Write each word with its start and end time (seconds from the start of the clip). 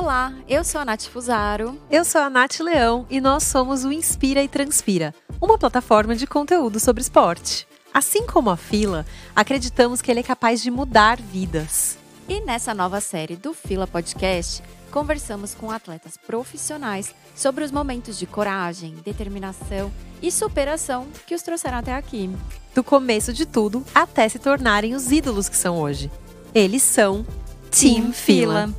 Olá, 0.00 0.32
eu 0.48 0.64
sou 0.64 0.80
a 0.80 0.84
Nath 0.86 1.08
Fusaro. 1.08 1.78
Eu 1.90 2.06
sou 2.06 2.22
a 2.22 2.30
Nath 2.30 2.58
Leão 2.60 3.04
e 3.10 3.20
nós 3.20 3.42
somos 3.42 3.84
o 3.84 3.92
Inspira 3.92 4.42
e 4.42 4.48
Transpira, 4.48 5.14
uma 5.38 5.58
plataforma 5.58 6.16
de 6.16 6.26
conteúdo 6.26 6.80
sobre 6.80 7.02
esporte. 7.02 7.68
Assim 7.92 8.26
como 8.26 8.48
a 8.48 8.56
Fila, 8.56 9.04
acreditamos 9.36 10.00
que 10.00 10.10
ele 10.10 10.20
é 10.20 10.22
capaz 10.22 10.62
de 10.62 10.70
mudar 10.70 11.20
vidas. 11.20 11.98
E 12.26 12.40
nessa 12.40 12.72
nova 12.72 12.98
série 12.98 13.36
do 13.36 13.52
Fila 13.52 13.86
Podcast, 13.86 14.62
conversamos 14.90 15.54
com 15.54 15.70
atletas 15.70 16.16
profissionais 16.16 17.14
sobre 17.36 17.62
os 17.62 17.70
momentos 17.70 18.18
de 18.18 18.24
coragem, 18.26 18.96
determinação 19.04 19.92
e 20.22 20.32
superação 20.32 21.08
que 21.26 21.34
os 21.34 21.42
trouxeram 21.42 21.76
até 21.76 21.94
aqui. 21.94 22.30
Do 22.74 22.82
começo 22.82 23.34
de 23.34 23.44
tudo 23.44 23.84
até 23.94 24.26
se 24.30 24.38
tornarem 24.38 24.94
os 24.94 25.12
ídolos 25.12 25.46
que 25.46 25.58
são 25.58 25.78
hoje. 25.78 26.10
Eles 26.54 26.82
são 26.82 27.22
Team 27.70 28.14
Fila. 28.14 28.70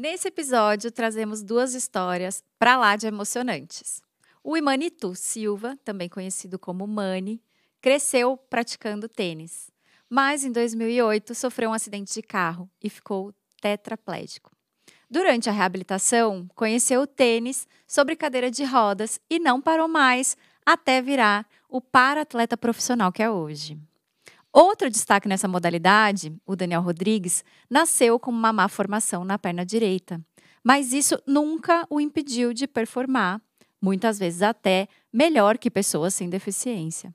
Nesse 0.00 0.28
episódio, 0.28 0.92
trazemos 0.92 1.42
duas 1.42 1.74
histórias 1.74 2.44
para 2.56 2.76
lá 2.76 2.94
de 2.94 3.08
emocionantes. 3.08 4.00
O 4.44 4.56
Imanitu 4.56 5.12
Silva, 5.16 5.76
também 5.84 6.08
conhecido 6.08 6.56
como 6.56 6.86
Mani, 6.86 7.42
cresceu 7.80 8.36
praticando 8.36 9.08
tênis, 9.08 9.72
mas 10.08 10.44
em 10.44 10.52
2008 10.52 11.34
sofreu 11.34 11.70
um 11.70 11.72
acidente 11.72 12.14
de 12.14 12.22
carro 12.22 12.70
e 12.80 12.88
ficou 12.88 13.34
tetraplégico. 13.60 14.52
Durante 15.10 15.50
a 15.50 15.52
reabilitação, 15.52 16.48
conheceu 16.54 17.00
o 17.00 17.06
tênis 17.06 17.66
sobre 17.84 18.14
cadeira 18.14 18.52
de 18.52 18.62
rodas 18.62 19.18
e 19.28 19.40
não 19.40 19.60
parou 19.60 19.88
mais 19.88 20.36
até 20.64 21.02
virar 21.02 21.44
o 21.68 21.80
para-atleta 21.80 22.56
profissional 22.56 23.10
que 23.10 23.20
é 23.20 23.28
hoje. 23.28 23.76
Outro 24.60 24.90
destaque 24.90 25.28
nessa 25.28 25.46
modalidade, 25.46 26.34
o 26.44 26.56
Daniel 26.56 26.82
Rodrigues, 26.82 27.44
nasceu 27.70 28.18
com 28.18 28.32
uma 28.32 28.52
má 28.52 28.68
formação 28.68 29.24
na 29.24 29.38
perna 29.38 29.64
direita, 29.64 30.20
mas 30.64 30.92
isso 30.92 31.16
nunca 31.24 31.86
o 31.88 32.00
impediu 32.00 32.52
de 32.52 32.66
performar, 32.66 33.40
muitas 33.80 34.18
vezes 34.18 34.42
até 34.42 34.88
melhor 35.12 35.58
que 35.58 35.70
pessoas 35.70 36.12
sem 36.12 36.28
deficiência. 36.28 37.14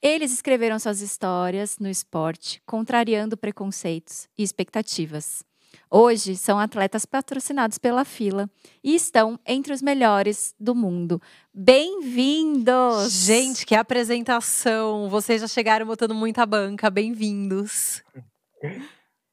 Eles 0.00 0.32
escreveram 0.32 0.78
suas 0.78 1.00
histórias 1.00 1.76
no 1.80 1.88
esporte, 1.88 2.62
contrariando 2.64 3.36
preconceitos 3.36 4.28
e 4.38 4.44
expectativas. 4.44 5.42
Hoje 5.90 6.36
são 6.36 6.58
atletas 6.58 7.06
patrocinados 7.06 7.78
pela 7.78 8.04
Fila 8.04 8.48
e 8.82 8.94
estão 8.94 9.38
entre 9.46 9.72
os 9.72 9.82
melhores 9.82 10.54
do 10.58 10.74
mundo. 10.74 11.20
Bem-vindos! 11.52 13.12
Gente, 13.12 13.64
que 13.64 13.74
apresentação! 13.74 15.08
Vocês 15.08 15.40
já 15.40 15.48
chegaram 15.48 15.86
botando 15.86 16.14
muita 16.14 16.44
banca. 16.46 16.90
Bem-vindos! 16.90 18.02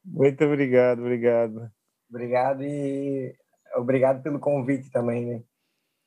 Muito 0.04 0.44
obrigado, 0.44 1.00
obrigado. 1.00 1.70
Obrigado 2.08 2.62
e 2.62 3.34
obrigado 3.76 4.22
pelo 4.22 4.38
convite 4.38 4.90
também, 4.90 5.24
né? 5.24 5.42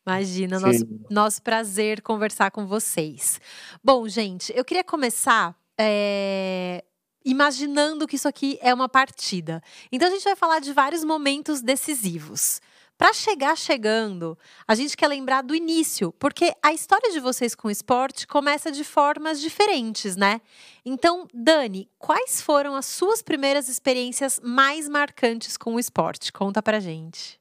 Imagina, 0.07 0.57
nosso, 0.59 0.87
nosso 1.09 1.43
prazer 1.43 2.01
conversar 2.01 2.49
com 2.51 2.65
vocês. 2.65 3.41
Bom, 3.83 4.07
gente, 4.07 4.53
eu 4.55 4.63
queria 4.63 4.83
começar 4.83 5.53
é, 5.77 6.81
imaginando 7.29 8.07
que 8.07 8.15
isso 8.15 8.27
aqui 8.27 8.57
é 8.61 8.73
uma 8.73 8.87
partida. 8.87 9.61
Então 9.91 10.07
a 10.07 10.11
gente 10.11 10.23
vai 10.23 10.35
falar 10.35 10.59
de 10.59 10.71
vários 10.71 11.03
momentos 11.03 11.61
decisivos. 11.61 12.61
Para 12.97 13.13
chegar 13.13 13.55
chegando, 13.55 14.35
a 14.67 14.73
gente 14.73 14.97
quer 14.97 15.07
lembrar 15.07 15.43
do 15.43 15.53
início, 15.53 16.11
porque 16.13 16.51
a 16.63 16.73
história 16.73 17.11
de 17.11 17.19
vocês 17.19 17.53
com 17.53 17.67
o 17.67 17.71
esporte 17.71 18.25
começa 18.25 18.71
de 18.71 18.83
formas 18.83 19.39
diferentes, 19.39 20.15
né? 20.15 20.41
Então, 20.83 21.27
Dani, 21.31 21.87
quais 21.99 22.41
foram 22.41 22.75
as 22.75 22.87
suas 22.87 23.21
primeiras 23.21 23.69
experiências 23.69 24.39
mais 24.43 24.89
marcantes 24.89 25.57
com 25.57 25.75
o 25.75 25.79
esporte? 25.79 26.33
Conta 26.33 26.63
pra 26.63 26.79
gente. 26.79 27.39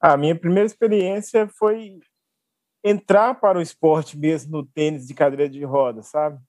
A 0.00 0.16
minha 0.16 0.38
primeira 0.38 0.66
experiência 0.66 1.46
foi 1.58 2.00
entrar 2.82 3.34
para 3.34 3.58
o 3.58 3.62
esporte 3.62 4.16
mesmo 4.16 4.52
no 4.52 4.66
tênis 4.66 5.06
de 5.06 5.12
cadeira 5.14 5.48
de 5.48 5.62
rodas, 5.62 6.06
sabe? 6.06 6.40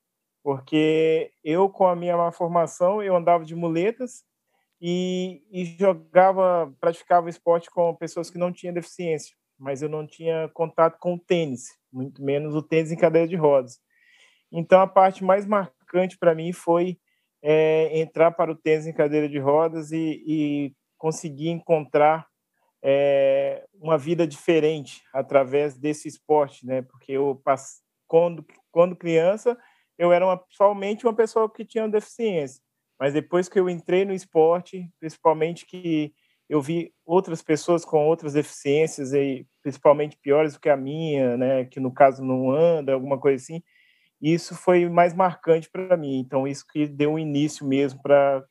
Porque 0.43 1.31
eu, 1.43 1.69
com 1.69 1.87
a 1.87 1.95
minha 1.95 2.31
formação, 2.31 3.01
eu 3.01 3.15
andava 3.15 3.45
de 3.45 3.55
muletas 3.55 4.25
e, 4.81 5.41
e 5.49 5.63
jogava, 5.63 6.71
praticava 6.81 7.29
esporte 7.29 7.71
com 7.71 7.95
pessoas 7.95 8.29
que 8.29 8.37
não 8.37 8.51
tinham 8.51 8.73
deficiência, 8.73 9.33
mas 9.57 9.81
eu 9.81 9.87
não 9.87 10.05
tinha 10.05 10.49
contato 10.53 10.99
com 10.99 11.13
o 11.13 11.19
tênis, 11.19 11.69
muito 11.91 12.21
menos 12.21 12.53
o 12.53 12.61
tênis 12.61 12.91
em 12.91 12.97
cadeira 12.97 13.27
de 13.27 13.37
rodas. 13.37 13.79
Então, 14.51 14.81
a 14.81 14.87
parte 14.87 15.23
mais 15.23 15.45
marcante 15.45 16.17
para 16.17 16.35
mim 16.35 16.51
foi 16.51 16.99
é, 17.41 17.97
entrar 17.97 18.31
para 18.31 18.51
o 18.51 18.55
tênis 18.55 18.85
em 18.85 18.93
cadeira 18.93 19.29
de 19.29 19.39
rodas 19.39 19.93
e, 19.93 20.23
e 20.27 20.75
conseguir 20.97 21.49
encontrar 21.49 22.27
é, 22.83 23.65
uma 23.73 23.97
vida 23.97 24.27
diferente 24.27 25.01
através 25.13 25.77
desse 25.77 26.09
esporte, 26.09 26.65
né? 26.65 26.81
Porque 26.81 27.13
eu 27.13 27.41
quando 28.05 28.45
quando 28.69 28.95
criança 28.95 29.57
eu 29.97 30.11
era 30.11 30.25
uma, 30.25 30.43
somente 30.49 31.05
uma 31.05 31.15
pessoa 31.15 31.51
que 31.51 31.65
tinha 31.65 31.87
deficiência. 31.87 32.61
Mas 32.99 33.13
depois 33.13 33.49
que 33.49 33.59
eu 33.59 33.69
entrei 33.69 34.05
no 34.05 34.13
esporte, 34.13 34.89
principalmente 34.99 35.65
que 35.65 36.13
eu 36.49 36.61
vi 36.61 36.93
outras 37.05 37.41
pessoas 37.41 37.83
com 37.83 38.05
outras 38.05 38.33
deficiências, 38.33 39.13
e 39.13 39.47
principalmente 39.61 40.17
piores 40.21 40.53
do 40.53 40.59
que 40.59 40.69
a 40.69 40.77
minha, 40.77 41.35
né, 41.37 41.65
que 41.65 41.79
no 41.79 41.93
caso 41.93 42.23
não 42.23 42.51
anda, 42.51 42.93
alguma 42.93 43.19
coisa 43.19 43.41
assim, 43.41 43.61
isso 44.21 44.55
foi 44.55 44.87
mais 44.87 45.13
marcante 45.13 45.69
para 45.69 45.97
mim. 45.97 46.19
Então, 46.19 46.47
isso 46.47 46.65
que 46.65 46.87
deu 46.87 47.13
um 47.13 47.19
início 47.19 47.65
mesmo 47.65 48.01
para 48.01 48.43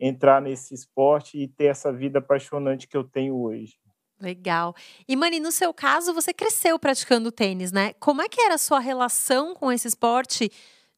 entrar 0.00 0.40
nesse 0.40 0.74
esporte 0.74 1.38
e 1.38 1.46
ter 1.46 1.66
essa 1.66 1.92
vida 1.92 2.18
apaixonante 2.18 2.88
que 2.88 2.96
eu 2.96 3.04
tenho 3.04 3.40
hoje. 3.40 3.74
Legal. 4.20 4.74
E 5.08 5.16
Mani, 5.16 5.38
no 5.38 5.52
seu 5.52 5.72
caso, 5.72 6.12
você 6.12 6.32
cresceu 6.32 6.78
praticando 6.78 7.30
tênis, 7.30 7.72
né? 7.72 7.92
Como 7.94 8.20
é 8.20 8.28
que 8.28 8.40
era 8.40 8.54
a 8.54 8.58
sua 8.58 8.80
relação 8.80 9.54
com 9.54 9.70
esse 9.70 9.88
esporte 9.88 10.50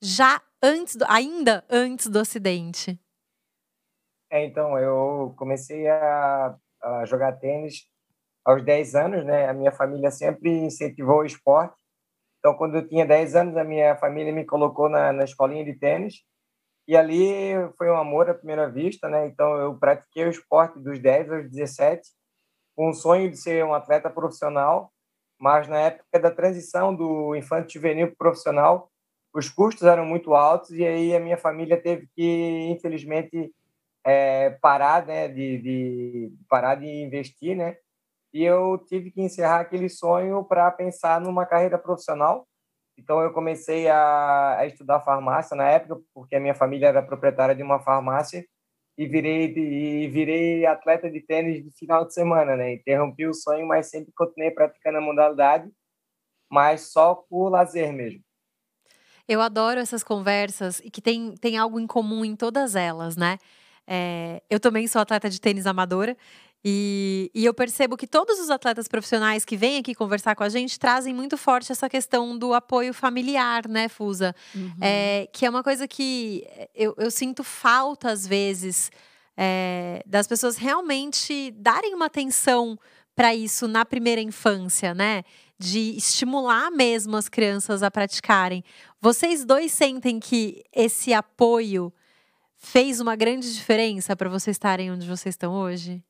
já 0.03 0.43
antes, 0.61 0.97
do, 0.97 1.05
ainda 1.09 1.65
antes 1.71 2.09
do 2.09 2.19
acidente? 2.19 2.99
É, 4.31 4.45
então, 4.45 4.77
eu 4.79 5.35
comecei 5.37 5.87
a, 5.89 6.57
a, 6.83 7.05
jogar 7.05 7.39
tênis 7.39 7.87
aos 8.45 8.65
10 8.65 8.95
anos, 8.97 9.25
né? 9.25 9.49
A 9.49 9.53
minha 9.53 9.71
família 9.71 10.11
sempre 10.11 10.51
incentivou 10.51 11.21
o 11.21 11.25
esporte. 11.25 11.77
Então, 12.39 12.55
quando 12.57 12.77
eu 12.77 12.89
tinha 12.89 13.07
10 13.07 13.37
anos, 13.37 13.57
a 13.57 13.63
minha 13.63 13.95
família 13.97 14.33
me 14.33 14.45
colocou 14.45 14.89
na, 14.89 15.13
na 15.13 15.25
escolinha 15.25 15.65
de 15.65 15.79
tênis. 15.79 16.25
E 16.89 16.97
ali 16.97 17.53
foi 17.79 17.89
um 17.89 17.97
amor 17.97 18.29
à 18.29 18.35
primeira 18.35 18.69
vista, 18.69 19.09
né? 19.09 19.27
Então, 19.27 19.55
eu 19.57 19.79
pratiquei 19.79 20.25
o 20.25 20.31
esporte 20.31 20.81
dos 20.81 20.99
10 20.99 21.31
aos 21.31 21.51
17, 21.51 22.03
com 22.75 22.91
o 22.91 22.95
sonho 22.95 23.31
de 23.31 23.37
ser 23.37 23.65
um 23.65 23.75
atleta 23.75 24.11
profissional. 24.11 24.91
Mas 25.39 25.69
na 25.69 25.79
época 25.79 26.19
da 26.19 26.31
transição 26.31 26.95
do 26.95 27.37
infanto 27.37 27.73
juvenil 27.73 28.09
para 28.09 28.17
profissional, 28.17 28.92
os 29.33 29.49
custos 29.49 29.85
eram 29.85 30.05
muito 30.05 30.35
altos 30.35 30.71
e 30.71 30.85
aí 30.85 31.15
a 31.17 31.21
minha 31.21 31.39
família 31.39 31.81
teve 31.81 32.07
que, 32.15 32.69
infelizmente, 32.71 33.53
é, 34.05 34.51
parar, 34.61 35.07
né, 35.07 35.29
de, 35.29 35.59
de, 35.59 36.33
parar 36.49 36.75
de 36.75 36.87
investir, 36.87 37.57
né? 37.57 37.77
E 38.33 38.43
eu 38.45 38.79
tive 38.89 39.11
que 39.11 39.21
encerrar 39.21 39.61
aquele 39.61 39.89
sonho 39.89 40.45
para 40.45 40.71
pensar 40.71 41.21
numa 41.21 41.47
carreira 41.47 41.79
profissional. 41.79 42.47
Então 42.99 43.21
eu 43.21 43.33
comecei 43.33 43.89
a, 43.89 44.59
a, 44.59 44.67
estudar 44.67 45.01
farmácia 45.01 45.57
na 45.57 45.69
época, 45.69 46.01
porque 46.15 46.37
a 46.37 46.41
minha 46.41 46.55
família 46.55 46.89
era 46.89 47.03
proprietária 47.03 47.55
de 47.55 47.63
uma 47.63 47.81
farmácia 47.81 48.47
e 48.99 49.07
virei 49.07 49.55
e 49.57 50.09
virei 50.09 50.67
atleta 50.67 51.11
de 51.11 51.21
tênis 51.21 51.65
de 51.65 51.71
final 51.73 52.07
de 52.07 52.15
semana, 52.15 52.57
né? 52.57 52.75
Interrompi 52.75 53.27
o 53.27 53.35
sonho, 53.35 53.67
mas 53.67 53.89
sempre 53.91 54.13
continuei 54.15 54.51
praticando 54.51 54.99
a 54.99 55.01
modalidade, 55.01 55.71
mas 56.51 56.93
só 56.93 57.15
por 57.15 57.49
lazer 57.49 57.93
mesmo. 57.93 58.23
Eu 59.29 59.41
adoro 59.41 59.81
essas 59.81 60.03
conversas 60.03 60.81
e 60.85 60.91
que 60.91 61.01
tem, 61.01 61.35
tem 61.37 61.57
algo 61.57 61.79
em 61.79 61.87
comum 61.87 62.25
em 62.25 62.37
todas 62.37 62.75
elas, 62.75 63.17
né? 63.17 63.39
É, 63.87 64.43
eu 64.49 64.61
também 64.61 64.87
sou 64.87 65.01
atleta 65.01 65.29
de 65.29 65.41
tênis 65.41 65.67
amadora 65.67 66.17
e, 66.65 67.29
e, 67.35 67.45
eu 67.45 67.53
percebo 67.53 67.97
que 67.97 68.07
todos 68.07 68.39
os 68.39 68.49
atletas 68.49 68.87
profissionais 68.87 69.45
que 69.45 69.57
vêm 69.57 69.79
aqui 69.79 69.97
conversar 69.97 70.37
com 70.37 70.45
a 70.45 70.49
gente 70.49 70.79
trazem 70.79 71.13
muito 71.13 71.37
forte 71.37 71.73
essa 71.73 71.91
questão 71.91 72.39
do 72.39 72.55
apoio 72.55 72.95
familiar, 72.95 73.67
né, 73.67 73.89
Fusa? 73.89 74.33
Uhum. 74.55 74.73
É, 74.81 75.29
que 75.33 75.45
é 75.45 75.51
uma 75.51 75.65
coisa 75.65 75.89
que 75.89 76.47
eu, 76.73 76.95
eu 76.97 77.11
sinto 77.11 77.43
falta, 77.43 78.13
às 78.13 78.25
vezes, 78.25 78.93
é, 79.37 80.05
das 80.07 80.29
pessoas 80.29 80.57
realmente 80.57 81.51
darem 81.51 81.95
uma 81.95 82.07
atenção 82.07 82.79
para 83.15 83.35
isso 83.35 83.67
na 83.67 83.85
primeira 83.85 84.21
infância, 84.21 84.95
né? 84.95 85.25
De 85.65 85.97
estimular 85.97 86.73
mesmo 86.73 87.17
as 87.17 87.29
crianças 87.29 87.85
a 87.85 87.91
praticarem. 87.91 88.65
Vocês 89.01 89.45
dois 89.45 89.71
sentem 89.71 90.19
que 90.19 90.65
esse 90.75 91.15
apoio 91.15 91.93
fez 92.57 93.01
uma 93.01 93.15
grande 93.15 93.55
diferença 93.55 94.17
para 94.17 94.29
vocês 94.29 94.57
estarem 94.57 94.91
onde 94.91 95.07
vocês 95.07 95.35
estão 95.35 95.55
hoje? 95.55 96.03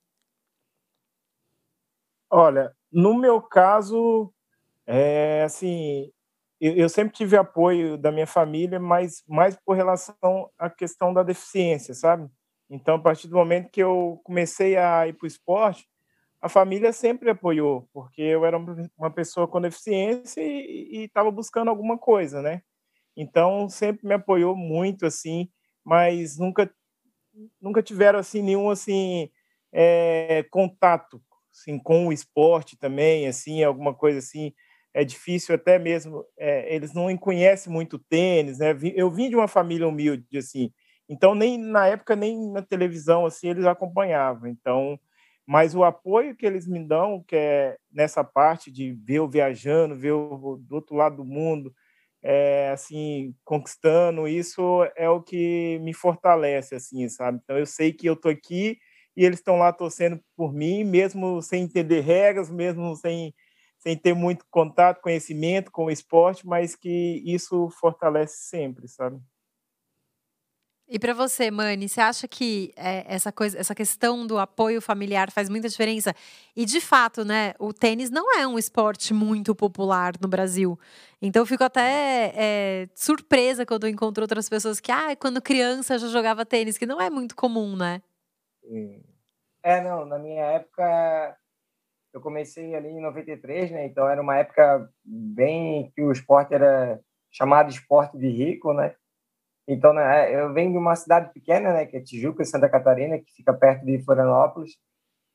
Olha, 2.31 2.75
no 2.91 3.13
meu 3.13 3.43
caso, 3.43 4.33
é, 4.87 5.43
assim, 5.43 6.11
eu, 6.59 6.75
eu, 6.75 6.89
sempre 6.89 7.13
tive 7.13 7.37
apoio 7.37 7.99
da 7.99 8.11
minha 8.11 8.27
família, 8.27 8.81
mas 8.81 9.23
mais 9.29 9.55
por 9.55 9.77
relação 9.77 10.51
à 10.59 10.71
questão 10.71 11.13
da 11.13 11.23
deficiência, 11.23 11.93
sabe? 11.93 12.27
Então, 12.71 12.95
a 12.95 12.99
partir 12.99 13.29
do 13.29 13.37
momento 13.37 13.71
que 13.71 13.83
eu 13.83 14.19
comecei 14.25 14.79
a 14.79 15.07
ir 15.07 15.13
para 15.13 15.27
o 15.27 15.29
esporte, 15.29 15.87
a 16.43 16.49
família 16.49 16.93
sempre 16.93 17.31
apoiou, 17.31 17.89
porque 17.93 18.23
eu 18.23 18.45
era 18.45 18.59
uma 18.99 19.11
pessoa 19.13 19.49
com 19.49 19.61
deficiência 19.61 20.43
e 20.43 21.05
estava 21.05 21.31
buscando 21.31 21.69
alguma 21.71 21.97
coisa, 21.99 22.43
né? 22.43 22.63
Então, 23.17 23.69
sempre 23.69 24.07
me 24.09 24.15
apoiou 24.15 24.57
muito, 24.57 25.07
assim, 25.07 25.51
mas 25.85 26.39
nunca 26.39 26.71
nunca 27.61 27.83
tiveram, 27.83 28.19
assim, 28.19 28.43
nenhum, 28.43 28.71
assim, 28.71 29.31
é, 29.73 30.45
contato, 30.51 31.23
assim, 31.53 31.79
com 31.79 32.09
o 32.09 32.13
esporte 32.13 32.77
também, 32.79 33.27
assim, 33.29 33.63
alguma 33.65 33.95
coisa 33.95 34.19
assim, 34.19 34.53
é 34.95 35.05
difícil 35.05 35.55
até 35.55 35.79
mesmo, 35.79 36.25
é, 36.39 36.75
eles 36.75 36.93
não 36.95 37.17
conhecem 37.19 37.73
muito 37.73 37.99
tênis, 37.99 38.59
né? 38.59 38.77
Eu 38.95 39.11
vim 39.11 39.31
de 39.31 39.37
uma 39.37 39.49
família 39.49 39.89
humilde, 39.89 40.27
assim, 40.39 40.73
então 41.09 41.35
nem 41.35 41.59
na 41.59 41.87
época, 41.89 42.17
nem 42.17 42.51
na 42.53 42.63
televisão, 42.63 43.27
assim, 43.27 43.49
eles 43.51 43.65
acompanhavam, 43.67 44.49
então 44.49 44.99
mas 45.53 45.75
o 45.75 45.85
apoio 45.85 46.35
que 46.37 46.47
eles 46.47 46.67
me 46.67 46.83
dão, 46.87 47.23
que 47.29 47.37
é 47.37 47.77
nessa 47.93 48.25
parte 48.25 48.71
de 48.73 48.93
ver 48.95 49.17
eu 49.19 49.29
viajando, 49.29 49.95
ver 49.99 50.13
o 50.13 50.57
do 50.59 50.75
outro 50.77 50.97
lado 50.97 51.17
do 51.19 51.25
mundo, 51.27 51.75
é, 52.23 52.71
assim, 52.71 53.35
conquistando, 53.45 54.27
isso 54.29 54.85
é 54.97 55.09
o 55.11 55.23
que 55.23 55.79
me 55.81 55.93
fortalece, 55.95 56.75
assim, 56.75 57.09
sabe? 57.09 57.39
Então 57.43 57.59
eu 57.59 57.67
sei 57.67 57.93
que 57.93 58.07
eu 58.09 58.17
tô 58.17 58.29
aqui 58.29 58.79
e 59.17 59.25
eles 59.25 59.41
estão 59.41 59.57
lá 59.59 59.73
torcendo 59.73 60.21
por 60.37 60.53
mim, 60.55 60.85
mesmo 60.85 61.43
sem 61.43 61.65
entender 61.65 62.01
regras, 62.01 62.51
mesmo 62.51 62.97
sem, 62.97 63.35
sem 63.79 63.97
ter 63.97 64.15
muito 64.15 64.47
contato, 64.51 65.03
conhecimento 65.03 65.71
com 65.71 65.87
o 65.87 65.91
esporte, 65.91 66.47
mas 66.47 66.75
que 66.77 67.23
isso 67.27 67.69
fortalece 67.81 68.37
sempre, 68.49 68.89
sabe? 68.89 69.21
E 70.95 70.99
para 70.99 71.15
você, 71.15 71.51
Mani, 71.51 71.89
você 71.89 72.03
acha 72.03 72.29
que 72.29 72.71
é, 72.77 73.03
essa 73.09 73.33
coisa, 73.33 73.59
essa 73.59 73.75
questão 73.75 74.27
do 74.27 74.39
apoio 74.39 74.79
familiar 74.79 75.31
faz 75.31 75.49
muita 75.49 75.67
diferença? 75.67 76.15
E 76.55 76.67
de 76.67 76.83
fato, 76.83 77.25
né, 77.25 77.55
o 77.59 77.73
tênis 77.73 78.11
não 78.11 78.39
é 78.39 78.47
um 78.47 78.59
esporte 78.59 79.15
muito 79.15 79.55
popular 79.55 80.13
no 80.21 80.29
Brasil. 80.29 80.79
Então 81.23 81.47
fico 81.47 81.65
até 81.65 82.31
é, 82.37 82.89
surpresa 82.95 83.65
quando 83.65 83.89
encontro 83.89 84.23
outras 84.23 84.51
pessoas 84.51 84.81
que, 84.81 84.93
ah, 84.93 85.17
quando 85.17 85.41
criança 85.41 85.99
já 85.99 86.09
jogava 86.09 86.45
tênis, 86.45 86.77
que 86.77 86.85
não 86.85 87.01
é 87.01 87.09
muito 87.09 87.35
comum, 87.35 87.75
né? 87.75 88.03
É, 89.63 89.81
não, 89.81 90.05
na 90.05 90.19
minha 90.19 90.45
época 90.45 91.39
eu 92.13 92.21
comecei 92.21 92.75
ali 92.75 92.89
em 92.89 93.01
93, 93.01 93.71
né? 93.71 93.87
Então 93.87 94.07
era 94.07 94.21
uma 94.21 94.37
época 94.37 94.93
bem 95.03 95.91
que 95.97 96.03
o 96.03 96.13
esporte 96.13 96.53
era 96.53 97.01
chamado 97.31 97.71
esporte 97.71 98.19
de 98.19 98.29
rico, 98.29 98.75
né? 98.75 98.95
Então, 99.69 99.93
né, 99.93 100.35
eu 100.35 100.53
venho 100.53 100.73
de 100.73 100.79
uma 100.79 100.97
cidade 100.97 101.33
pequena, 101.33 101.73
né, 101.73 101.87
que 101.87 101.97
é 101.97 102.01
Tijuca, 102.01 102.45
Santa 102.45 102.69
Catarina, 102.69 103.19
que 103.19 103.33
fica 103.33 103.53
perto 103.53 103.85
de 103.85 104.03
Florianópolis. 104.05 104.73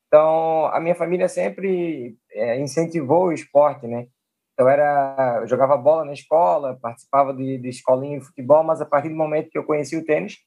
Então, 0.07 0.65
a 0.68 0.79
minha 0.79 0.95
família 0.95 1.27
sempre 1.27 2.18
é, 2.31 2.59
incentivou 2.59 3.25
o 3.25 3.31
esporte, 3.33 3.88
né? 3.88 4.07
Então, 4.53 4.68
era, 4.68 5.39
eu 5.41 5.47
jogava 5.47 5.77
bola 5.77 6.03
na 6.06 6.13
escola, 6.13 6.77
participava 6.81 7.33
de, 7.33 7.57
de 7.57 7.69
escolinha 7.69 8.19
de 8.19 8.25
futebol, 8.25 8.63
mas 8.63 8.81
a 8.81 8.85
partir 8.85 9.09
do 9.09 9.15
momento 9.15 9.50
que 9.50 9.57
eu 9.57 9.65
conheci 9.65 9.95
o 9.95 10.06
tênis, 10.06 10.38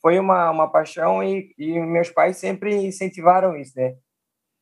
foi 0.00 0.18
uma, 0.18 0.50
uma 0.50 0.70
paixão 0.70 1.22
e, 1.22 1.54
e 1.58 1.78
meus 1.80 2.10
pais 2.10 2.36
sempre 2.36 2.74
incentivaram 2.74 3.56
isso, 3.56 3.72
né? 3.76 3.96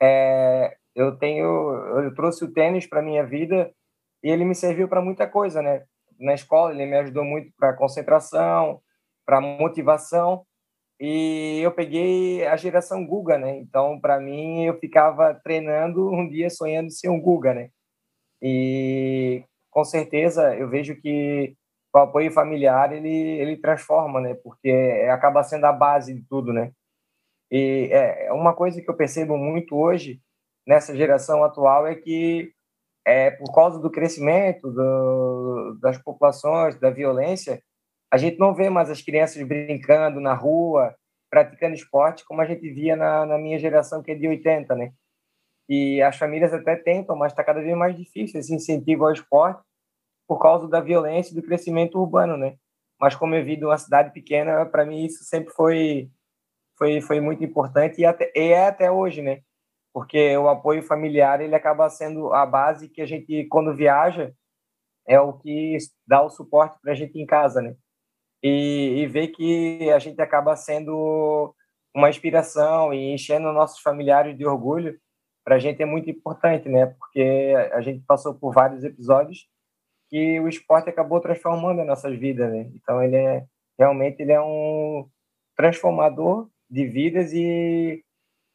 É, 0.02 0.76
eu 0.94 1.16
tenho, 1.16 1.46
eu 2.02 2.14
trouxe 2.14 2.44
o 2.44 2.52
tênis 2.52 2.86
para 2.86 3.02
minha 3.02 3.24
vida 3.24 3.72
e 4.22 4.30
ele 4.30 4.44
me 4.44 4.54
serviu 4.54 4.88
para 4.88 5.02
muita 5.02 5.26
coisa, 5.26 5.62
né? 5.62 5.84
Na 6.20 6.34
escola, 6.34 6.72
ele 6.72 6.87
me 6.87 6.96
ajudou 6.99 7.25
muito 7.25 7.52
para 7.58 7.72
concentração, 7.75 8.81
para 9.26 9.40
motivação. 9.40 10.44
E 11.00 11.61
eu 11.62 11.72
peguei 11.72 12.46
a 12.46 12.56
geração 12.56 13.06
Guga, 13.06 13.38
né? 13.38 13.56
Então, 13.58 13.99
para 14.00 14.20
mim, 14.20 14.64
eu 14.64 14.78
ficava 14.78 15.34
treinando 15.34 16.11
um 16.12 16.28
dia 16.28 16.50
sonhando 16.50 16.90
ser 16.90 17.08
um 17.08 17.20
Guga, 17.20 17.55
né? 17.55 17.70
E 18.43 19.44
com 19.70 19.84
certeza 19.84 20.55
eu 20.56 20.69
vejo 20.69 20.96
que 21.00 21.55
o 21.94 21.99
apoio 21.99 22.31
familiar 22.32 22.93
ele 22.93 23.08
ele 23.08 23.56
transforma, 23.56 24.20
né? 24.20 24.34
Porque 24.34 24.70
acaba 25.11 25.43
sendo 25.43 25.64
a 25.66 25.73
base 25.73 26.14
de 26.14 26.23
tudo, 26.28 26.52
né? 26.52 26.73
E 27.50 27.88
é 27.93 28.32
uma 28.32 28.55
coisa 28.55 28.81
que 28.81 28.90
eu 28.90 28.96
percebo 28.96 29.37
muito 29.37 29.76
hoje 29.76 30.20
nessa 30.66 30.96
geração 30.96 31.43
atual 31.44 31.87
é 31.87 31.94
que 31.94 32.52
é, 33.05 33.31
por 33.31 33.52
causa 33.52 33.79
do 33.79 33.91
crescimento 33.91 34.70
do, 34.70 35.79
das 35.81 35.99
populações, 35.99 36.79
da 36.79 36.91
violência, 36.91 37.62
a 38.12 38.17
gente 38.17 38.38
não 38.38 38.55
vê 38.55 38.69
mais 38.69 38.91
as 38.91 39.00
crianças 39.02 39.43
brincando 39.47 40.20
na 40.20 40.35
rua, 40.35 40.94
praticando 41.31 41.75
esporte, 41.75 42.25
como 42.25 42.41
a 42.41 42.44
gente 42.44 42.69
via 42.70 42.97
na, 42.97 43.25
na 43.25 43.38
minha 43.38 43.58
geração, 43.58 44.02
que 44.02 44.11
é 44.11 44.14
de 44.14 44.26
80, 44.26 44.75
né? 44.75 44.93
E 45.69 46.02
as 46.02 46.17
famílias 46.17 46.52
até 46.52 46.75
tentam, 46.75 47.14
mas 47.14 47.32
está 47.32 47.44
cada 47.44 47.61
vez 47.61 47.76
mais 47.76 47.97
difícil 47.97 48.41
esse 48.41 48.52
incentivo 48.52 49.06
ao 49.06 49.12
esporte 49.12 49.62
por 50.26 50.41
causa 50.41 50.69
da 50.69 50.81
violência 50.81 51.32
e 51.32 51.35
do 51.37 51.43
crescimento 51.43 51.99
urbano, 51.99 52.37
né? 52.37 52.56
Mas 53.00 53.14
como 53.14 53.35
eu 53.35 53.44
vi 53.44 53.56
de 53.56 53.64
uma 53.64 53.79
cidade 53.79 54.12
pequena, 54.12 54.67
para 54.67 54.85
mim 54.85 55.05
isso 55.05 55.25
sempre 55.25 55.52
foi 55.55 56.11
foi 56.76 57.00
foi 57.00 57.20
muito 57.20 57.44
importante 57.44 58.00
e, 58.00 58.05
até, 58.05 58.32
e 58.35 58.52
é 58.52 58.67
até 58.67 58.91
hoje, 58.91 59.23
né? 59.23 59.43
Porque 59.92 60.37
o 60.37 60.48
apoio 60.48 60.82
familiar 60.82 61.40
ele 61.40 61.54
acaba 61.54 61.88
sendo 61.88 62.32
a 62.32 62.46
base 62.46 62.88
que 62.88 63.02
a 63.02 63.06
gente 63.06 63.46
quando 63.46 63.75
viaja 63.75 64.32
é 65.06 65.20
o 65.20 65.32
que 65.32 65.76
dá 66.06 66.22
o 66.22 66.31
suporte 66.31 66.78
para 66.81 66.92
a 66.92 66.94
gente 66.94 67.19
em 67.19 67.26
casa, 67.26 67.60
né? 67.60 67.75
E, 68.42 69.00
e 69.02 69.06
ver 69.06 69.28
que 69.28 69.90
a 69.90 69.98
gente 69.98 70.20
acaba 70.20 70.56
sendo 70.56 71.54
uma 71.94 72.08
inspiração 72.08 72.94
e 72.94 73.12
enchendo 73.12 73.52
nossos 73.52 73.81
familiares 73.81 74.37
de 74.37 74.46
orgulho 74.46 74.98
para 75.44 75.56
a 75.56 75.58
gente 75.58 75.82
é 75.82 75.87
muito 75.87 76.08
importante, 76.08 76.69
né? 76.69 76.87
Porque 76.87 77.54
a 77.72 77.81
gente 77.81 78.04
passou 78.06 78.34
por 78.34 78.52
vários 78.52 78.84
episódios 78.84 79.48
que 80.08 80.40
o 80.40 80.48
esporte 80.48 80.90
acabou 80.90 81.20
transformando 81.20 81.81
as 81.81 81.87
nossas 81.87 82.19
vidas, 82.19 82.50
né? 82.50 82.70
Então 82.75 83.02
ele 83.02 83.16
é 83.16 83.44
realmente 83.78 84.20
ele 84.20 84.32
é 84.32 84.40
um 84.40 85.08
transformador 85.56 86.48
de 86.69 86.87
vidas 86.87 87.32
e 87.32 88.04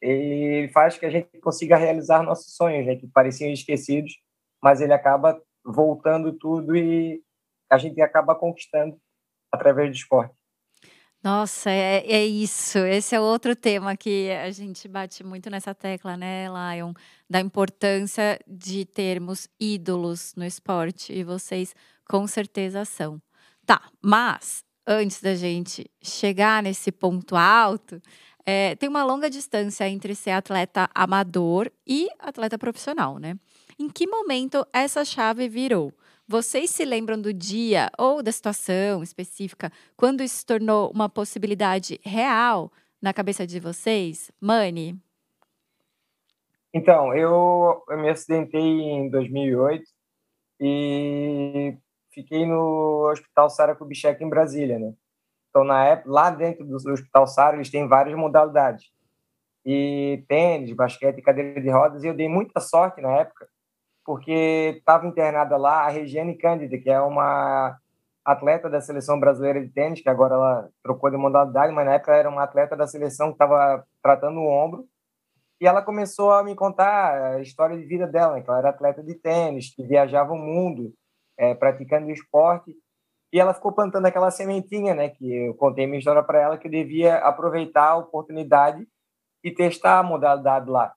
ele 0.00 0.68
faz 0.68 0.98
que 0.98 1.06
a 1.06 1.10
gente 1.10 1.38
consiga 1.40 1.76
realizar 1.76 2.22
nossos 2.22 2.54
sonhos, 2.54 2.86
né, 2.86 2.96
que 2.96 3.06
pareciam 3.06 3.52
esquecidos, 3.52 4.12
mas 4.62 4.80
ele 4.80 4.92
acaba 4.92 5.40
voltando 5.64 6.32
tudo 6.32 6.76
e 6.76 7.22
a 7.70 7.78
gente 7.78 8.00
acaba 8.00 8.34
conquistando 8.34 8.98
através 9.52 9.90
do 9.90 9.96
esporte. 9.96 10.34
Nossa, 11.22 11.70
é, 11.70 12.04
é 12.06 12.24
isso. 12.24 12.78
Esse 12.78 13.16
é 13.16 13.20
outro 13.20 13.56
tema 13.56 13.96
que 13.96 14.30
a 14.30 14.50
gente 14.52 14.86
bate 14.86 15.24
muito 15.24 15.50
nessa 15.50 15.74
tecla, 15.74 16.16
né, 16.16 16.46
Lion? 16.46 16.92
Da 17.28 17.40
importância 17.40 18.38
de 18.46 18.84
termos 18.84 19.48
ídolos 19.58 20.34
no 20.36 20.44
esporte. 20.44 21.12
E 21.12 21.24
vocês 21.24 21.74
com 22.08 22.28
certeza 22.28 22.84
são. 22.84 23.20
Tá, 23.64 23.82
mas 24.00 24.62
antes 24.86 25.20
da 25.20 25.34
gente 25.34 25.90
chegar 26.00 26.62
nesse 26.62 26.92
ponto 26.92 27.34
alto, 27.34 28.00
é, 28.46 28.76
tem 28.76 28.88
uma 28.88 29.04
longa 29.04 29.28
distância 29.28 29.88
entre 29.88 30.14
ser 30.14 30.30
atleta 30.30 30.88
amador 30.94 31.68
e 31.84 32.08
atleta 32.20 32.56
profissional, 32.56 33.18
né? 33.18 33.36
Em 33.76 33.90
que 33.90 34.06
momento 34.06 34.64
essa 34.72 35.04
chave 35.04 35.48
virou? 35.48 35.92
Vocês 36.28 36.70
se 36.70 36.84
lembram 36.84 37.20
do 37.20 37.32
dia 37.32 37.90
ou 37.98 38.22
da 38.22 38.30
situação 38.30 39.02
específica 39.02 39.70
quando 39.96 40.22
isso 40.22 40.36
se 40.36 40.46
tornou 40.46 40.90
uma 40.90 41.08
possibilidade 41.08 42.00
real 42.04 42.70
na 43.02 43.12
cabeça 43.12 43.46
de 43.46 43.58
vocês? 43.58 44.30
Mani? 44.40 44.96
Então, 46.72 47.14
eu, 47.14 47.82
eu 47.88 47.98
me 47.98 48.08
acidentei 48.08 48.60
em 48.60 49.08
2008 49.08 49.84
e 50.60 51.76
fiquei 52.10 52.46
no 52.46 53.08
Hospital 53.10 53.50
Sara 53.50 53.74
Kubitschek 53.74 54.22
em 54.22 54.28
Brasília, 54.28 54.78
né? 54.78 54.94
Então, 55.56 55.64
na 55.64 55.86
época, 55.86 56.10
lá 56.10 56.28
dentro 56.28 56.66
do 56.66 56.74
Hospital 56.74 57.26
Sara, 57.26 57.56
eles 57.56 57.70
têm 57.70 57.88
várias 57.88 58.14
modalidades. 58.14 58.90
E 59.64 60.22
tênis, 60.28 60.76
basquete 60.76 61.22
cadeira 61.22 61.58
de 61.58 61.70
rodas. 61.70 62.04
E 62.04 62.08
eu 62.08 62.14
dei 62.14 62.28
muita 62.28 62.60
sorte 62.60 63.00
na 63.00 63.10
época, 63.20 63.48
porque 64.04 64.74
estava 64.76 65.06
internada 65.06 65.56
lá 65.56 65.86
a 65.86 65.88
Regiane 65.88 66.36
Cândida, 66.36 66.76
que 66.76 66.90
é 66.90 67.00
uma 67.00 67.74
atleta 68.22 68.68
da 68.68 68.82
seleção 68.82 69.18
brasileira 69.18 69.58
de 69.64 69.72
tênis, 69.72 70.02
que 70.02 70.10
agora 70.10 70.34
ela 70.34 70.68
trocou 70.82 71.10
de 71.10 71.16
modalidade, 71.16 71.72
mas 71.72 71.86
na 71.86 71.94
época 71.94 72.14
era 72.14 72.28
uma 72.28 72.42
atleta 72.42 72.76
da 72.76 72.86
seleção 72.86 73.28
que 73.28 73.36
estava 73.36 73.82
tratando 74.02 74.38
o 74.38 74.50
ombro. 74.50 74.86
E 75.58 75.66
ela 75.66 75.80
começou 75.80 76.32
a 76.32 76.44
me 76.44 76.54
contar 76.54 77.36
a 77.36 77.40
história 77.40 77.78
de 77.78 77.86
vida 77.86 78.06
dela, 78.06 78.34
né? 78.34 78.42
que 78.42 78.50
ela 78.50 78.58
era 78.58 78.68
atleta 78.68 79.02
de 79.02 79.14
tênis, 79.14 79.74
que 79.74 79.82
viajava 79.82 80.34
o 80.34 80.38
mundo 80.38 80.92
é, 81.38 81.54
praticando 81.54 82.10
esporte 82.10 82.76
e 83.32 83.40
ela 83.40 83.54
ficou 83.54 83.72
plantando 83.72 84.06
aquela 84.06 84.30
sementinha, 84.30 84.94
né? 84.94 85.08
Que 85.10 85.48
eu 85.48 85.54
contei 85.54 85.86
minha 85.86 85.98
história 85.98 86.22
para 86.22 86.40
ela 86.40 86.58
que 86.58 86.66
eu 86.66 86.70
devia 86.70 87.16
aproveitar 87.18 87.90
a 87.90 87.96
oportunidade 87.96 88.86
e 89.42 89.50
testar 89.50 89.98
a 89.98 90.02
modalidade 90.02 90.68
lá. 90.70 90.94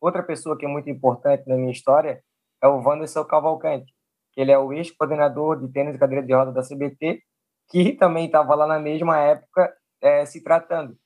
Outra 0.00 0.22
pessoa 0.22 0.58
que 0.58 0.64
é 0.64 0.68
muito 0.68 0.90
importante 0.90 1.46
na 1.46 1.56
minha 1.56 1.70
história 1.70 2.22
é 2.62 2.66
o 2.66 2.80
Wanderson 2.82 3.24
Cavalcante. 3.24 3.92
que 4.32 4.40
ele 4.40 4.50
é 4.50 4.58
o 4.58 4.72
ex-coordenador 4.72 5.60
de 5.60 5.70
tênis 5.70 5.92
de 5.92 5.98
cadeira 5.98 6.24
de 6.24 6.32
roda 6.32 6.52
da 6.52 6.62
CBT, 6.62 7.22
que 7.68 7.92
também 7.92 8.26
estava 8.26 8.54
lá 8.54 8.66
na 8.66 8.78
mesma 8.78 9.18
época 9.18 9.74
é, 10.00 10.24
se 10.24 10.42
tratando. 10.42 10.96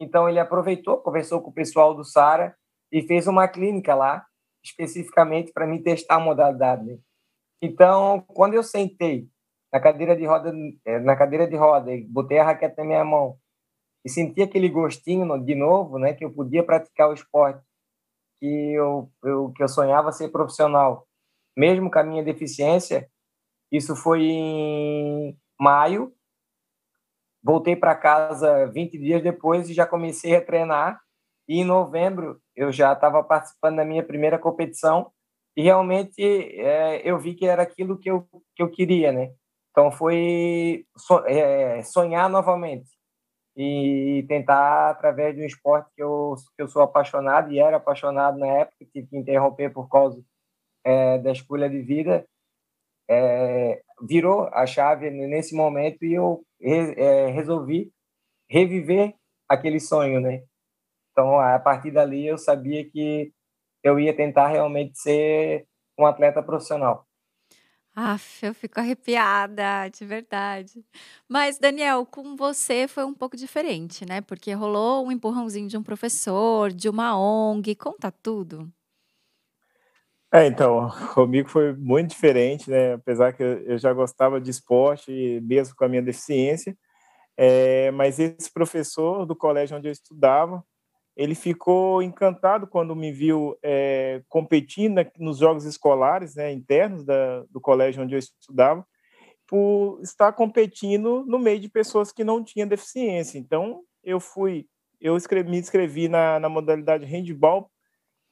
Então 0.00 0.28
ele 0.28 0.38
aproveitou, 0.38 0.98
conversou 0.98 1.42
com 1.42 1.50
o 1.50 1.54
pessoal 1.54 1.94
do 1.94 2.02
Sara 2.02 2.56
e 2.90 3.02
fez 3.02 3.26
uma 3.26 3.46
clínica 3.46 3.94
lá, 3.94 4.24
especificamente 4.64 5.52
para 5.52 5.66
me 5.66 5.82
testar 5.82 6.16
a 6.16 6.20
modalidade. 6.20 6.98
Então, 7.60 8.20
quando 8.26 8.54
eu 8.54 8.62
sentei 8.62 9.28
na 9.72 9.80
cadeira 9.80 10.14
de 10.14 10.26
roda, 10.26 10.52
é, 10.84 10.98
na 11.00 11.16
cadeira 11.16 11.46
de 11.46 11.56
roda, 11.56 11.90
botei 12.08 12.38
a 12.38 12.44
raquete 12.44 12.76
na 12.76 12.84
minha 12.84 13.04
mão 13.04 13.38
e 14.04 14.10
senti 14.10 14.42
aquele 14.42 14.68
gostinho 14.68 15.38
de 15.42 15.54
novo, 15.54 15.98
né, 15.98 16.12
que 16.12 16.24
eu 16.24 16.32
podia 16.32 16.62
praticar 16.62 17.08
o 17.08 17.14
esporte, 17.14 17.64
que 18.40 18.72
eu, 18.74 19.10
eu 19.24 19.52
que 19.52 19.62
eu 19.62 19.68
sonhava 19.68 20.12
ser 20.12 20.28
profissional, 20.30 21.06
mesmo 21.56 21.90
com 21.90 21.98
a 21.98 22.02
minha 22.02 22.22
deficiência. 22.22 23.08
Isso 23.70 23.96
foi 23.96 24.22
em 24.24 25.38
maio. 25.58 26.12
Voltei 27.42 27.74
para 27.74 27.94
casa 27.94 28.66
20 28.66 28.98
dias 28.98 29.22
depois 29.22 29.70
e 29.70 29.74
já 29.74 29.86
comecei 29.86 30.36
a 30.36 30.44
treinar. 30.44 31.00
E 31.48 31.60
em 31.60 31.64
novembro 31.64 32.40
eu 32.54 32.70
já 32.72 32.92
estava 32.92 33.22
participando 33.22 33.76
da 33.76 33.84
minha 33.84 34.04
primeira 34.04 34.38
competição 34.38 35.10
e 35.56 35.62
realmente 35.62 36.20
é, 36.22 37.02
eu 37.08 37.18
vi 37.18 37.34
que 37.34 37.46
era 37.46 37.62
aquilo 37.62 37.98
que 37.98 38.10
eu, 38.10 38.26
que 38.54 38.62
eu 38.62 38.70
queria, 38.70 39.12
né? 39.12 39.32
Então 39.72 39.90
foi 39.90 40.86
é, 41.26 41.82
sonhar 41.82 42.28
novamente 42.28 42.88
e 43.56 44.24
tentar 44.28 44.90
através 44.90 45.34
de 45.34 45.42
um 45.42 45.46
esporte 45.46 45.90
que 45.96 46.02
eu, 46.02 46.34
que 46.56 46.62
eu 46.62 46.68
sou 46.68 46.82
apaixonado 46.82 47.50
e 47.50 47.58
era 47.58 47.78
apaixonado 47.78 48.38
na 48.38 48.46
época, 48.46 48.86
tive 48.92 49.08
que 49.08 49.16
interromper 49.16 49.72
por 49.72 49.88
causa 49.88 50.22
é, 50.84 51.18
da 51.18 51.32
escolha 51.32 51.68
de 51.68 51.80
vida, 51.80 52.26
é, 53.08 53.82
virou 54.08 54.48
a 54.52 54.66
chave 54.66 55.10
nesse 55.10 55.54
momento 55.54 56.04
e 56.04 56.14
eu 56.14 56.44
é, 56.60 57.26
resolvi 57.28 57.90
reviver 58.48 59.14
aquele 59.48 59.80
sonho, 59.80 60.20
né? 60.20 60.42
Então, 61.12 61.38
a 61.38 61.58
partir 61.58 61.90
dali, 61.90 62.26
eu 62.26 62.38
sabia 62.38 62.88
que 62.88 63.32
eu 63.82 63.98
ia 63.98 64.16
tentar 64.16 64.48
realmente 64.48 64.98
ser 64.98 65.66
um 65.98 66.06
atleta 66.06 66.42
profissional. 66.42 67.06
Aff, 67.94 68.44
eu 68.46 68.54
fico 68.54 68.80
arrepiada, 68.80 69.88
de 69.90 70.04
verdade. 70.06 70.82
Mas, 71.28 71.58
Daniel, 71.58 72.06
com 72.06 72.34
você 72.36 72.88
foi 72.88 73.04
um 73.04 73.12
pouco 73.12 73.36
diferente, 73.36 74.06
né? 74.06 74.22
Porque 74.22 74.52
rolou 74.54 75.06
um 75.06 75.12
empurrãozinho 75.12 75.68
de 75.68 75.76
um 75.76 75.82
professor, 75.82 76.72
de 76.72 76.88
uma 76.88 77.18
ONG, 77.18 77.74
conta 77.74 78.10
tudo. 78.10 78.72
É, 80.32 80.46
então, 80.46 80.88
comigo 81.14 81.50
foi 81.50 81.74
muito 81.74 82.10
diferente, 82.10 82.70
né? 82.70 82.94
Apesar 82.94 83.34
que 83.34 83.42
eu 83.42 83.76
já 83.78 83.92
gostava 83.92 84.40
de 84.40 84.50
esporte, 84.50 85.40
mesmo 85.42 85.76
com 85.76 85.84
a 85.84 85.88
minha 85.88 86.00
deficiência, 86.00 86.74
é, 87.36 87.90
mas 87.92 88.18
esse 88.18 88.52
professor 88.52 89.26
do 89.26 89.36
colégio 89.36 89.76
onde 89.76 89.88
eu 89.88 89.92
estudava, 89.92 90.64
ele 91.16 91.34
ficou 91.34 92.02
encantado 92.02 92.66
quando 92.66 92.96
me 92.96 93.12
viu 93.12 93.56
é, 93.62 94.22
competindo 94.28 95.04
nos 95.18 95.38
jogos 95.38 95.64
escolares, 95.64 96.34
né, 96.34 96.50
internos 96.52 97.04
da, 97.04 97.42
do 97.50 97.60
colégio 97.60 98.02
onde 98.02 98.14
eu 98.14 98.18
estudava, 98.18 98.86
por 99.46 100.00
estar 100.02 100.32
competindo 100.32 101.24
no 101.26 101.38
meio 101.38 101.60
de 101.60 101.68
pessoas 101.68 102.10
que 102.10 102.24
não 102.24 102.42
tinham 102.42 102.66
deficiência. 102.66 103.38
Então, 103.38 103.82
eu 104.02 104.18
fui, 104.18 104.66
eu 105.00 105.16
escrevi, 105.16 105.50
me 105.50 105.58
inscrevi 105.58 106.08
na, 106.08 106.40
na 106.40 106.48
modalidade 106.48 107.04
handball, 107.04 107.70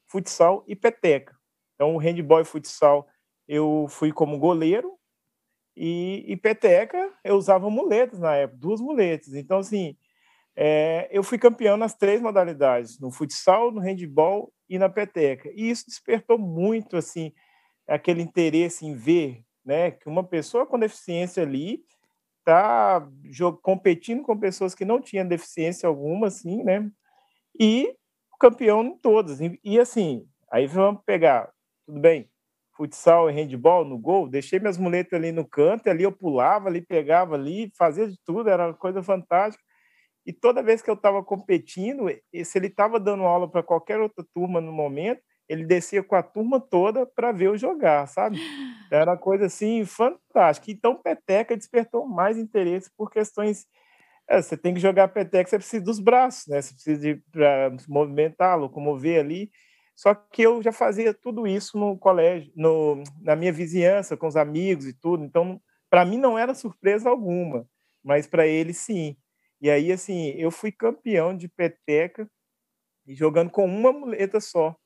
futsal 0.07 0.65
e 0.67 0.75
peteca. 0.75 1.37
Então, 1.75 1.95
o 1.95 1.99
handball 1.99 2.41
e 2.41 2.45
futsal 2.45 3.07
eu 3.47 3.87
fui 3.89 4.13
como 4.13 4.39
goleiro 4.39 4.97
e, 5.77 6.25
e 6.27 6.37
peteca 6.37 7.13
eu 7.25 7.37
usava 7.37 7.69
muletas 7.69 8.19
na 8.19 8.35
época, 8.35 8.59
duas 8.59 8.81
muletas. 8.81 9.35
Então, 9.35 9.59
assim, 9.59 9.97
é, 10.63 11.09
eu 11.11 11.23
fui 11.23 11.39
campeão 11.39 11.79
nas 11.79 11.95
três 11.95 12.21
modalidades, 12.21 13.01
no 13.01 13.11
futsal, 13.11 13.73
no 13.73 13.81
handball 13.81 14.53
e 14.69 14.79
na 14.79 14.91
peteca. 14.91 15.51
E 15.55 15.71
isso 15.71 15.87
despertou 15.87 16.39
muito 16.39 16.99
assim 16.99 17.33
aquele 17.89 18.21
interesse 18.21 18.85
em 18.85 18.95
ver, 18.95 19.43
né, 19.65 19.91
que 19.93 20.07
uma 20.07 20.23
pessoa 20.23 20.67
com 20.67 20.79
deficiência 20.79 21.43
ali 21.43 21.83
está 22.41 23.09
competindo 23.63 24.23
com 24.23 24.39
pessoas 24.39 24.75
que 24.75 24.85
não 24.85 25.01
tinham 25.01 25.27
deficiência 25.27 25.89
alguma, 25.89 26.27
assim, 26.27 26.63
né, 26.63 26.91
e 27.59 27.95
campeão 28.39 28.85
em 28.85 28.99
todas. 28.99 29.41
E, 29.41 29.59
e 29.65 29.81
assim, 29.81 30.27
aí 30.53 30.67
vamos 30.67 31.03
pegar, 31.07 31.51
tudo 31.87 32.01
bem, 32.01 32.31
futsal 32.77 33.31
e 33.31 33.33
handball 33.33 33.87
no 33.87 33.99
gol, 33.99 34.29
deixei 34.29 34.59
minhas 34.61 34.77
muletas 34.77 35.15
ali 35.19 35.33
no 35.33 35.49
canto, 35.49 35.89
ali 35.89 36.03
eu 36.03 36.13
pulava, 36.13 36.69
ali 36.69 36.83
pegava 36.83 37.35
ali, 37.35 37.73
fazia 37.79 38.07
de 38.07 38.19
tudo, 38.27 38.51
era 38.51 38.69
uma 38.69 38.75
coisa 38.75 39.03
fantástica. 39.03 39.65
E 40.31 40.33
toda 40.33 40.63
vez 40.63 40.81
que 40.81 40.89
eu 40.89 40.95
estava 40.95 41.25
competindo, 41.25 42.07
se 42.45 42.57
ele 42.57 42.69
estava 42.69 43.01
dando 43.01 43.25
aula 43.25 43.51
para 43.51 43.65
qualquer 43.65 43.99
outra 43.99 44.25
turma 44.33 44.61
no 44.61 44.71
momento, 44.71 45.21
ele 45.49 45.65
descia 45.65 46.05
com 46.05 46.15
a 46.15 46.23
turma 46.23 46.61
toda 46.61 47.05
para 47.05 47.33
ver 47.33 47.49
eu 47.49 47.59
jogar, 47.59 48.07
sabe? 48.07 48.39
Era 48.93 49.11
uma 49.11 49.19
coisa 49.19 49.47
assim 49.47 49.85
fantástica. 49.85 50.71
Então, 50.71 50.95
peteca 50.95 51.57
despertou 51.57 52.07
mais 52.07 52.39
interesse 52.39 52.89
por 52.97 53.11
questões. 53.11 53.67
É, 54.29 54.41
você 54.41 54.57
tem 54.57 54.73
que 54.73 54.79
jogar 54.79 55.09
peteca, 55.09 55.51
você 55.51 55.59
precisa 55.59 55.85
dos 55.85 55.99
braços, 55.99 56.47
né? 56.47 56.63
Você 56.63 56.75
precisa 56.75 57.01
de 57.01 57.17
para 57.33 57.73
movimentar, 57.89 58.57
locomover 58.57 59.19
ali. 59.19 59.51
Só 59.97 60.15
que 60.15 60.43
eu 60.43 60.63
já 60.63 60.71
fazia 60.71 61.13
tudo 61.13 61.45
isso 61.45 61.77
no 61.77 61.99
colégio, 61.99 62.53
no, 62.55 63.03
na 63.21 63.35
minha 63.35 63.53
vizinhança, 63.53 64.17
com 64.17 64.29
os 64.29 64.37
amigos 64.37 64.87
e 64.87 64.93
tudo. 64.93 65.25
Então, 65.25 65.61
para 65.91 66.05
mim 66.05 66.19
não 66.19 66.39
era 66.39 66.55
surpresa 66.55 67.11
alguma, 67.11 67.67
mas 68.05 68.29
para 68.29 68.47
ele 68.47 68.73
sim. 68.73 69.17
E 69.61 69.71
aí, 69.71 69.93
assim, 69.93 70.31
eu 70.39 70.51
fui 70.51 70.73
campeão 70.73 71.37
de 71.37 71.49
peteca 71.49 72.29
jogando 73.09 73.51
com 73.51 73.65
uma 73.67 73.93
muleta 73.93 74.41
só. 74.41 74.77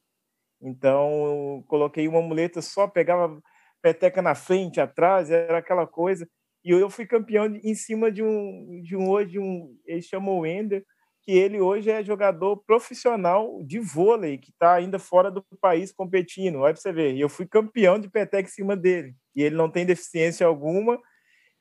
Então, 0.61 1.59
eu 1.59 1.65
coloquei 1.69 2.09
uma 2.09 2.23
muleta 2.23 2.63
só, 2.63 2.89
pegava 2.89 3.41
peteca 3.83 4.23
na 4.23 4.35
frente, 4.35 4.81
atrás, 4.81 5.31
era 5.31 5.59
aquela 5.59 5.87
coisa. 5.87 6.29
E 6.65 6.71
eu 6.71 6.91
fui 6.91 7.07
campeão 7.07 7.47
em 7.63 7.75
cima 7.75 8.11
de 8.11 8.23
um, 8.23 8.81
de 8.83 8.97
um 8.97 9.11
hoje, 9.11 9.39
um, 9.39 9.77
ele 9.87 10.03
chamou 10.03 10.41
o 10.41 10.47
Ender, 10.47 10.85
que 11.23 11.33
ele 11.33 11.61
hoje 11.61 11.91
é 11.91 12.03
jogador 12.03 12.57
profissional 12.67 13.63
de 13.65 13.79
vôlei, 13.81 14.39
que 14.39 14.51
está 14.51 14.75
ainda 14.75 14.99
fora 14.99 15.31
do 15.31 15.45
país 15.61 15.93
competindo. 15.93 16.61
Olha 16.61 16.73
para 16.75 16.81
você 16.83 16.93
ver. 16.93 17.15
E 17.15 17.21
eu 17.21 17.29
fui 17.29 17.47
campeão 17.47 17.99
de 17.99 18.11
peteca 18.11 18.49
em 18.49 18.53
cima 18.53 18.77
dele. 18.77 19.15
E 19.35 19.43
ele 19.43 19.57
não 19.57 19.71
tem 19.71 19.87
deficiência 19.87 20.47
alguma 20.47 20.99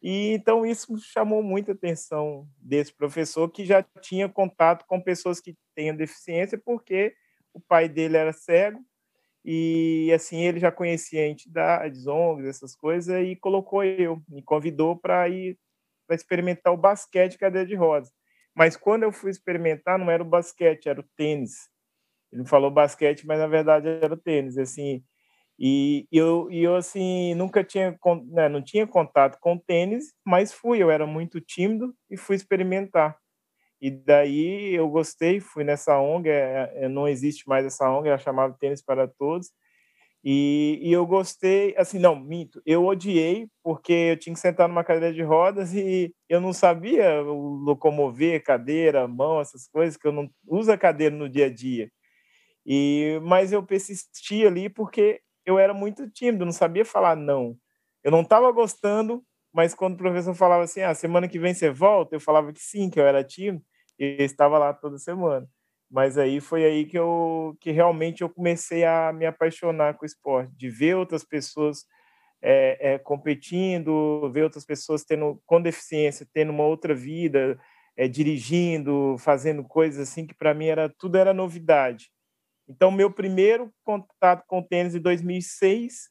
e 0.04 0.34
então 0.34 0.66
isso 0.66 0.98
chamou 0.98 1.42
muita 1.42 1.72
atenção 1.72 2.46
desse 2.60 2.94
professor 2.94 3.50
que 3.50 3.64
já 3.64 3.82
tinha 4.02 4.28
contato 4.28 4.86
com 4.86 5.02
pessoas 5.02 5.40
que 5.40 5.56
têm 5.74 5.96
deficiência, 5.96 6.58
porque 6.58 7.16
o 7.54 7.62
pai 7.62 7.88
dele 7.88 8.18
era 8.18 8.34
cego 8.34 8.82
e 9.46 10.12
assim 10.14 10.42
ele 10.42 10.60
já 10.60 10.72
conhecia 10.72 11.26
entidades, 11.26 12.06
ONGs, 12.06 12.48
essas 12.48 12.76
coisas 12.76 13.26
e 13.26 13.38
colocou 13.38 13.82
eu, 13.84 14.22
me 14.28 14.44
convidou 14.44 14.98
para 14.98 15.30
ir 15.30 15.58
para 16.06 16.18
experimentar 16.18 16.74
o 16.74 16.78
basquete 16.78 17.38
cadeira 17.38 17.66
de 17.66 17.76
rodas. 17.76 18.12
Mas 18.54 18.76
quando 18.76 19.04
eu 19.04 19.12
fui 19.12 19.32
experimentar, 19.32 19.98
não 19.98 20.12
era 20.12 20.22
o 20.22 20.26
basquete, 20.26 20.88
era 20.88 21.00
o 21.00 21.10
tênis. 21.16 21.70
Ele 22.32 22.46
falou 22.46 22.70
basquete, 22.70 23.26
mas 23.26 23.40
na 23.40 23.48
verdade 23.48 23.88
era 23.88 24.14
o 24.14 24.18
tênis. 24.18 24.58
Assim, 24.58 25.04
e 25.60 26.08
eu, 26.12 26.50
e 26.52 26.64
eu 26.64 26.76
assim, 26.76 27.36
nunca 27.36 27.64
tinha, 27.64 27.98
né, 28.28 28.50
não 28.50 28.62
tinha 28.64 28.88
contato 28.88 29.38
com 29.40 29.58
tênis, 29.58 30.14
mas 30.26 30.54
fui, 30.54 30.80
eu 30.82 30.92
era 30.92 31.06
muito 31.06 31.40
tímido 31.40 31.94
e 32.10 32.18
fui 32.18 32.36
experimentar. 32.36 33.18
E 33.82 33.92
daí 33.92 34.74
eu 34.76 34.90
gostei, 34.90 35.40
fui 35.40 35.64
nessa 35.64 36.00
ONG, 36.00 36.30
é, 36.30 36.72
é, 36.76 36.90
não 36.90 37.08
existe 37.08 37.48
mais 37.48 37.66
essa 37.66 37.90
ONG, 37.90 38.08
ela 38.10 38.18
chamava 38.18 38.56
Tênis 38.60 38.82
para 38.82 39.08
Todos, 39.08 39.52
e, 40.26 40.80
e, 40.82 40.92
eu 40.94 41.06
gostei, 41.06 41.76
assim, 41.78 42.00
não, 42.00 42.16
minto, 42.18 42.62
eu 42.66 42.86
odiei, 42.86 43.48
porque 43.62 43.92
eu 43.92 44.18
tinha 44.18 44.34
que 44.34 44.40
sentar 44.40 44.70
numa 44.70 44.84
cadeira 44.84 45.14
de 45.14 45.22
rodas 45.22 45.74
e 45.74 46.16
eu 46.30 46.40
não 46.40 46.54
sabia 46.54 47.20
locomover 47.22 48.42
cadeira, 48.42 49.06
mão, 49.06 49.42
essas 49.42 49.68
coisas, 49.68 49.98
que 49.98 50.08
eu 50.08 50.14
não 50.14 50.30
uso 50.48 50.72
a 50.72 50.78
cadeira 50.78 51.14
no 51.14 51.28
dia 51.28 51.48
a 51.48 51.54
dia. 51.54 51.92
E, 52.66 53.20
mas 53.24 53.52
eu 53.54 53.64
persisti 53.64 54.46
ali 54.48 54.70
porque 54.70 55.22
eu 55.46 55.60
era 55.60 55.74
muito 55.74 56.10
tímido, 56.10 56.46
não 56.46 56.52
sabia 56.52 56.86
falar 56.86 57.16
não. 57.16 57.58
Eu 58.04 58.12
não 58.12 58.22
estava 58.22 58.52
gostando, 58.52 59.24
mas 59.54 59.74
quando 59.74 59.96
o 59.96 59.98
professor 59.98 60.34
falava 60.36 60.64
assim, 60.64 60.82
ah, 60.82 60.94
semana 60.94 61.28
que 61.28 61.40
vem 61.40 61.54
você 61.54 61.70
volta, 61.70 62.16
eu 62.16 62.20
falava 62.20 62.52
que 62.52 62.62
sim, 62.62 62.90
que 62.90 63.00
eu 63.00 63.06
era 63.08 63.24
tímido, 63.24 63.64
e 64.00 64.18
estava 64.24 64.58
lá 64.58 64.74
toda 64.74 64.98
semana. 64.98 65.48
Mas 65.90 66.18
aí 66.18 66.42
foi 66.42 66.66
aí 66.66 66.86
que 66.86 66.98
eu 66.98 67.56
que 67.62 67.72
realmente 67.72 68.24
eu 68.24 68.30
comecei 68.30 68.84
a 68.84 69.14
me 69.14 69.26
apaixonar 69.26 69.94
com 69.96 70.04
o 70.04 70.08
esporte, 70.08 70.52
de 70.58 70.70
ver 70.70 70.96
outras 70.96 71.24
pessoas 71.24 71.86
é, 72.42 72.94
é, 72.94 72.98
competindo, 73.00 74.30
ver 74.32 74.44
outras 74.44 74.66
pessoas 74.66 75.04
tendo 75.06 75.42
com 75.46 75.62
deficiência, 75.62 76.28
tendo 76.34 76.52
uma 76.52 76.66
outra 76.66 76.96
vida, 76.96 77.60
é, 77.96 78.08
dirigindo, 78.08 79.16
fazendo 79.20 79.64
coisas 79.64 80.10
assim 80.10 80.26
que 80.26 80.34
para 80.34 80.54
mim 80.54 80.66
era 80.66 80.90
tudo 80.90 81.18
era 81.18 81.34
novidade. 81.34 82.10
Então, 82.68 82.92
meu 82.92 83.12
primeiro 83.12 83.72
contato 83.84 84.46
com 84.48 84.60
o 84.60 84.64
tênis 84.68 84.96
em 84.96 85.02
2006 85.02 86.10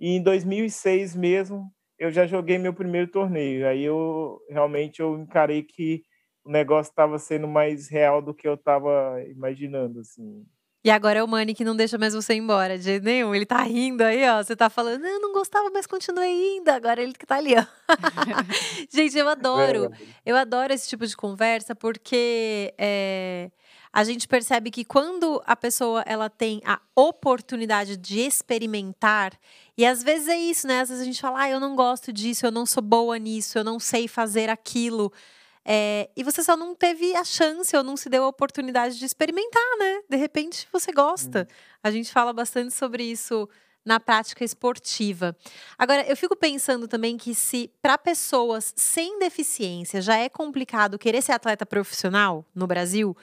E 0.00 0.10
em 0.16 0.22
2006 0.22 1.16
mesmo, 1.16 1.72
eu 1.98 2.10
já 2.12 2.26
joguei 2.26 2.58
meu 2.58 2.74
primeiro 2.74 3.10
torneio. 3.10 3.66
Aí 3.68 3.82
eu 3.84 4.38
realmente 4.50 5.00
eu 5.00 5.18
encarei 5.18 5.62
que 5.64 6.02
o 6.44 6.50
negócio 6.50 6.90
estava 6.90 7.18
sendo 7.18 7.48
mais 7.48 7.88
real 7.90 8.22
do 8.22 8.34
que 8.34 8.48
eu 8.48 8.54
estava 8.54 9.22
imaginando, 9.28 10.00
assim. 10.00 10.46
E 10.84 10.90
agora 10.90 11.18
é 11.18 11.22
o 11.22 11.28
Mani 11.28 11.54
que 11.54 11.64
não 11.64 11.76
deixa 11.76 11.98
mais 11.98 12.14
você 12.14 12.34
ir 12.34 12.38
embora, 12.38 12.78
de 12.78 12.84
jeito 12.84 13.04
nenhum. 13.04 13.34
Ele 13.34 13.44
tá 13.44 13.60
rindo 13.62 14.02
aí, 14.02 14.26
ó. 14.28 14.42
Você 14.42 14.54
tá 14.56 14.70
falando, 14.70 15.04
eu 15.04 15.20
não 15.20 15.32
gostava, 15.32 15.68
mas 15.70 15.86
continuei 15.86 16.56
indo. 16.58 16.68
Agora 16.70 17.02
ele 17.02 17.12
que 17.12 17.26
tá 17.26 17.36
ali, 17.36 17.54
ó. 17.56 17.66
gente, 18.90 19.18
eu 19.18 19.28
adoro. 19.28 19.90
Eu 20.24 20.36
adoro 20.36 20.72
esse 20.72 20.88
tipo 20.88 21.06
de 21.06 21.16
conversa 21.16 21.74
porque 21.74 22.72
é, 22.78 23.50
a 23.92 24.04
gente 24.04 24.28
percebe 24.28 24.70
que 24.70 24.84
quando 24.84 25.42
a 25.46 25.56
pessoa 25.56 26.02
ela 26.06 26.28
tem 26.28 26.60
a 26.64 26.80
oportunidade 26.94 27.96
de 27.96 28.20
experimentar, 28.20 29.38
e 29.76 29.86
às 29.86 30.02
vezes 30.02 30.28
é 30.28 30.38
isso, 30.38 30.66
né? 30.66 30.80
Às 30.80 30.88
vezes 30.88 31.02
a 31.02 31.06
gente 31.06 31.20
fala, 31.20 31.42
ah, 31.42 31.50
eu 31.50 31.60
não 31.60 31.74
gosto 31.74 32.12
disso, 32.12 32.46
eu 32.46 32.50
não 32.50 32.66
sou 32.66 32.82
boa 32.82 33.18
nisso, 33.18 33.58
eu 33.58 33.64
não 33.64 33.78
sei 33.78 34.08
fazer 34.08 34.50
aquilo. 34.50 35.12
É, 35.64 36.08
e 36.16 36.24
você 36.24 36.42
só 36.42 36.56
não 36.56 36.74
teve 36.74 37.14
a 37.14 37.22
chance 37.22 37.76
ou 37.76 37.82
não 37.82 37.96
se 37.96 38.08
deu 38.08 38.24
a 38.24 38.28
oportunidade 38.28 38.98
de 38.98 39.04
experimentar, 39.04 39.76
né? 39.78 40.00
De 40.08 40.16
repente 40.16 40.66
você 40.72 40.90
gosta. 40.92 41.40
Uhum. 41.40 41.56
A 41.82 41.90
gente 41.90 42.10
fala 42.10 42.32
bastante 42.32 42.72
sobre 42.72 43.04
isso 43.04 43.48
na 43.84 43.98
prática 43.98 44.44
esportiva. 44.44 45.36
Agora, 45.78 46.06
eu 46.06 46.16
fico 46.16 46.36
pensando 46.36 46.86
também 46.86 47.16
que 47.16 47.34
se 47.34 47.70
para 47.80 47.96
pessoas 47.96 48.72
sem 48.76 49.18
deficiência 49.18 50.02
já 50.02 50.16
é 50.16 50.28
complicado 50.28 50.98
querer 50.98 51.22
ser 51.22 51.32
atleta 51.32 51.64
profissional 51.64 52.44
no 52.54 52.66
Brasil, 52.66 53.16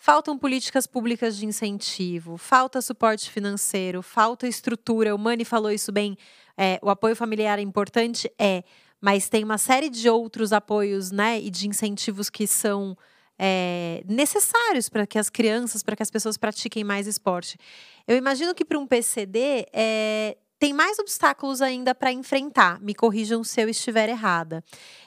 faltam 0.00 0.38
políticas 0.38 0.86
públicas 0.86 1.36
de 1.36 1.44
incentivo, 1.44 2.38
falta 2.38 2.80
suporte 2.80 3.30
financeiro, 3.30 4.00
falta 4.00 4.48
estrutura. 4.48 5.14
O 5.14 5.18
Mani 5.18 5.44
falou 5.44 5.70
isso 5.70 5.92
bem. 5.92 6.16
É, 6.56 6.80
o 6.82 6.88
apoio 6.88 7.14
familiar 7.14 7.58
é 7.58 7.62
importante, 7.62 8.32
é 8.38 8.64
mas 8.98 9.28
tem 9.28 9.44
uma 9.44 9.58
série 9.58 9.88
de 9.88 10.08
outros 10.08 10.52
apoios 10.52 11.10
né, 11.10 11.40
e 11.40 11.50
de 11.50 11.68
incentivos 11.68 12.28
que 12.28 12.46
são 12.46 12.96
é, 13.38 14.02
necessários 14.06 14.88
para 14.88 15.06
que 15.06 15.18
as 15.18 15.30
crianças, 15.30 15.82
para 15.82 15.96
que 15.96 16.02
as 16.02 16.10
pessoas 16.10 16.36
pratiquem 16.36 16.82
mais 16.82 17.06
esporte. 17.06 17.58
Eu 18.06 18.16
imagino 18.16 18.54
que 18.54 18.64
para 18.64 18.78
um 18.78 18.86
PCD 18.86 19.66
é, 19.72 20.36
tem 20.58 20.72
mais 20.72 20.98
obstáculos 20.98 21.62
ainda 21.62 21.94
para 21.94 22.12
enfrentar. 22.12 22.80
Me 22.80 22.94
corrijam 22.94 23.42
se 23.44 23.62
eu 23.62 23.68
estiver 23.68 24.08
errada. 24.08 24.62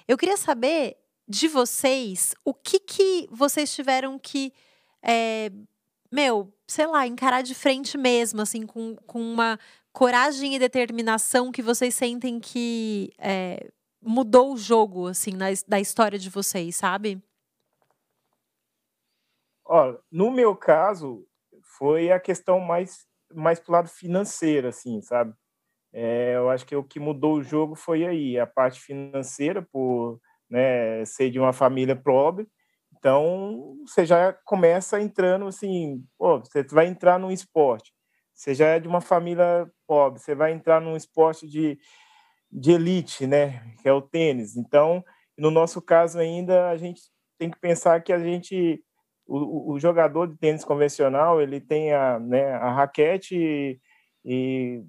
Eu 0.07 0.17
queria 0.17 0.37
saber 0.37 0.97
de 1.27 1.47
vocês 1.47 2.33
o 2.43 2.53
que, 2.53 2.79
que 2.79 3.27
vocês 3.31 3.73
tiveram 3.73 4.19
que. 4.19 4.53
É, 5.03 5.51
meu, 6.11 6.53
sei 6.67 6.87
lá, 6.87 7.05
encarar 7.05 7.41
de 7.41 7.53
frente 7.53 7.97
mesmo, 7.97 8.41
assim, 8.41 8.65
com, 8.65 8.95
com 9.05 9.19
uma 9.19 9.59
coragem 9.91 10.55
e 10.55 10.59
determinação 10.59 11.51
que 11.51 11.61
vocês 11.61 11.93
sentem 11.93 12.39
que 12.39 13.11
é, 13.17 13.69
mudou 14.01 14.53
o 14.53 14.57
jogo, 14.57 15.07
assim, 15.07 15.31
na, 15.31 15.47
da 15.67 15.79
história 15.79 16.17
de 16.17 16.29
vocês, 16.29 16.75
sabe? 16.75 17.21
Ó, 19.65 19.95
no 20.11 20.31
meu 20.31 20.55
caso, 20.55 21.25
foi 21.77 22.11
a 22.11 22.19
questão 22.19 22.59
mais, 22.59 23.07
mais 23.33 23.59
pro 23.59 23.71
lado 23.71 23.89
financeiro, 23.89 24.67
assim, 24.67 25.01
sabe? 25.01 25.33
É, 25.91 26.35
eu 26.35 26.49
acho 26.49 26.65
que 26.65 26.75
o 26.75 26.83
que 26.83 26.99
mudou 26.99 27.35
o 27.35 27.43
jogo 27.43 27.75
foi 27.75 28.05
aí, 28.05 28.39
a 28.39 28.47
parte 28.47 28.79
financeira, 28.79 29.61
por 29.61 30.19
né, 30.49 31.05
ser 31.05 31.29
de 31.29 31.39
uma 31.39 31.53
família 31.53 31.95
pobre. 31.95 32.47
Então, 33.03 33.75
você 33.85 34.05
já 34.05 34.31
começa 34.31 35.01
entrando 35.01 35.45
assim, 35.45 36.01
pô, 36.17 36.39
você 36.39 36.63
vai 36.63 36.87
entrar 36.87 37.19
num 37.19 37.31
esporte. 37.31 37.91
Você 38.33 38.55
já 38.55 38.67
é 38.67 38.79
de 38.79 38.87
uma 38.87 39.01
família 39.01 39.69
pobre, 39.85 40.21
você 40.21 40.33
vai 40.33 40.53
entrar 40.53 40.79
num 40.79 40.95
esporte 40.95 41.45
de, 41.45 41.77
de 42.49 42.71
elite, 42.71 43.27
né, 43.27 43.61
que 43.81 43.89
é 43.89 43.91
o 43.91 44.01
tênis. 44.01 44.55
Então, 44.55 45.03
no 45.37 45.51
nosso 45.51 45.81
caso 45.81 46.17
ainda, 46.17 46.69
a 46.69 46.77
gente 46.77 47.01
tem 47.37 47.51
que 47.51 47.59
pensar 47.59 48.01
que 48.01 48.13
a 48.13 48.19
gente, 48.19 48.81
o, 49.27 49.73
o 49.73 49.79
jogador 49.81 50.27
de 50.27 50.37
tênis 50.37 50.63
convencional, 50.63 51.41
ele 51.41 51.59
tem 51.59 51.91
a, 51.91 52.17
né, 52.17 52.53
a 52.53 52.71
raquete 52.71 53.35
e, 53.35 53.79
e 54.23 54.81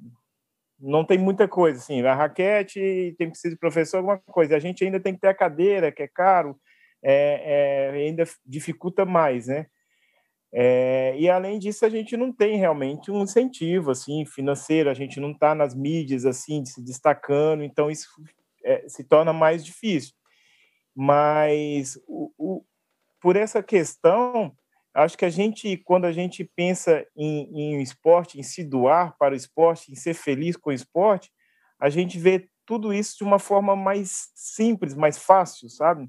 não 0.78 1.04
tem 1.04 1.18
muita 1.18 1.48
coisa, 1.48 1.80
assim, 1.80 2.00
a 2.02 2.14
raquete, 2.14 3.12
tem 3.18 3.28
precisa 3.28 3.52
de 3.52 3.58
professor, 3.58 3.96
alguma 3.96 4.18
coisa. 4.18 4.54
A 4.54 4.60
gente 4.60 4.84
ainda 4.84 5.00
tem 5.00 5.14
que 5.14 5.20
ter 5.20 5.28
a 5.28 5.34
cadeira, 5.34 5.90
que 5.90 6.04
é 6.04 6.08
caro, 6.08 6.56
é, 7.04 7.90
é, 7.92 8.06
ainda 8.06 8.24
dificulta 8.46 9.04
mais, 9.04 9.46
né? 9.46 9.66
É, 10.56 11.14
e 11.18 11.28
além 11.28 11.58
disso, 11.58 11.84
a 11.84 11.88
gente 11.88 12.16
não 12.16 12.32
tem 12.32 12.56
realmente 12.56 13.10
um 13.10 13.22
incentivo 13.22 13.90
assim 13.90 14.24
financeiro, 14.24 14.88
a 14.88 14.94
gente 14.94 15.20
não 15.20 15.32
está 15.32 15.54
nas 15.54 15.74
mídias 15.74 16.24
assim 16.24 16.64
se 16.64 16.82
destacando, 16.82 17.62
então 17.64 17.90
isso 17.90 18.08
é, 18.64 18.88
se 18.88 19.04
torna 19.04 19.32
mais 19.32 19.64
difícil. 19.64 20.14
Mas 20.94 22.00
o, 22.06 22.32
o, 22.38 22.64
por 23.20 23.34
essa 23.36 23.62
questão, 23.62 24.56
acho 24.94 25.18
que 25.18 25.24
a 25.24 25.30
gente, 25.30 25.76
quando 25.78 26.04
a 26.04 26.12
gente 26.12 26.44
pensa 26.44 27.04
em, 27.16 27.50
em 27.52 27.82
esporte, 27.82 28.38
em 28.38 28.42
se 28.44 28.62
doar 28.62 29.16
para 29.18 29.34
o 29.34 29.36
esporte, 29.36 29.90
em 29.90 29.96
ser 29.96 30.14
feliz 30.14 30.56
com 30.56 30.70
o 30.70 30.72
esporte, 30.72 31.32
a 31.80 31.90
gente 31.90 32.16
vê 32.16 32.48
tudo 32.64 32.94
isso 32.94 33.18
de 33.18 33.24
uma 33.24 33.40
forma 33.40 33.74
mais 33.74 34.30
simples, 34.36 34.94
mais 34.94 35.18
fácil, 35.18 35.68
sabe? 35.68 36.08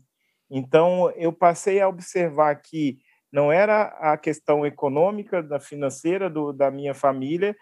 Então, 0.49 1.11
eu 1.15 1.33
passei 1.33 1.81
a 1.81 1.87
observar 1.87 2.55
que 2.55 2.97
não 3.31 3.51
era 3.51 3.87
a 3.99 4.17
questão 4.17 4.65
econômica, 4.65 5.43
da 5.43 5.59
financeira 5.59 6.29
do, 6.29 6.53
da 6.53 6.71
minha 6.71 6.93
família 6.93 7.55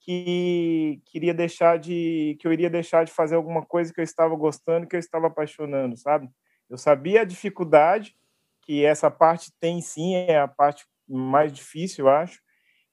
que 0.00 1.00
queria 1.04 1.34
deixar 1.34 1.78
de 1.78 2.36
que 2.40 2.46
eu 2.48 2.52
iria 2.52 2.70
deixar 2.70 3.04
de 3.04 3.12
fazer 3.12 3.36
alguma 3.36 3.64
coisa 3.64 3.92
que 3.92 4.00
eu 4.00 4.04
estava 4.04 4.34
gostando, 4.34 4.86
que 4.86 4.96
eu 4.96 5.00
estava 5.00 5.26
apaixonando, 5.26 5.96
sabe? 5.96 6.28
Eu 6.68 6.78
sabia 6.78 7.20
a 7.20 7.24
dificuldade 7.24 8.16
que 8.62 8.84
essa 8.84 9.10
parte 9.10 9.52
tem 9.60 9.80
sim, 9.80 10.14
é 10.14 10.38
a 10.38 10.48
parte 10.48 10.86
mais 11.08 11.52
difícil, 11.52 12.06
eu 12.06 12.10
acho, 12.10 12.40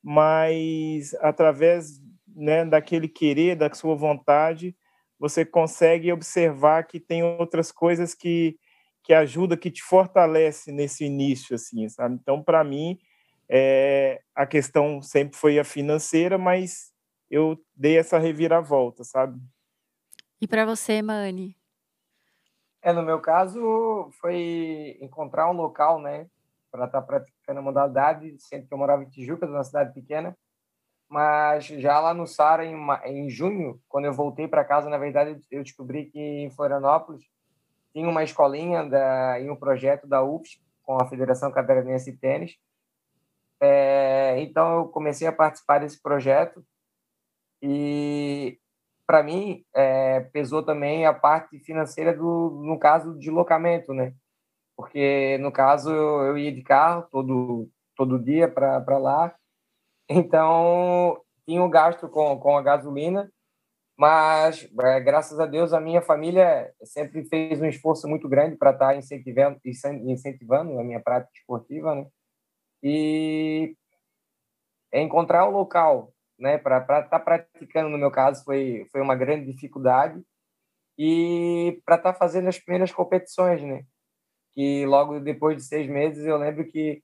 mas 0.03 1.13
através 1.15 2.01
né, 2.27 2.65
daquele 2.65 3.07
querer, 3.07 3.55
da 3.55 3.73
sua 3.73 3.95
vontade, 3.95 4.75
você 5.19 5.45
consegue 5.45 6.11
observar 6.11 6.83
que 6.83 6.99
tem 6.99 7.23
outras 7.23 7.71
coisas 7.71 8.13
que 8.13 8.57
que 9.07 9.13
ajuda, 9.13 9.55
que 9.55 9.71
te 9.71 9.81
fortalece 9.81 10.69
nesse 10.69 11.05
início, 11.05 11.55
assim, 11.55 11.87
sabe? 11.87 12.15
Então, 12.15 12.43
para 12.43 12.61
mim, 12.61 12.99
é, 13.47 14.21
a 14.35 14.45
questão 14.45 15.01
sempre 15.01 15.37
foi 15.37 15.57
a 15.57 15.63
financeira, 15.63 16.37
mas 16.37 16.93
eu 17.31 17.57
dei 17.73 17.97
essa 17.97 18.17
reviravolta, 18.17 19.05
sabe? 19.05 19.39
E 20.41 20.45
para 20.45 20.65
você, 20.65 21.01
Mani? 21.01 21.55
É, 22.81 22.91
no 22.91 23.01
meu 23.01 23.21
caso, 23.21 24.09
foi 24.19 24.97
encontrar 24.99 25.49
um 25.49 25.55
local, 25.55 26.01
né, 26.01 26.27
para 26.69 26.83
estar 26.83 26.99
tá 26.99 27.07
praticando 27.07 27.61
a 27.61 27.63
modalidade, 27.63 28.35
sendo 28.39 28.67
que 28.67 28.73
eu 28.73 28.77
morava 28.77 29.03
em 29.03 29.09
Tijuca, 29.09 29.45
uma 29.45 29.63
cidade 29.63 29.93
pequena, 29.93 30.37
mas 31.07 31.63
já 31.63 31.97
lá 32.01 32.13
no 32.13 32.27
Sara, 32.27 32.65
em, 32.65 32.75
em 33.05 33.29
junho, 33.29 33.79
quando 33.87 34.03
eu 34.03 34.13
voltei 34.13 34.49
para 34.49 34.65
casa, 34.65 34.89
na 34.89 34.97
verdade, 34.97 35.39
eu 35.49 35.63
descobri 35.63 36.07
que 36.07 36.19
em 36.19 36.49
Florianópolis 36.49 37.23
tinha 37.97 38.07
uma 38.07 38.23
escolinha 38.23 38.87
da, 38.87 39.41
em 39.41 39.49
um 39.49 39.55
projeto 39.55 40.05
da 40.05 40.23
UFS 40.23 40.61
com 40.83 41.01
a 41.01 41.09
Federação 41.09 41.51
Catarinense 41.51 42.11
de 42.11 42.17
Tênis. 42.19 42.55
É, 43.59 44.39
então, 44.39 44.75
eu 44.75 44.87
comecei 44.89 45.27
a 45.27 45.31
participar 45.31 45.79
desse 45.79 45.99
projeto 45.99 46.63
e, 47.59 48.59
para 49.07 49.23
mim, 49.23 49.65
é, 49.75 50.19
pesou 50.31 50.61
também 50.61 51.07
a 51.07 51.13
parte 51.13 51.57
financeira 51.61 52.13
do, 52.13 52.61
no 52.63 52.77
caso 52.77 53.17
de 53.17 53.31
locamento, 53.31 53.95
né? 53.95 54.13
Porque, 54.75 55.39
no 55.39 55.51
caso, 55.51 55.89
eu, 55.89 56.21
eu 56.21 56.37
ia 56.37 56.51
de 56.51 56.61
carro 56.61 57.07
todo, 57.09 57.67
todo 57.95 58.23
dia 58.23 58.47
para 58.47 58.99
lá, 58.99 59.33
então 60.07 61.19
tinha 61.47 61.63
um 61.63 61.69
gasto 61.69 62.07
com, 62.07 62.39
com 62.39 62.55
a 62.55 62.61
gasolina 62.61 63.27
mas, 63.97 64.69
é, 64.79 64.99
graças 64.99 65.39
a 65.39 65.47
Deus, 65.47 65.73
a 65.73 65.81
minha 65.81 66.03
família 66.03 66.71
sempre 66.83 67.25
fez 67.25 67.59
um 67.59 67.65
esforço 67.65 68.07
muito 68.07 68.29
grande 68.29 68.55
para 68.55 68.69
estar 68.69 68.89
tá 68.89 68.95
incentivando, 68.95 69.59
incentivando 70.05 70.79
a 70.79 70.83
minha 70.83 70.99
prática 70.99 71.31
esportiva, 71.35 71.95
né? 71.95 72.05
E 72.83 73.75
encontrar 74.93 75.47
o 75.47 75.51
local, 75.51 76.13
né, 76.39 76.57
para 76.59 76.79
estar 76.79 77.03
tá 77.03 77.19
praticando, 77.19 77.89
no 77.89 77.97
meu 77.97 78.11
caso, 78.11 78.43
foi, 78.43 78.87
foi 78.91 79.01
uma 79.01 79.15
grande 79.15 79.51
dificuldade. 79.51 80.21
E 80.97 81.81
para 81.85 81.95
estar 81.95 82.13
tá 82.13 82.19
fazendo 82.19 82.47
as 82.49 82.59
primeiras 82.59 82.91
competições, 82.91 83.63
né? 83.63 83.83
Que 84.53 84.85
logo 84.85 85.19
depois 85.19 85.57
de 85.57 85.63
seis 85.63 85.87
meses, 85.87 86.25
eu 86.25 86.37
lembro 86.37 86.65
que 86.65 87.01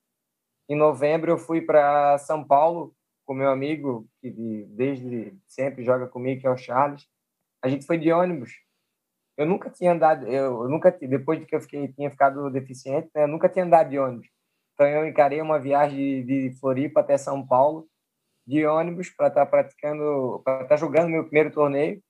em 0.69 0.75
novembro 0.75 1.31
eu 1.31 1.37
fui 1.39 1.61
para 1.61 2.17
São 2.19 2.43
Paulo 2.45 2.95
com 3.25 3.33
meu 3.33 3.49
amigo, 3.49 4.07
que 4.21 4.29
desde 4.69 5.37
sempre 5.47 5.83
joga 5.83 6.07
comigo, 6.07 6.41
que 6.41 6.47
é 6.47 6.49
o 6.49 6.57
Charles. 6.57 7.07
A 7.61 7.69
gente 7.69 7.85
foi 7.85 7.97
de 7.97 8.11
ônibus. 8.11 8.51
Eu 9.37 9.45
nunca 9.45 9.69
tinha 9.69 9.93
andado, 9.93 10.27
eu 10.27 10.69
nunca, 10.69 10.91
depois 10.91 11.39
de 11.39 11.45
que 11.45 11.55
eu 11.55 11.61
fiquei, 11.61 11.87
tinha 11.87 12.11
ficado 12.11 12.49
deficiente, 12.51 13.09
né, 13.15 13.23
eu 13.23 13.27
nunca 13.27 13.49
tinha 13.49 13.65
andado 13.65 13.89
de 13.89 13.97
ônibus. 13.97 14.27
Então 14.73 14.87
eu 14.87 15.07
encarei 15.07 15.41
uma 15.41 15.59
viagem 15.59 16.25
de, 16.25 16.49
de 16.49 16.59
Floripa 16.59 16.99
até 16.99 17.17
São 17.17 17.45
Paulo 17.45 17.87
de 18.45 18.65
ônibus 18.65 19.09
para 19.09 19.27
estar 19.27 19.45
tá 19.45 19.51
praticando, 19.51 20.41
para 20.43 20.63
estar 20.63 20.67
tá 20.69 20.77
jogando 20.77 21.09
meu 21.09 21.23
primeiro 21.23 21.51
torneio. 21.51 22.01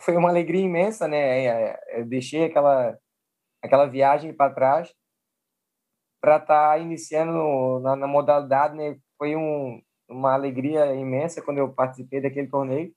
foi 0.00 0.16
uma 0.16 0.28
alegria 0.28 0.62
imensa, 0.62 1.08
né? 1.08 1.46
É, 1.46 2.00
eu 2.00 2.06
deixei 2.06 2.44
aquela 2.44 2.98
aquela 3.62 3.86
viagem 3.86 4.34
para 4.34 4.52
trás 4.52 4.94
para 6.20 6.36
estar 6.36 6.70
tá 6.70 6.78
iniciando 6.78 7.80
na, 7.80 7.96
na, 7.96 8.06
modalidade, 8.06 8.76
né? 8.76 8.98
Foi 9.18 9.36
um, 9.36 9.80
uma 10.14 10.32
alegria 10.34 10.94
imensa 10.94 11.42
quando 11.42 11.58
eu 11.58 11.72
participei 11.72 12.20
daquele 12.20 12.48
torneio. 12.48 12.94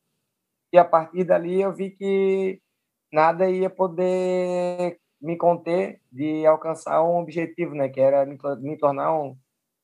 E 0.71 0.77
a 0.77 0.85
partir 0.85 1.23
dali 1.23 1.61
eu 1.61 1.73
vi 1.73 1.91
que 1.91 2.61
nada 3.11 3.49
ia 3.49 3.69
poder 3.69 4.99
me 5.21 5.37
conter 5.37 6.01
de 6.11 6.45
alcançar 6.45 7.03
um 7.03 7.17
objetivo, 7.17 7.73
né? 7.73 7.89
Que 7.89 7.99
era 7.99 8.25
me, 8.25 8.77
tornar 8.77 9.17
um, 9.19 9.37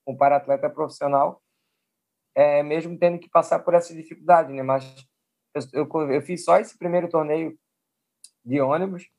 um 0.08 0.16
para-atleta 0.16 0.70
profissional, 0.70 1.42
é, 2.36 2.64
mesmo 2.64 2.98
tendo 2.98 3.20
que 3.20 3.30
passar 3.30 3.60
por 3.60 3.74
essa 3.74 3.94
dificuldade, 3.94 4.54
né? 4.54 4.64
Mas 4.64 4.84
eu, 5.74 5.88
eu, 5.92 6.12
eu 6.12 6.22
fiz 6.22 6.44
só 6.44 6.60
esse 6.60 6.78
primeiro 6.78 7.10
torneio 7.10 7.58
de 8.46 8.60
ônibus 8.62 9.10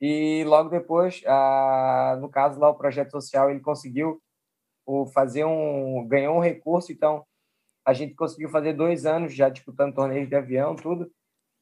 e 0.00 0.44
logo 0.44 0.68
depois, 0.68 1.22
a, 1.26 2.18
no 2.20 2.28
caso 2.28 2.60
lá 2.60 2.68
o 2.68 2.74
projeto 2.74 3.10
social, 3.12 3.50
ele 3.50 3.60
conseguiu 3.60 4.20
o, 4.84 5.06
fazer 5.06 5.44
um 5.44 6.06
ganhou 6.06 6.36
um 6.36 6.40
recurso, 6.40 6.92
então 6.92 7.24
a 7.86 7.92
gente 7.92 8.14
conseguiu 8.14 8.48
fazer 8.48 8.72
dois 8.72 9.06
anos 9.06 9.34
já 9.34 9.48
disputando 9.48 9.94
torneios 9.94 10.28
de 10.28 10.34
avião, 10.34 10.74
tudo. 10.74 11.10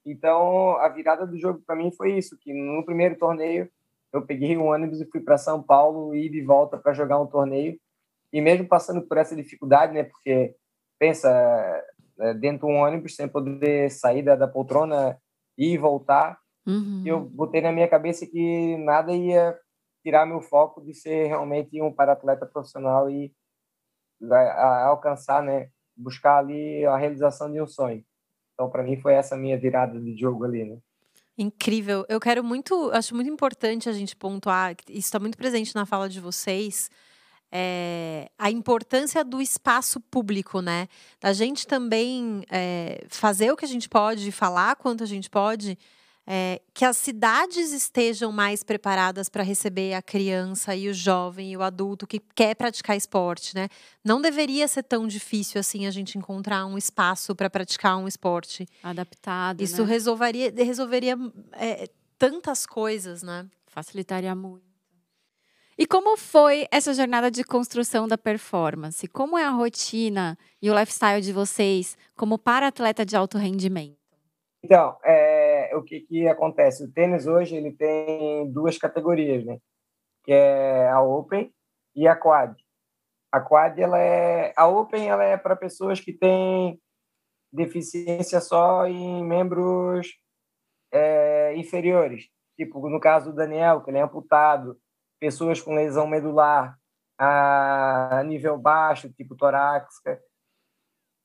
Então 0.05 0.77
a 0.79 0.89
virada 0.89 1.27
do 1.27 1.39
jogo 1.39 1.63
para 1.67 1.77
mim 1.77 1.93
foi 1.93 2.17
isso, 2.17 2.39
que 2.41 2.53
no 2.53 2.85
primeiro 2.85 3.17
torneio 3.17 3.69
eu 4.13 4.23
peguei 4.23 4.57
um 4.57 4.67
ônibus 4.67 5.01
e 5.01 5.11
fui 5.11 5.21
para 5.21 5.37
São 5.37 5.63
Paulo 5.63 6.15
e 6.15 6.29
de 6.29 6.43
volta 6.43 6.79
para 6.79 6.93
jogar 6.93 7.21
um 7.21 7.27
torneio 7.27 7.79
e 8.33 8.41
mesmo 8.41 8.67
passando 8.67 9.03
por 9.03 9.19
essa 9.19 9.37
dificuldade, 9.37 9.93
né? 9.93 10.05
Porque 10.05 10.55
pensa 10.99 11.29
é, 12.21 12.35
dentro 12.35 12.67
de 12.67 12.73
um 12.73 12.77
ônibus 12.79 13.17
sem 13.17 13.29
poder 13.29 13.91
sair 13.91 14.23
da, 14.23 14.37
da 14.37 14.49
poltrona 14.49 15.19
e 15.59 15.77
voltar 15.77 16.39
Uhum. 16.67 17.03
Eu 17.05 17.21
botei 17.21 17.61
na 17.61 17.73
minha 17.73 17.89
cabeça 17.89 18.27
que 18.27 18.77
nada 18.79 19.13
ia 19.13 19.59
tirar 20.03 20.27
meu 20.27 20.41
foco 20.41 20.83
de 20.83 20.95
ser 20.95 21.27
realmente 21.27 21.81
um 21.81 21.93
para-atleta 21.93 22.47
profissional 22.47 23.11
e 23.11 23.33
a, 24.31 24.37
a 24.37 24.87
alcançar, 24.87 25.43
né, 25.43 25.69
buscar 25.97 26.39
ali 26.39 26.85
a 26.85 26.97
realização 26.97 27.51
de 27.51 27.61
um 27.61 27.67
sonho. 27.67 28.05
Então, 28.55 28.71
para 28.71 28.83
mim, 28.83 28.97
foi 28.97 29.15
essa 29.15 29.37
minha 29.37 29.59
virada 29.59 30.01
de 30.01 30.17
jogo 30.17 30.45
ali, 30.45 30.65
né? 30.65 30.79
Incrível. 31.37 32.07
Eu 32.09 32.21
quero 32.21 32.45
muito, 32.45 32.91
acho 32.93 33.15
muito 33.15 33.29
importante 33.29 33.89
a 33.89 33.93
gente 33.93 34.15
pontuar, 34.15 34.77
isso 34.89 35.09
está 35.09 35.19
muito 35.19 35.37
presente 35.37 35.75
na 35.75 35.85
fala 35.85 36.09
de 36.09 36.21
vocês, 36.21 36.89
é, 37.51 38.29
a 38.39 38.51
importância 38.51 39.25
do 39.25 39.41
espaço 39.41 40.01
público, 40.01 40.61
né? 40.61 40.89
Da 41.21 41.33
gente 41.33 41.67
também 41.67 42.45
é, 42.51 43.05
fazer 43.09 43.51
o 43.51 43.57
que 43.57 43.65
a 43.65 43.69
gente 43.69 43.89
pode, 43.89 44.31
falar 44.31 44.77
quanto 44.77 45.03
a 45.03 45.07
gente 45.07 45.29
pode, 45.29 45.77
é, 46.27 46.61
que 46.73 46.85
as 46.85 46.97
cidades 46.97 47.73
estejam 47.73 48.33
mais 48.33 48.63
preparadas 48.63 49.29
para 49.29 49.43
receber 49.43 49.95
a 49.95 50.01
criança 50.01 50.75
e 50.75 50.89
o 50.89 50.95
jovem 50.95 51.53
e 51.53 51.57
o 51.57 51.63
adulto 51.63 52.07
que 52.07 52.19
quer 52.35 52.55
praticar 52.55 52.97
esporte, 52.97 53.55
né? 53.55 53.69
Não 54.03 54.21
deveria 54.21 54.67
ser 54.67 54.83
tão 54.85 55.07
difícil 55.07 55.61
assim 55.61 55.87
a 55.87 55.91
gente 55.91 56.17
encontrar 56.17 56.65
um 56.67 56.79
espaço 56.79 57.35
para 57.35 57.51
praticar 57.51 57.97
um 57.99 58.09
esporte 58.09 58.67
adaptado. 58.83 59.61
Isso 59.61 59.83
né? 59.83 59.89
resolveria, 59.89 60.53
resolveria 60.57 61.17
é, 61.53 61.89
tantas 62.19 62.65
coisas, 62.65 63.23
né? 63.23 63.47
Facilitaria 63.67 64.35
muito. 64.35 64.75
E 65.77 65.87
como 65.87 66.17
foi 66.17 66.67
essa 66.71 66.95
jornada 66.95 67.31
de 67.31 67.43
construção 67.43 68.07
da 68.07 68.17
performance? 68.17 69.09
Como 69.09 69.37
é 69.37 69.45
a 69.45 69.51
rotina 69.51 70.39
e 70.63 70.71
o 70.71 70.79
lifestyle 70.79 71.21
de 71.21 71.33
vocês 71.33 71.99
como 72.17 72.39
para 72.39 72.69
atleta 72.69 73.05
de 73.05 73.17
alto 73.17 73.37
rendimento? 73.37 73.99
Então, 74.63 74.97
é, 75.05 75.34
o 75.77 75.83
que, 75.83 76.01
que 76.01 76.29
acontece? 76.29 76.85
O 76.85 76.93
tênis 76.93 77.27
hoje 77.27 77.57
ele 77.57 77.73
tem 77.73 78.51
duas 78.53 78.79
categorias, 78.79 79.45
né? 79.45 79.59
Que 80.25 80.33
é 80.33 80.89
a 80.89 81.01
Open 81.01 81.53
e 81.95 82.09
a 82.09 82.17
Quad. 82.17 82.57
A 83.33 83.41
Quad, 83.41 83.79
ela 83.79 83.99
é... 83.99 84.53
A 84.57 84.67
Open, 84.67 85.09
ela 85.09 85.25
é 85.25 85.37
para 85.37 85.57
pessoas 85.57 86.01
que 86.01 86.13
têm 86.13 86.81
deficiência 87.53 88.41
só 88.41 88.87
em 88.87 89.25
membros 89.25 90.09
é, 90.93 91.55
inferiores. 91.57 92.29
Tipo, 92.57 92.89
no 92.89 93.01
caso 93.01 93.31
do 93.31 93.37
Daniel, 93.37 93.83
que 93.83 93.91
ele 93.91 93.99
é 93.99 94.03
amputado. 94.03 94.79
Pessoas 95.21 95.61
com 95.61 95.75
lesão 95.75 96.07
medular 96.07 96.79
a 97.19 98.23
nível 98.25 98.59
baixo, 98.59 99.13
tipo 99.13 99.37
torácica 99.37 100.21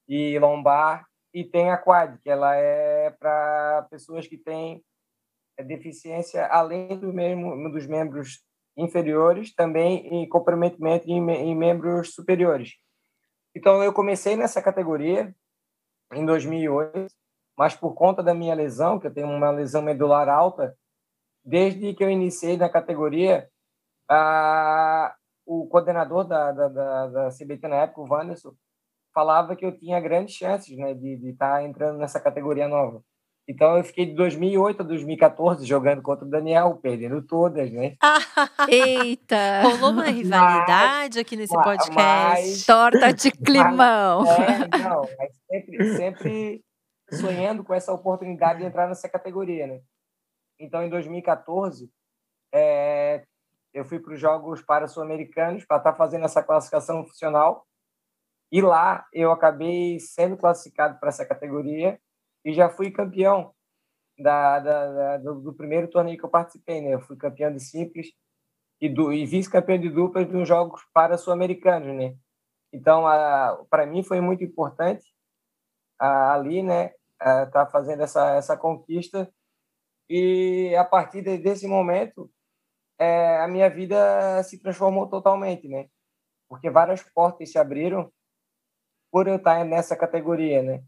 e 0.07 0.37
lombar 0.39 1.09
e 1.33 1.43
tem 1.43 1.69
a 1.69 1.77
quad, 1.77 2.17
que 2.19 2.29
ela 2.29 2.55
é 2.55 2.88
para 3.11 3.87
pessoas 3.89 4.27
que 4.27 4.37
têm 4.37 4.83
é, 5.57 5.63
deficiência 5.63 6.45
além 6.47 6.97
do 6.99 7.11
mesmo 7.13 7.71
dos 7.71 7.85
membros 7.85 8.43
inferiores, 8.77 9.53
também 9.53 10.07
em 10.07 10.27
comprometimento 10.27 11.09
em, 11.09 11.17
em 11.31 11.55
membros 11.55 12.13
superiores. 12.13 12.75
Então 13.55 13.83
eu 13.83 13.91
comecei 13.91 14.35
nessa 14.35 14.61
categoria 14.61 15.35
em 16.13 16.25
2008, 16.25 17.07
mas 17.57 17.75
por 17.75 17.93
conta 17.93 18.23
da 18.23 18.33
minha 18.33 18.55
lesão, 18.55 18.99
que 18.99 19.07
eu 19.07 19.13
tenho 19.13 19.27
uma 19.27 19.51
lesão 19.51 19.81
medular 19.81 20.29
alta, 20.29 20.77
desde 21.43 21.93
que 21.93 22.03
eu 22.03 22.09
iniciei 22.09 22.55
na 22.57 22.69
categoria, 22.69 23.49
a, 24.09 25.15
o 25.45 25.67
coordenador 25.67 26.25
da, 26.25 26.51
da, 26.51 26.67
da, 26.67 27.07
da 27.07 27.29
CBT 27.29 27.67
na 27.67 27.75
época, 27.77 28.01
o 28.01 28.09
Wanderson, 28.09 28.53
falava 29.13 29.55
que 29.55 29.65
eu 29.65 29.77
tinha 29.77 29.99
grandes 29.99 30.35
chances 30.35 30.77
né, 30.77 30.93
de 30.93 31.29
estar 31.29 31.55
tá 31.55 31.63
entrando 31.63 31.97
nessa 31.97 32.19
categoria 32.19 32.67
nova. 32.67 33.03
Então 33.49 33.77
eu 33.77 33.83
fiquei 33.83 34.05
de 34.05 34.13
2008 34.13 34.81
a 34.81 34.85
2014 34.85 35.65
jogando 35.65 36.03
contra 36.03 36.23
o 36.23 36.29
Daniel, 36.29 36.75
perdendo 36.75 37.19
todas, 37.23 37.71
né? 37.71 37.95
Eita! 38.69 39.63
Rolou 39.63 39.89
uma 39.89 40.05
rivalidade 40.05 41.15
mas, 41.15 41.17
aqui 41.17 41.35
nesse 41.35 41.55
podcast. 41.55 41.95
Mas, 41.95 42.65
Torta 42.67 43.11
de 43.11 43.31
climão. 43.43 44.23
Mas, 44.23 44.61
é, 44.61 44.77
não, 44.87 45.01
mas 45.17 45.31
sempre, 45.49 45.95
sempre 45.95 46.63
sonhando 47.11 47.63
com 47.63 47.73
essa 47.73 47.91
oportunidade 47.91 48.59
de 48.59 48.65
entrar 48.65 48.87
nessa 48.87 49.09
categoria, 49.09 49.65
né? 49.65 49.79
Então 50.59 50.83
em 50.83 50.89
2014 50.89 51.89
é, 52.53 53.23
eu 53.73 53.83
fui 53.83 53.99
para 53.99 54.13
os 54.13 54.19
Jogos 54.19 54.61
para 54.61 54.87
Sul-Americanos 54.87 55.65
para 55.65 55.77
estar 55.77 55.91
tá 55.91 55.97
fazendo 55.97 56.25
essa 56.25 56.43
classificação 56.43 57.03
funcional 57.03 57.65
e 58.51 58.61
lá 58.61 59.05
eu 59.13 59.31
acabei 59.31 59.99
sendo 59.99 60.35
classificado 60.35 60.99
para 60.99 61.09
essa 61.09 61.25
categoria 61.25 61.99
e 62.43 62.53
já 62.53 62.69
fui 62.69 62.91
campeão 62.91 63.53
da, 64.17 64.59
da, 64.59 64.91
da 64.91 65.17
do, 65.17 65.41
do, 65.41 65.53
primeiro 65.53 65.87
torneio 65.87 66.17
que 66.17 66.25
eu 66.25 66.29
participei. 66.29 66.81
Né? 66.81 66.93
Eu 66.93 67.01
fui 67.01 67.15
campeão 67.15 67.53
de 67.53 67.59
simples 67.59 68.07
e, 68.81 68.87
e 68.87 69.25
vice-campeão 69.25 69.77
de 69.77 69.89
duplas 69.89 70.27
nos 70.29 70.47
Jogos 70.47 70.81
para 70.93 71.17
Sul-Americanos. 71.17 71.95
Né? 71.95 72.15
Então, 72.73 73.03
para 73.69 73.85
mim 73.85 74.03
foi 74.03 74.19
muito 74.19 74.43
importante 74.43 75.05
a, 75.99 76.33
ali, 76.33 76.63
né, 76.63 76.91
tá 77.51 77.67
fazendo 77.67 78.01
essa, 78.03 78.35
essa 78.35 78.57
conquista. 78.57 79.31
E 80.09 80.75
a 80.75 80.83
partir 80.83 81.21
desse 81.21 81.67
momento, 81.67 82.31
é, 82.97 83.37
a 83.41 83.47
minha 83.47 83.69
vida 83.69 84.41
se 84.43 84.59
transformou 84.59 85.07
totalmente, 85.07 85.67
né? 85.67 85.87
Porque 86.49 86.69
várias 86.69 87.03
portas 87.03 87.51
se 87.51 87.59
abriram 87.59 88.11
por 89.11 89.27
eu 89.27 89.37
estar 89.37 89.63
nessa 89.65 89.95
categoria, 89.95 90.61
né? 90.61 90.83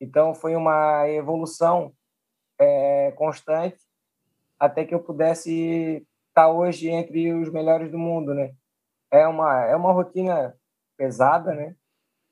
Então 0.00 0.34
foi 0.34 0.56
uma 0.56 1.08
evolução 1.08 1.92
é, 2.58 3.12
constante 3.12 3.78
até 4.58 4.84
que 4.84 4.94
eu 4.94 5.00
pudesse 5.00 6.06
estar 6.28 6.48
hoje 6.48 6.88
entre 6.88 7.32
os 7.32 7.50
melhores 7.50 7.90
do 7.90 7.98
mundo, 7.98 8.34
né? 8.34 8.54
É 9.10 9.26
uma 9.26 9.64
é 9.66 9.76
uma 9.76 9.92
rotina 9.92 10.54
pesada, 10.96 11.54
né? 11.54 11.74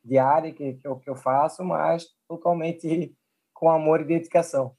Diária 0.05 0.53
que, 0.53 0.75
que, 0.75 0.87
eu, 0.87 0.97
que 0.99 1.11
eu 1.11 1.17
faço, 1.17 1.65
mas 1.65 2.07
totalmente 2.29 3.15
com 3.53 3.71
amor 3.71 4.01
e 4.01 4.05
dedicação. 4.05 4.77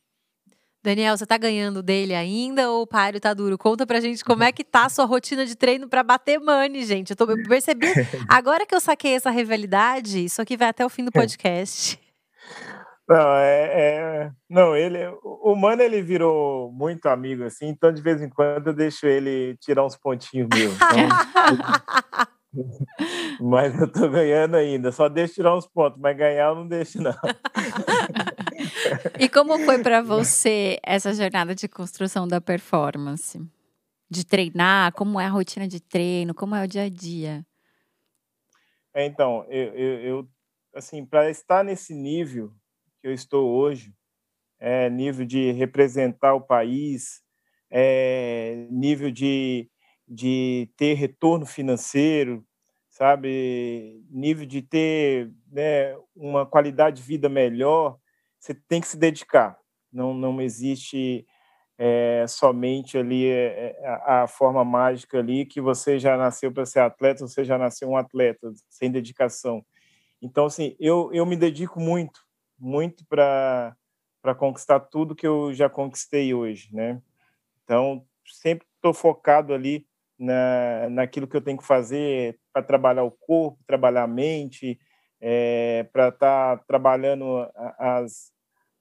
Daniel, 0.81 1.17
você 1.17 1.25
tá 1.25 1.37
ganhando 1.37 1.83
dele 1.83 2.15
ainda 2.15 2.69
ou 2.69 2.83
o 2.83 2.87
páreo 2.87 3.19
tá 3.19 3.33
duro? 3.33 3.57
Conta 3.57 3.85
pra 3.85 3.99
gente 3.99 4.23
como 4.23 4.43
é 4.43 4.51
que 4.51 4.63
tá 4.63 4.85
a 4.85 4.89
sua 4.89 5.05
rotina 5.05 5.45
de 5.45 5.55
treino 5.55 5.89
para 5.89 6.03
bater 6.03 6.39
money, 6.39 6.85
gente. 6.85 7.11
Eu, 7.11 7.15
tô, 7.17 7.25
eu 7.29 7.43
percebi, 7.47 7.87
agora 8.29 8.65
que 8.65 8.73
eu 8.73 8.79
saquei 8.79 9.13
essa 9.13 9.29
rivalidade, 9.29 10.23
isso 10.23 10.41
aqui 10.41 10.55
vai 10.55 10.69
até 10.69 10.85
o 10.85 10.89
fim 10.89 11.03
do 11.03 11.11
podcast. 11.11 11.99
Não, 13.09 13.33
é, 13.37 13.63
é, 13.73 14.31
não, 14.47 14.75
ele, 14.75 14.99
o 15.23 15.55
Mano 15.55 15.81
ele 15.81 15.99
virou 15.99 16.71
muito 16.71 17.07
amigo 17.07 17.43
assim, 17.43 17.67
então 17.67 17.91
de 17.91 18.03
vez 18.03 18.21
em 18.21 18.29
quando 18.29 18.67
eu 18.67 18.73
deixo 18.73 19.07
ele 19.07 19.57
tirar 19.57 19.83
uns 19.83 19.97
pontinhos 19.97 20.47
meus. 20.53 20.75
Então, 20.75 21.09
mas 23.49 23.81
eu 23.81 23.91
tô 23.91 24.07
ganhando 24.09 24.55
ainda, 24.55 24.91
só 24.91 25.09
deixo 25.09 25.33
tirar 25.33 25.55
uns 25.55 25.65
pontos, 25.65 25.99
mas 25.99 26.15
ganhar 26.15 26.49
eu 26.49 26.55
não 26.55 26.67
deixo 26.67 27.01
não. 27.01 27.15
E 29.19 29.29
como 29.29 29.59
foi 29.65 29.81
para 29.81 30.01
você 30.01 30.79
essa 30.83 31.13
jornada 31.13 31.53
de 31.55 31.67
construção 31.67 32.27
da 32.27 32.39
performance? 32.41 33.39
De 34.09 34.25
treinar, 34.25 34.93
como 34.93 35.19
é 35.19 35.25
a 35.25 35.29
rotina 35.29 35.67
de 35.67 35.79
treino, 35.79 36.33
como 36.33 36.55
é 36.55 36.63
o 36.63 36.67
dia 36.67 36.83
a 36.83 36.89
dia? 36.89 37.45
É, 38.93 39.05
então, 39.05 39.45
eu, 39.49 39.73
eu, 39.75 39.99
eu 39.99 40.29
assim, 40.73 41.05
para 41.05 41.29
estar 41.29 41.63
nesse 41.63 41.93
nível 41.93 42.51
que 43.01 43.07
eu 43.07 43.13
estou 43.13 43.49
hoje, 43.49 43.93
é, 44.59 44.89
nível 44.89 45.25
de 45.25 45.51
representar 45.51 46.33
o 46.33 46.41
país, 46.41 47.21
é, 47.71 48.67
nível 48.69 49.11
de, 49.11 49.69
de 50.07 50.69
ter 50.75 50.95
retorno 50.95 51.45
financeiro, 51.45 52.45
sabe, 52.89 54.03
nível 54.09 54.45
de 54.45 54.61
ter 54.61 55.31
né, 55.49 55.95
uma 56.15 56.45
qualidade 56.45 56.97
de 56.97 57.07
vida 57.07 57.29
melhor, 57.29 57.97
você 58.39 58.53
tem 58.53 58.79
que 58.81 58.87
se 58.87 58.97
dedicar. 58.97 59.57
Não, 59.91 60.13
não 60.13 60.41
existe 60.41 61.25
é, 61.77 62.25
somente 62.27 62.97
ali 62.97 63.27
é, 63.27 63.75
a, 63.83 64.23
a, 64.23 64.27
forma 64.27 64.63
mágica 64.63 65.19
ali 65.19 65.45
que 65.45 65.61
você 65.61 65.97
já 65.99 66.17
nasceu 66.17 66.51
para 66.51 66.65
ser 66.65 66.79
atleta, 66.79 67.27
você 67.27 67.43
já 67.43 67.57
nasceu 67.57 67.89
um 67.89 67.97
atleta 67.97 68.51
sem 68.69 68.91
dedicação. 68.91 69.65
Então, 70.21 70.45
assim, 70.45 70.75
eu, 70.79 71.09
eu 71.13 71.25
me 71.25 71.35
dedico 71.35 71.79
muito, 71.79 72.21
muito 72.57 73.05
para 73.07 73.75
para 74.21 74.35
conquistar 74.35 74.81
tudo 74.81 75.15
que 75.15 75.25
eu 75.25 75.53
já 75.53 75.69
conquistei 75.69 76.33
hoje, 76.33 76.67
né? 76.73 77.01
Então, 77.63 78.05
sempre 78.25 78.67
estou 78.75 78.93
focado 78.93 79.53
ali 79.53 79.85
na, 80.17 80.89
naquilo 80.89 81.27
que 81.27 81.37
eu 81.37 81.41
tenho 81.41 81.57
que 81.57 81.65
fazer 81.65 82.37
para 82.51 82.61
trabalhar 82.61 83.03
o 83.03 83.11
corpo, 83.11 83.63
trabalhar 83.65 84.03
a 84.03 84.07
mente, 84.07 84.77
é, 85.21 85.87
para 85.91 86.09
estar 86.09 86.57
tá 86.57 86.63
trabalhando 86.67 87.47
as, 87.77 88.31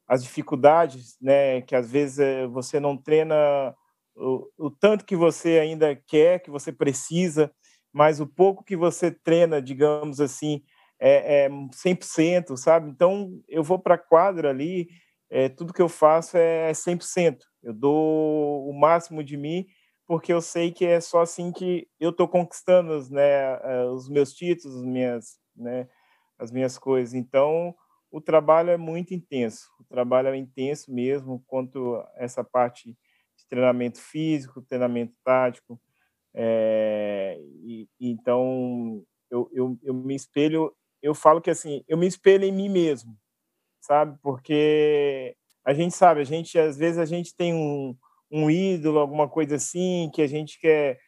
as 0.07 0.23
dificuldades, 0.23 1.17
né? 1.21 1.63
Que 1.63 1.75
às 1.75 1.91
vezes 1.91 2.19
eh, 2.19 2.47
você 2.47 2.81
não 2.81 2.97
treina 2.97 3.75
o, 4.17 4.49
o 4.57 4.71
tanto 4.71 5.05
que 5.05 5.17
você 5.17 5.59
ainda 5.59 5.95
quer, 5.95 6.41
que 6.41 6.51
você 6.51 6.73
precisa, 6.73 7.53
mas 7.93 8.21
o 8.21 8.27
pouco 8.27 8.65
que 8.65 8.77
você 8.77 9.11
treina, 9.11 9.61
digamos 9.63 10.21
assim, 10.21 10.63
é, 11.01 11.45
é 11.45 11.49
100%, 11.73 12.57
sabe? 12.57 12.91
Então, 12.91 13.41
eu 13.49 13.63
vou 13.63 13.79
para 13.79 13.95
a 13.95 13.99
quadra 13.99 14.51
ali, 14.51 14.89
é, 15.31 15.49
tudo 15.49 15.73
que 15.73 15.83
eu 15.83 15.89
faço 15.89 16.37
é 16.37 16.73
100%. 16.73 17.39
Eu 17.63 17.73
dou 17.73 18.69
o 18.69 18.73
máximo 18.73 19.23
de 19.23 19.37
mim, 19.37 19.67
porque 20.07 20.33
eu 20.33 20.41
sei 20.41 20.73
que 20.73 20.85
é 20.87 21.01
só 21.01 21.21
assim 21.23 21.53
que 21.53 21.87
eu 22.01 22.11
estou 22.11 22.27
conquistando 22.27 22.99
né, 23.11 23.59
eh, 23.63 23.85
os 23.93 24.09
meus 24.09 24.33
títulos, 24.33 24.79
as 24.79 24.85
minhas, 24.85 25.39
né, 25.55 25.87
as 26.39 26.51
minhas 26.51 26.79
coisas. 26.79 27.15
Então, 27.15 27.75
o 28.11 28.21
trabalho 28.21 28.71
é 28.71 28.77
muito 28.77 29.13
intenso. 29.13 29.69
O 29.81 29.85
trabalho 29.85 30.29
é 30.29 30.37
intenso 30.37 30.93
mesmo, 30.93 31.43
quanto 31.47 32.03
essa 32.17 32.43
parte 32.43 32.97
de 33.37 33.47
treinamento 33.49 34.01
físico, 34.01 34.63
treinamento 34.63 35.15
tático. 35.25 35.81
É, 36.35 37.39
e, 37.65 37.89
então, 38.01 39.05
eu, 39.31 39.49
eu, 39.53 39.79
eu 39.83 39.95
me 39.95 40.15
espelho, 40.15 40.75
eu 41.03 41.15
falo 41.15 41.41
que 41.41 41.51
assim, 41.51 41.85
eu 41.89 41.99
me 41.99 42.07
espelho 42.07 42.45
em 42.45 42.53
mim 42.53 42.69
mesmo, 42.69 43.17
sabe? 43.81 44.19
Porque 44.23 45.37
a 45.65 45.75
gente 45.75 45.95
sabe, 45.95 46.21
a 46.21 46.25
gente 46.25 46.59
às 46.59 46.77
vezes 46.77 46.99
a 46.99 47.05
gente 47.05 47.35
tem 47.35 47.55
um, 47.55 47.97
um 48.31 48.51
ídolo, 48.51 48.99
alguma 48.99 49.29
coisa 49.29 49.57
assim 49.57 50.11
que 50.15 50.23
a 50.23 50.27
gente 50.27 50.59
quer 50.61 50.99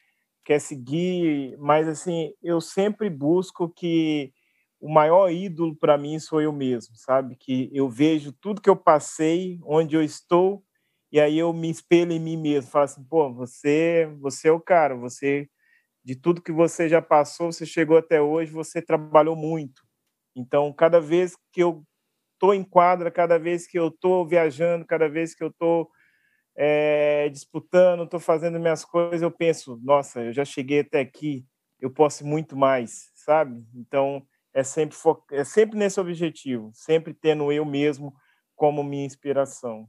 quer 0.45 0.59
seguir, 0.59 1.57
mas 1.59 1.87
assim, 1.87 2.33
eu 2.43 2.61
sempre 2.61 3.11
busco 3.11 3.69
que 3.69 4.33
o 4.81 4.89
maior 4.89 5.31
ídolo 5.31 5.77
para 5.77 5.99
mim 5.99 6.19
sou 6.19 6.41
eu 6.41 6.53
mesmo, 6.53 6.97
sabe? 6.97 7.37
Que 7.37 7.71
eu 7.73 7.89
vejo 7.89 8.33
tudo 8.33 8.61
que 8.63 8.71
eu 8.71 8.77
passei, 8.77 9.61
onde 9.65 9.95
eu 9.95 10.03
estou, 10.03 10.65
e 11.13 11.21
aí 11.21 11.39
eu 11.39 11.53
me 11.53 11.71
espelho 11.71 12.13
em 12.13 12.21
mim 12.21 12.37
mesmo, 12.37 12.71
falo 12.71 12.85
assim, 12.85 13.05
pô, 13.05 13.33
você, 13.33 14.07
você 14.21 14.49
é 14.49 14.53
o 14.53 14.61
cara, 14.61 14.97
você 14.97 15.49
de 16.05 16.17
tudo 16.17 16.43
que 16.43 16.53
você 16.53 16.89
já 16.89 17.03
passou, 17.03 17.53
você 17.53 17.67
chegou 17.67 17.99
até 17.99 18.21
hoje, 18.23 18.53
você 18.53 18.81
trabalhou 18.81 19.37
muito. 19.37 19.83
Então, 20.35 20.73
cada 20.73 21.01
vez 21.01 21.37
que 21.53 21.63
eu 21.63 21.85
estou 22.35 22.55
em 22.55 22.65
quadra, 22.65 23.11
cada 23.11 23.39
vez 23.39 23.67
que 23.67 23.79
eu 23.79 23.89
estou 23.89 24.27
viajando, 24.27 24.87
cada 24.87 25.09
vez 25.09 25.35
que 25.35 25.45
eu 25.45 25.49
estou 25.49 25.91
é, 26.57 27.29
disputando, 27.29 28.05
estou 28.05 28.21
fazendo 28.21 28.59
minhas 28.59 28.85
coisas, 28.85 29.23
eu 29.23 29.31
penso, 29.31 29.79
nossa, 29.83 30.23
eu 30.23 30.33
já 30.33 30.45
cheguei 30.45 30.81
até 30.81 31.01
aqui, 31.01 31.47
eu 31.81 31.91
posso 31.91 32.27
muito 32.27 32.57
mais, 32.57 33.11
sabe? 33.15 33.65
Então, 33.75 34.27
é 34.55 34.63
sempre, 34.63 34.97
é 35.33 35.45
sempre 35.45 35.79
nesse 35.79 36.01
objetivo, 36.01 36.71
sempre 36.75 37.15
tendo 37.15 37.51
eu 37.53 37.65
mesmo 37.65 38.15
como 38.55 38.83
minha 38.83 39.07
inspiração. 39.07 39.89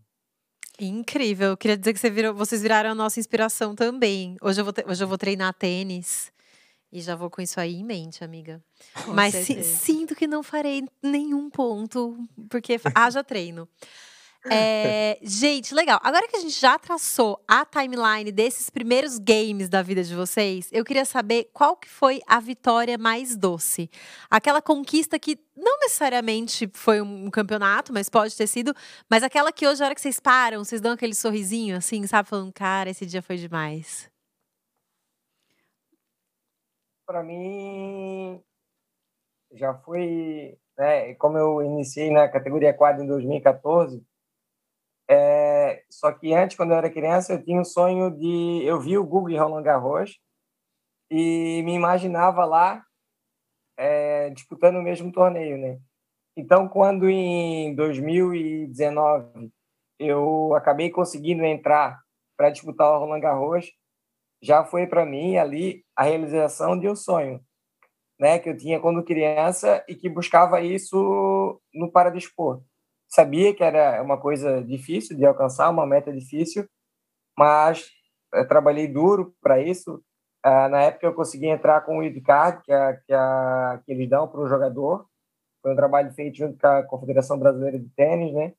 Incrível. 0.79 1.57
Queria 1.57 1.77
dizer 1.77 1.93
que 1.93 1.99
você 1.99 2.09
virou, 2.09 2.33
vocês 2.33 2.61
viraram 2.61 2.91
a 2.91 2.95
nossa 2.95 3.19
inspiração 3.19 3.75
também. 3.75 4.37
Hoje 4.41 4.61
eu 4.61 4.65
vou, 4.65 4.73
hoje 4.87 5.03
eu 5.03 5.07
vou 5.07 5.17
treinar 5.17 5.53
tênis. 5.53 6.31
E 6.91 6.99
já 6.99 7.15
vou 7.15 7.29
com 7.29 7.41
isso 7.41 7.59
aí 7.59 7.75
em 7.75 7.85
mente, 7.85 8.23
amiga. 8.23 8.61
Com 9.05 9.13
Mas 9.13 9.33
sinto 9.63 10.13
que 10.13 10.27
não 10.27 10.43
farei 10.43 10.83
nenhum 11.01 11.49
ponto, 11.49 12.17
porque 12.49 12.77
haja 12.93 13.23
treino. 13.23 13.67
É, 14.49 15.19
gente, 15.21 15.73
legal. 15.75 15.99
Agora 16.01 16.27
que 16.27 16.35
a 16.35 16.39
gente 16.39 16.59
já 16.59 16.77
traçou 16.79 17.39
a 17.47 17.63
timeline 17.63 18.31
desses 18.31 18.69
primeiros 18.69 19.19
games 19.19 19.69
da 19.69 19.83
vida 19.83 20.03
de 20.03 20.15
vocês, 20.15 20.67
eu 20.71 20.83
queria 20.83 21.05
saber 21.05 21.49
qual 21.53 21.75
que 21.75 21.87
foi 21.87 22.21
a 22.27 22.39
vitória 22.39 22.97
mais 22.97 23.35
doce. 23.35 23.89
Aquela 24.29 24.61
conquista 24.61 25.19
que 25.19 25.37
não 25.55 25.77
necessariamente 25.79 26.67
foi 26.73 27.01
um 27.01 27.29
campeonato, 27.29 27.93
mas 27.93 28.09
pode 28.09 28.35
ter 28.35 28.47
sido, 28.47 28.73
mas 29.09 29.21
aquela 29.21 29.51
que 29.51 29.67
hoje, 29.67 29.83
a 29.83 29.85
hora 29.85 29.95
que 29.95 30.01
vocês 30.01 30.19
param, 30.19 30.63
vocês 30.63 30.81
dão 30.81 30.93
aquele 30.93 31.13
sorrisinho 31.13 31.77
assim, 31.77 32.07
sabe? 32.07 32.27
Falando, 32.27 32.51
cara, 32.51 32.89
esse 32.89 33.05
dia 33.05 33.21
foi 33.21 33.37
demais. 33.37 34.09
Para 37.05 37.21
mim, 37.23 38.41
já 39.51 39.73
foi, 39.73 40.57
né, 40.77 41.13
como 41.15 41.37
eu 41.37 41.61
iniciei 41.61 42.09
na 42.09 42.27
categoria 42.27 42.73
quadra 42.73 43.03
em 43.03 43.07
2014, 43.07 44.03
é, 45.13 45.83
só 45.89 46.09
que 46.13 46.33
antes, 46.33 46.55
quando 46.55 46.71
eu 46.71 46.77
era 46.77 46.89
criança, 46.89 47.33
eu 47.33 47.43
tinha 47.43 47.59
um 47.59 47.65
sonho 47.65 48.09
de. 48.11 48.63
Eu 48.63 48.79
vi 48.79 48.97
o 48.97 49.05
Google 49.05 49.37
Roland 49.37 49.61
Garros 49.61 50.17
e 51.09 51.61
me 51.65 51.73
imaginava 51.73 52.45
lá 52.45 52.81
é, 53.77 54.29
disputando 54.29 54.77
o 54.77 54.81
mesmo 54.81 55.11
torneio, 55.11 55.57
né? 55.57 55.79
Então, 56.37 56.65
quando 56.69 57.09
em 57.09 57.75
2019 57.75 59.51
eu 59.99 60.55
acabei 60.55 60.89
conseguindo 60.89 61.43
entrar 61.43 61.99
para 62.37 62.49
disputar 62.49 62.93
o 62.93 62.99
Roland 62.99 63.19
Garros, 63.19 63.69
já 64.41 64.63
foi 64.63 64.87
para 64.87 65.05
mim 65.05 65.35
ali 65.37 65.83
a 65.93 66.03
realização 66.03 66.79
de 66.79 66.87
um 66.87 66.95
sonho, 66.95 67.43
né, 68.17 68.39
que 68.39 68.49
eu 68.49 68.57
tinha 68.57 68.79
quando 68.79 69.03
criança 69.03 69.83
e 69.89 69.95
que 69.95 70.09
buscava 70.09 70.61
isso 70.61 71.61
no 71.73 71.91
paradesporto 71.91 72.70
sabia 73.11 73.53
que 73.53 73.63
era 73.63 74.01
uma 74.01 74.17
coisa 74.17 74.63
difícil 74.63 75.17
de 75.17 75.25
alcançar, 75.25 75.69
uma 75.69 75.85
meta 75.85 76.11
difícil, 76.11 76.65
mas 77.37 77.89
eu 78.33 78.47
trabalhei 78.47 78.87
duro 78.87 79.35
para 79.41 79.61
isso. 79.61 80.01
Ah, 80.43 80.69
na 80.69 80.81
época 80.83 81.05
eu 81.05 81.13
consegui 81.13 81.47
entrar 81.47 81.81
com 81.81 81.99
o 81.99 82.03
IDCARD, 82.03 82.63
que, 82.63 82.71
é, 82.71 82.93
que, 82.93 83.13
é, 83.13 83.79
que 83.85 83.91
eles 83.91 84.09
dão 84.09 84.27
para 84.27 84.39
o 84.39 84.47
jogador. 84.47 85.05
Foi 85.61 85.73
um 85.73 85.75
trabalho 85.75 86.11
feito 86.13 86.37
junto 86.37 86.57
com 86.57 86.67
a 86.67 86.83
Confederação 86.83 87.37
Brasileira 87.37 87.77
de 87.77 87.89
Tênis, 87.89 88.33
né? 88.33 88.53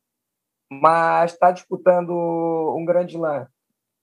Mas 0.70 1.32
está 1.32 1.50
disputando 1.50 2.10
um 2.76 2.84
grande 2.84 3.18
lã 3.18 3.48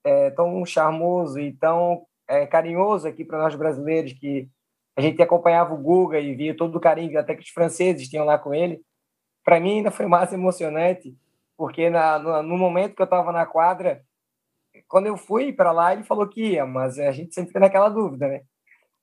é, 0.03 0.31
tão 0.31 0.65
charmoso 0.65 1.39
e 1.39 1.53
tão 1.53 2.05
é, 2.27 2.45
carinhoso 2.47 3.07
aqui 3.07 3.23
para 3.23 3.37
nós 3.39 3.55
brasileiros 3.55 4.13
que 4.13 4.49
a 4.97 5.01
gente 5.01 5.21
acompanhava 5.21 5.73
o 5.73 5.77
Guga 5.77 6.19
e 6.19 6.35
via 6.35 6.55
todo 6.55 6.75
o 6.75 6.81
carinho 6.81 7.17
até 7.17 7.35
que 7.35 7.43
os 7.43 7.49
franceses 7.49 8.09
tinham 8.09 8.25
lá 8.25 8.37
com 8.37 8.53
ele 8.53 8.81
para 9.43 9.59
mim 9.59 9.77
ainda 9.77 9.91
foi 9.91 10.05
mais 10.05 10.31
emocionante, 10.33 11.15
porque 11.57 11.89
na, 11.89 12.19
no, 12.19 12.43
no 12.43 12.57
momento 12.57 12.95
que 12.95 13.01
eu 13.01 13.05
estava 13.05 13.31
na 13.31 13.45
quadra, 13.45 14.03
quando 14.87 15.07
eu 15.07 15.17
fui 15.17 15.51
para 15.51 15.71
lá, 15.71 15.93
ele 15.93 16.03
falou 16.03 16.27
que 16.27 16.53
ia, 16.53 16.65
mas 16.65 16.97
a 16.99 17.11
gente 17.11 17.33
sempre 17.33 17.49
fica 17.49 17.59
naquela 17.59 17.89
dúvida, 17.89 18.27
né? 18.27 18.41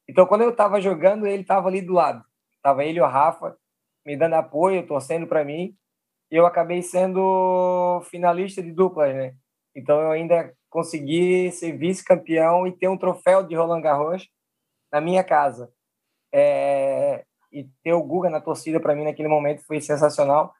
Então, 0.09 0.27
quando 0.27 0.42
eu 0.42 0.51
estava 0.51 0.81
jogando, 0.81 1.27
ele 1.27 1.42
estava 1.42 1.68
ali 1.68 1.83
do 1.83 1.92
lado. 1.92 2.25
Tava 2.62 2.85
ele 2.85 2.99
e 2.99 3.03
o 3.03 3.07
Rafa 3.07 3.57
me 4.05 4.16
dando 4.16 4.35
apoio, 4.35 4.87
torcendo 4.87 5.27
para 5.27 5.44
mim. 5.44 5.77
E 6.31 6.37
eu 6.37 6.46
acabei 6.46 6.83
sendo 6.83 8.01
finalista 8.11 8.62
de 8.62 8.72
duplas, 8.72 9.14
né? 9.14 9.35
Então, 9.75 10.01
eu 10.01 10.11
ainda 10.11 10.53
consegui 10.70 11.51
ser 11.53 11.72
vice-campeão 11.77 12.66
e 12.66 12.72
ter 12.72 12.88
um 12.88 12.96
troféu 12.96 13.42
de 13.42 13.55
Roland 13.55 13.81
Garros 13.81 14.29
na 14.92 15.01
minha 15.01 15.25
casa. 15.25 15.70
É 16.33 17.25
e 17.52 17.68
ter 17.82 17.92
o 17.92 18.02
Guga 18.02 18.30
na 18.30 18.40
torcida 18.40 18.80
para 18.80 18.94
mim 18.94 19.04
naquele 19.04 19.28
momento 19.28 19.64
foi 19.66 19.80
sensacional. 19.80 20.52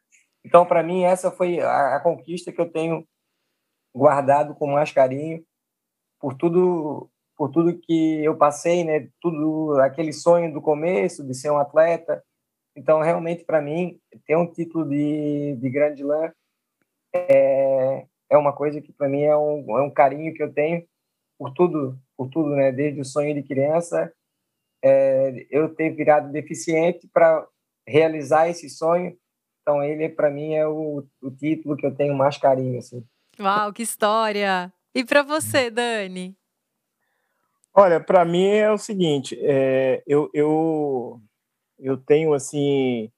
Então, 0.45 0.65
para 0.65 0.83
mim, 0.83 1.05
essa 1.05 1.31
foi 1.31 1.61
a, 1.61 1.97
a, 1.97 2.01
conquista 2.01 2.53
que 2.53 2.61
eu 2.61 2.71
tenho 2.71 3.07
guardado 3.95 4.55
com 4.55 4.67
mais 4.67 4.93
carinho 4.93 5.45
por 6.21 6.35
tudo 6.35 7.11
por 7.37 7.51
tudo 7.51 7.79
que 7.79 8.25
eu 8.25 8.35
passei, 8.37 8.83
né? 8.83 9.11
Tudo 9.21 9.79
aquele 9.81 10.13
sonho 10.13 10.53
do 10.53 10.63
começo 10.63 11.23
de 11.23 11.35
ser 11.35 11.51
um 11.51 11.59
atleta. 11.59 12.25
Então, 12.75 13.01
realmente, 13.03 13.45
para 13.45 13.61
mim, 13.61 14.01
ter 14.27 14.37
um 14.37 14.51
título 14.51 14.89
de, 14.89 15.55
de 15.57 15.69
Grande 15.69 16.03
Lã 16.03 16.33
é, 17.15 18.07
é 18.31 18.39
uma 18.39 18.53
coisa 18.55 18.81
que 18.81 18.93
para 18.93 19.09
mim 19.09 19.23
é 19.23 19.37
um, 19.37 19.79
é 19.79 19.83
um 19.83 19.91
carinho 19.91 20.33
que 20.33 20.43
eu 20.43 20.53
tenho 20.53 20.87
por 21.39 21.53
tudo, 21.53 21.99
por 22.17 22.29
tudo, 22.29 22.51
né? 22.57 22.73
Desde 22.73 23.01
o 23.01 23.05
sonho 23.05 23.35
de 23.35 23.43
criança 23.43 24.11
é, 24.87 25.47
eu 25.51 25.75
ter 25.75 25.91
virado 25.91 26.31
deficiente 26.31 27.09
para 27.13 27.45
realizar 27.87 28.49
esse 28.49 28.71
sonho, 28.71 29.17
Então 29.63 29.83
ele 29.83 30.09
para 30.09 30.31
mim 30.31 30.55
é 30.55 30.67
o, 30.67 31.05
o 31.21 31.31
título 31.31 31.77
que 31.77 31.85
eu 31.85 31.95
tenho 31.95 32.15
mais 32.15 32.39
carinho 32.39 32.79
assim. 32.79 33.05
Uau, 33.39 33.73
que 33.73 33.83
história! 33.83 34.73
E 34.95 35.05
para 35.05 35.23
você, 35.23 35.71
Dani? 35.71 36.37
Olha, 37.75 38.01
para 38.01 38.25
mim 38.25 38.47
é 38.47 38.71
o 38.71 38.79
seguinte, 38.79 39.39
é, 39.43 40.03
eu, 40.07 40.31
eu, 40.33 41.21
eu 41.79 41.99
tenho 41.99 42.33
assim, 42.33 43.11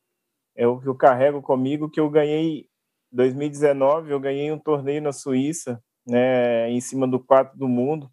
é 0.57 0.67
o 0.67 0.81
que 0.81 0.89
eu 0.89 0.97
carrego 0.97 1.41
comigo, 1.41 1.89
que 1.89 2.01
eu 2.01 2.11
ganhei, 2.11 2.67
2019, 3.13 4.11
eu 4.11 4.19
ganhei 4.19 4.51
um 4.51 4.59
torneio 4.59 5.01
na 5.01 5.13
Suíça, 5.13 5.81
né, 6.05 6.69
em 6.71 6.81
cima 6.81 7.07
do 7.07 7.21
quarto 7.21 7.57
do 7.57 7.69
mundo, 7.69 8.11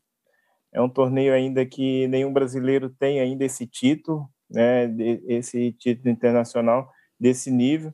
é 0.75 0.81
um 0.81 0.89
torneio 0.89 1.33
ainda 1.33 1.65
que 1.65 2.07
nenhum 2.09 2.33
brasileiro 2.33 2.89
tem 2.89 3.21
ainda 3.21 3.45
esse 3.45 3.65
título, 3.65 4.29
né, 4.49 4.85
esse 5.27 5.71
título 5.73 6.09
internacional 6.09 6.91
desse 7.19 7.49
nível, 7.49 7.93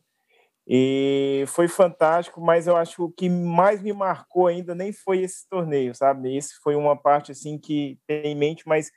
e 0.68 1.44
foi 1.48 1.68
fantástico, 1.68 2.42
mas 2.42 2.68
eu 2.68 2.78
acho 2.78 2.96
que 2.98 3.02
o 3.04 3.12
que 3.12 3.30
mais 3.30 3.82
me 3.84 3.94
marcou 3.94 4.48
ainda 4.48 4.76
nem 4.76 4.94
foi 4.94 5.22
esse 5.22 5.48
torneio, 5.50 5.94
sabe? 5.96 6.36
Esse 6.38 6.56
foi 6.64 6.76
uma 6.76 6.96
parte 6.96 7.32
assim 7.32 7.58
que 7.60 8.00
tem 8.08 8.28
em 8.34 8.36
mente, 8.36 8.68
mas 8.68 8.92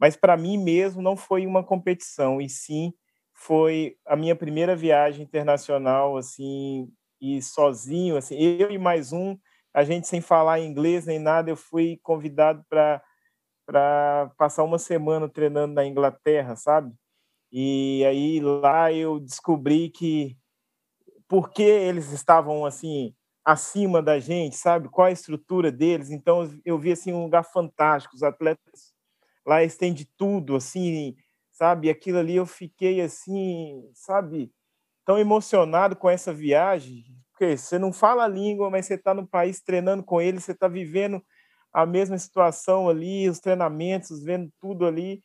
mas 0.00 0.16
para 0.16 0.36
mim 0.36 0.58
mesmo 0.58 1.02
não 1.02 1.16
foi 1.16 1.46
uma 1.46 1.64
competição, 1.64 2.40
e 2.40 2.48
sim 2.50 2.92
foi 3.34 3.96
a 4.06 4.16
minha 4.16 4.36
primeira 4.36 4.76
viagem 4.76 5.24
internacional 5.24 6.16
assim 6.18 6.88
e 7.20 7.40
sozinho, 7.42 8.16
assim, 8.18 8.36
eu 8.38 8.70
e 8.70 8.78
mais 8.78 9.12
um, 9.12 9.38
a 9.76 9.84
gente 9.84 10.08
sem 10.08 10.22
falar 10.22 10.60
inglês 10.60 11.06
nem 11.06 11.18
nada, 11.20 11.50
eu 11.50 11.56
fui 11.56 12.00
convidado 12.02 12.64
para 12.70 13.02
para 13.66 14.30
passar 14.38 14.64
uma 14.64 14.78
semana 14.78 15.28
treinando 15.28 15.74
na 15.74 15.84
Inglaterra, 15.86 16.56
sabe? 16.56 16.94
E 17.52 18.04
aí 18.06 18.40
lá 18.40 18.92
eu 18.92 19.20
descobri 19.20 19.90
que 19.90 20.36
por 21.28 21.50
que 21.50 21.62
eles 21.62 22.12
estavam 22.12 22.64
assim 22.66 23.14
acima 23.44 24.02
da 24.02 24.18
gente, 24.20 24.56
sabe? 24.56 24.88
Qual 24.88 25.06
a 25.06 25.12
estrutura 25.12 25.72
deles? 25.72 26.10
Então 26.10 26.48
eu 26.64 26.78
vi 26.78 26.92
assim 26.92 27.12
um 27.12 27.24
lugar 27.24 27.44
fantástico, 27.44 28.16
os 28.16 28.22
atletas 28.22 28.94
lá 29.46 29.62
eles 29.62 29.76
têm 29.76 29.94
de 29.94 30.06
tudo, 30.16 30.56
assim, 30.56 31.16
sabe? 31.52 31.90
Aquilo 31.90 32.18
ali 32.18 32.36
eu 32.36 32.46
fiquei 32.46 33.00
assim, 33.00 33.82
sabe? 33.94 34.52
Tão 35.04 35.18
emocionado 35.18 35.96
com 35.96 36.10
essa 36.10 36.32
viagem, 36.32 37.04
porque 37.36 37.56
você 37.56 37.78
não 37.78 37.92
fala 37.92 38.24
a 38.24 38.28
língua, 38.28 38.70
mas 38.70 38.86
você 38.86 38.94
está 38.94 39.12
no 39.12 39.26
país 39.26 39.60
treinando 39.60 40.02
com 40.02 40.20
eles, 40.20 40.44
você 40.44 40.52
está 40.52 40.66
vivendo 40.68 41.22
a 41.72 41.84
mesma 41.84 42.16
situação 42.18 42.88
ali, 42.88 43.28
os 43.28 43.38
treinamentos, 43.40 44.24
vendo 44.24 44.50
tudo 44.58 44.86
ali. 44.86 45.22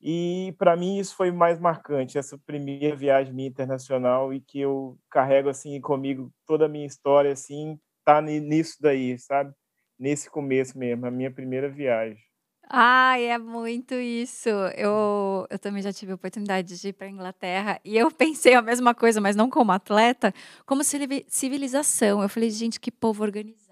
E 0.00 0.54
para 0.58 0.76
mim 0.76 0.98
isso 0.98 1.16
foi 1.16 1.32
mais 1.32 1.58
marcante, 1.60 2.18
essa 2.18 2.38
primeira 2.46 2.94
viagem 2.96 3.34
minha 3.34 3.48
internacional 3.48 4.32
e 4.34 4.40
que 4.40 4.60
eu 4.60 4.98
carrego 5.10 5.48
assim 5.48 5.80
comigo 5.80 6.32
toda 6.46 6.66
a 6.66 6.68
minha 6.68 6.86
história 6.86 7.32
assim, 7.32 7.80
tá 8.04 8.20
nisso 8.22 8.76
daí, 8.80 9.18
sabe? 9.18 9.54
Nesse 9.98 10.30
começo 10.30 10.78
mesmo, 10.78 11.06
a 11.06 11.10
minha 11.10 11.32
primeira 11.32 11.68
viagem. 11.70 12.27
Ai, 12.70 13.24
é 13.26 13.38
muito 13.38 13.94
isso. 13.94 14.48
Eu, 14.76 15.46
eu 15.48 15.58
também 15.58 15.82
já 15.82 15.92
tive 15.92 16.12
a 16.12 16.14
oportunidade 16.16 16.78
de 16.78 16.88
ir 16.88 16.92
para 16.92 17.06
a 17.06 17.10
Inglaterra 17.10 17.80
e 17.84 17.96
eu 17.96 18.10
pensei 18.12 18.54
a 18.54 18.62
mesma 18.62 18.94
coisa, 18.94 19.20
mas 19.20 19.34
não 19.34 19.48
como 19.48 19.72
atleta, 19.72 20.34
como 20.66 20.82
civilização. 20.84 22.22
Eu 22.22 22.28
falei, 22.28 22.50
gente, 22.50 22.78
que 22.78 22.90
povo 22.90 23.22
organizado. 23.22 23.67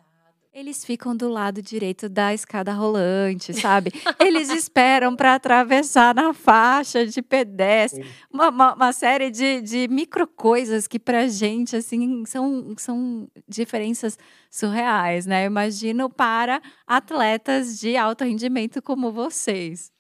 Eles 0.56 0.86
ficam 0.86 1.14
do 1.14 1.28
lado 1.28 1.60
direito 1.60 2.08
da 2.08 2.32
escada 2.32 2.72
rolante, 2.72 3.52
sabe? 3.52 3.92
Eles 4.18 4.48
esperam 4.48 5.14
para 5.14 5.34
atravessar 5.34 6.14
na 6.14 6.32
faixa 6.32 7.06
de 7.06 7.20
pedestre. 7.20 8.06
Uma, 8.32 8.48
uma, 8.48 8.74
uma, 8.74 8.92
série 8.94 9.30
de, 9.30 9.60
de 9.60 9.86
micro 9.86 10.26
coisas 10.26 10.86
que 10.86 10.98
pra 10.98 11.28
gente, 11.28 11.76
assim, 11.76 12.24
são, 12.24 12.74
são 12.78 13.28
diferenças 13.46 14.18
surreais, 14.50 15.26
né? 15.26 15.42
Eu 15.42 15.48
imagino 15.48 16.08
para 16.08 16.62
atletas 16.86 17.78
de 17.78 17.94
alto 17.94 18.24
rendimento 18.24 18.80
como 18.80 19.12
vocês. 19.12 19.92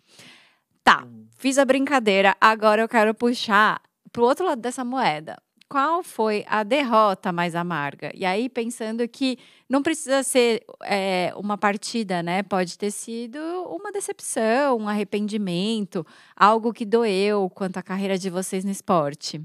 Tá, 0.82 1.06
fiz 1.36 1.58
a 1.58 1.66
brincadeira. 1.66 2.34
Agora 2.40 2.80
eu 2.80 2.88
quero 2.88 3.12
puxar 3.12 3.78
pro 4.10 4.24
outro 4.24 4.46
lado 4.46 4.62
dessa 4.62 4.82
moeda 4.82 5.36
qual 5.68 6.02
foi 6.02 6.44
a 6.48 6.62
derrota 6.62 7.32
mais 7.32 7.54
amarga? 7.54 8.10
E 8.14 8.24
aí, 8.24 8.48
pensando 8.48 9.06
que 9.08 9.38
não 9.68 9.82
precisa 9.82 10.22
ser 10.22 10.64
é, 10.84 11.32
uma 11.36 11.58
partida, 11.58 12.22
né? 12.22 12.42
Pode 12.42 12.78
ter 12.78 12.90
sido 12.90 13.38
uma 13.68 13.90
decepção, 13.90 14.78
um 14.78 14.88
arrependimento, 14.88 16.06
algo 16.36 16.72
que 16.72 16.84
doeu 16.84 17.50
quanto 17.50 17.78
à 17.78 17.82
carreira 17.82 18.16
de 18.16 18.30
vocês 18.30 18.64
no 18.64 18.70
esporte. 18.70 19.42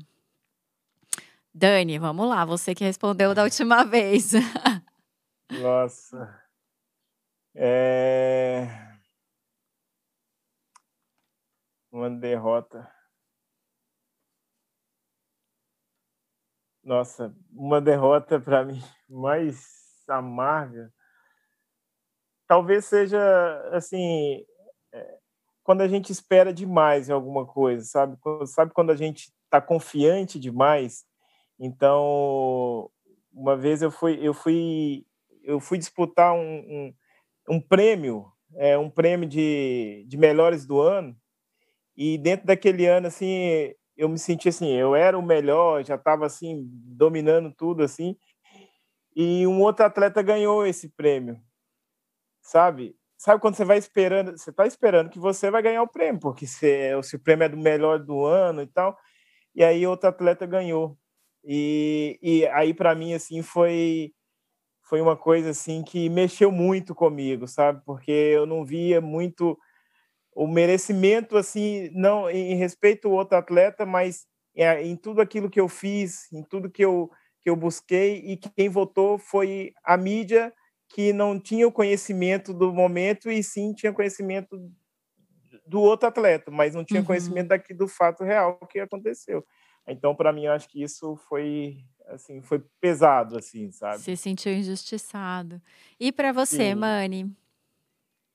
Dani, 1.54 1.98
vamos 2.00 2.30
lá, 2.30 2.46
você 2.46 2.74
que 2.74 2.84
respondeu 2.84 3.34
da 3.34 3.44
última 3.44 3.84
vez. 3.86 4.32
Nossa. 5.52 6.40
É... 7.56 8.68
Uma 11.92 12.10
derrota. 12.10 12.90
Nossa, 16.84 17.34
uma 17.54 17.80
derrota 17.80 18.40
para 18.40 18.66
mim 18.66 18.82
mais 19.08 19.68
amarga. 20.08 20.92
Talvez 22.48 22.86
seja 22.86 23.20
assim, 23.72 24.44
é, 24.92 25.18
quando 25.64 25.82
a 25.82 25.88
gente 25.88 26.12
espera 26.12 26.54
demais 26.54 27.08
em 27.08 27.14
alguma 27.14 27.46
coisa, 27.46 27.86
sabe? 27.86 28.18
Sabe 28.48 28.74
quando 28.74 28.92
a 28.92 28.96
gente 28.96 29.32
está 29.46 29.62
confiante 29.62 30.40
demais? 30.40 31.06
Então, 31.60 32.90
uma 33.32 33.56
vez 33.56 33.82
eu 33.82 33.92
fui, 33.92 34.20
eu 34.22 34.34
fui, 34.34 35.06
eu 35.44 35.60
fui 35.60 35.78
disputar 35.78 36.34
um, 36.34 36.40
um, 36.40 36.94
um 37.50 37.62
prêmio, 37.62 38.26
é, 38.56 38.78
um 38.78 38.90
prêmio 38.90 39.30
de, 39.30 40.04
de 40.08 40.18
melhores 40.18 40.66
do 40.66 40.82
ano, 40.82 41.16
e 41.96 42.18
dentro 42.18 42.48
daquele 42.48 42.88
ano, 42.88 43.08
assim, 43.08 43.74
eu 43.98 44.10
me 44.10 44.18
senti 44.18 44.50
assim, 44.50 44.70
eu 44.72 44.96
era 44.96 45.18
o 45.18 45.22
melhor, 45.22 45.84
já 45.84 45.96
estava 45.96 46.26
assim 46.26 46.64
dominando 46.72 47.54
tudo 47.54 47.84
assim. 47.84 48.16
E 49.16 49.46
um 49.48 49.62
outro 49.62 49.86
atleta 49.86 50.22
ganhou 50.22 50.66
esse 50.66 50.90
prêmio. 50.90 51.40
Sabe? 52.42 52.96
Sabe 53.18 53.42
quando 53.42 53.56
você 53.56 53.66
vai 53.66 53.78
esperando, 53.78 54.38
você 54.38 54.50
está 54.50 54.66
esperando 54.66 55.10
que 55.10 55.20
você 55.20 55.52
vai 55.52 55.62
ganhar 55.62 55.84
o 55.84 55.88
prêmio, 55.88 56.20
porque 56.20 56.48
se, 56.48 57.02
se 57.04 57.16
o 57.16 57.20
prêmio 57.20 57.46
é 57.46 57.50
do 57.50 57.58
melhor 57.58 58.00
do 58.00 58.26
ano 58.26 58.62
e 58.64 58.68
tal. 58.68 58.98
E 59.56 59.64
aí 59.64 59.86
outro 59.86 60.10
atleta 60.10 60.46
ganhou. 60.46 60.98
E, 61.44 62.20
e 62.22 62.48
aí 62.48 62.74
para 62.74 62.96
mim 62.96 63.14
assim 63.14 63.42
foi 63.42 64.14
foi 64.84 65.02
uma 65.02 65.16
coisa 65.16 65.52
assim 65.52 65.84
que 65.84 66.10
mexeu 66.10 66.52
muito 66.52 66.94
comigo, 66.94 67.48
sabe? 67.48 67.82
Porque 67.86 68.12
eu 68.12 68.46
não 68.46 68.66
via 68.66 69.00
muito 69.00 69.58
o 70.34 70.48
merecimento 70.48 71.38
assim 71.38 71.90
não 71.94 72.30
em 72.30 72.56
respeito 72.56 73.08
ao 73.08 73.14
outro 73.14 73.38
atleta, 73.38 73.86
mas 73.86 74.26
é, 74.56 74.82
em 74.84 74.96
tudo 74.96 75.22
aquilo 75.22 75.50
que 75.50 75.60
eu 75.60 75.68
fiz, 75.68 76.32
em 76.32 76.44
tudo 76.44 76.70
que 76.70 76.84
eu 76.84 77.10
que 77.42 77.50
eu 77.50 77.56
busquei 77.56 78.20
e 78.20 78.38
quem 78.38 78.70
votou 78.70 79.18
foi 79.18 79.74
a 79.84 79.98
mídia 79.98 80.54
que 80.88 81.12
não 81.12 81.40
tinha 81.40 81.68
o 81.68 81.72
conhecimento 81.72 82.54
do 82.54 82.72
momento 82.72 83.32
e 83.32 83.42
sim 83.42 83.74
tinha 83.74 83.92
conhecimento 83.92 84.72
do 85.66 85.82
outro 85.82 86.08
atleta, 86.08 86.52
mas 86.52 86.76
não 86.76 86.84
tinha 86.84 87.00
uhum. 87.00 87.06
conhecimento 87.06 87.48
daqui 87.48 87.74
do 87.74 87.88
fato 87.88 88.24
real 88.24 88.60
que 88.70 88.80
aconteceu. 88.80 89.44
Então, 89.88 90.16
para 90.16 90.32
mim, 90.32 90.46
eu 90.46 90.52
acho 90.52 90.70
que 90.70 90.84
isso 90.84 91.16
foi 91.28 91.78
assim, 92.08 92.42
foi 92.42 92.64
pesado 92.80 93.38
assim, 93.38 93.72
sabe? 93.72 94.00
Se 94.00 94.16
sentiu 94.16 94.54
injustiçado. 94.54 95.62
E 96.00 96.12
para 96.12 96.32
você, 96.32 96.70
sim. 96.70 96.76
Mani? 96.76 97.36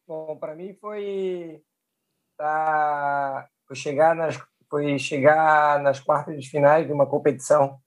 Bom, 0.07 0.37
para 0.37 0.55
mim 0.55 0.73
foi 0.75 1.63
tá, 2.37 3.49
foi 3.67 3.77
chegar 3.77 4.15
nas 4.15 4.37
foi 4.69 4.99
chegar 4.99 5.81
nas 5.81 6.01
quartas 6.01 6.43
de 6.43 6.51
finais 6.51 6.87
de 6.87 6.93
uma 6.93 7.07
competição 7.07 7.81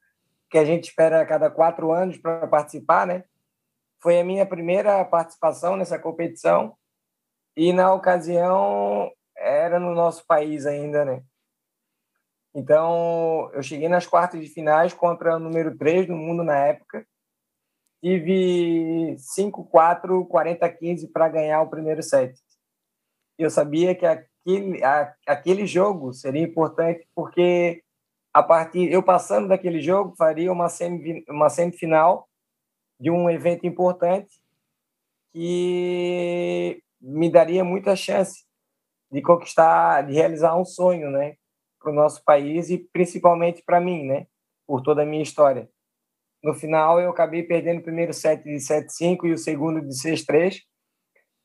que 0.49 0.57
a 0.57 0.65
gente 0.65 0.86
espera 0.86 1.21
a 1.21 1.26
cada 1.26 1.49
quatro 1.51 1.91
anos 1.91 2.17
para 2.17 2.47
participar, 2.47 3.05
né? 3.05 3.24
Foi 4.01 4.19
a 4.19 4.24
minha 4.24 4.45
primeira 4.45 5.03
participação 5.05 5.76
nessa 5.76 5.99
competição 5.99 6.76
e 7.55 7.74
na 7.74 7.93
ocasião 7.93 9.11
era 9.38 9.80
no 9.80 9.93
nosso 9.93 10.26
país 10.26 10.65
ainda, 10.65 11.03
né? 11.05 11.24
Então, 12.55 13.51
eu 13.53 13.61
cheguei 13.61 13.88
nas 13.88 14.07
quartas 14.07 14.41
de 14.41 14.47
finais 14.47 14.93
contra 14.93 15.36
o 15.36 15.39
número 15.39 15.78
3 15.78 16.07
do 16.07 16.15
mundo 16.15 16.43
na 16.43 16.57
época. 16.57 17.05
Tive 18.01 19.15
5-4, 19.17 20.28
40-15 20.28 21.11
para 21.11 21.30
ganhar 21.30 21.61
o 21.61 21.69
primeiro 21.69 22.01
set. 22.01 22.34
Eu 23.38 23.49
sabia 23.49 23.93
que 23.93 24.05
a 24.05 24.26
aquele, 24.50 24.84
a, 24.84 25.14
aquele 25.28 25.68
jogo 25.68 26.14
seria 26.14 26.41
importante 26.41 27.08
porque 27.14 27.84
a 28.34 28.41
partir 28.41 28.91
eu 28.91 29.04
passando 29.04 29.47
daquele 29.47 29.82
jogo 29.82 30.16
faria 30.18 30.52
uma 30.52 30.70
semi, 30.70 31.24
uma 31.30 31.50
semifinal 31.50 32.28
de 33.00 33.10
um 33.10 33.30
evento 33.30 33.66
importante 33.66 34.30
que 35.32 36.82
me 37.00 37.32
daria 37.32 37.64
muita 37.64 37.95
chance 37.95 38.43
de 39.12 39.22
conquistar, 39.22 40.04
de 40.04 40.14
realizar 40.14 40.56
um 40.56 40.66
sonho, 40.66 41.10
né, 41.10 41.36
para 41.80 41.91
o 41.91 41.95
nosso 41.95 42.24
país 42.24 42.70
e 42.70 42.78
principalmente 42.78 43.64
para 43.64 43.80
mim, 43.80 44.06
né, 44.06 44.28
por 44.68 44.82
toda 44.82 45.04
a 45.04 45.06
minha 45.06 45.24
história. 45.24 45.70
No 46.43 46.54
final, 46.54 47.00
eu 47.00 47.10
acabei 47.10 47.43
perdendo 47.43 47.80
o 47.80 47.84
primeiro 47.84 48.14
set 48.14 48.43
de 48.43 48.56
7-5 48.56 49.26
e 49.26 49.34
o 49.34 49.38
segundo 49.38 49.82
de 49.82 49.93
6-3. 49.93 50.62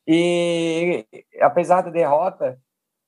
E, 0.07 1.05
apesar 1.41 1.83
da 1.83 1.91
derrota, 1.91 2.61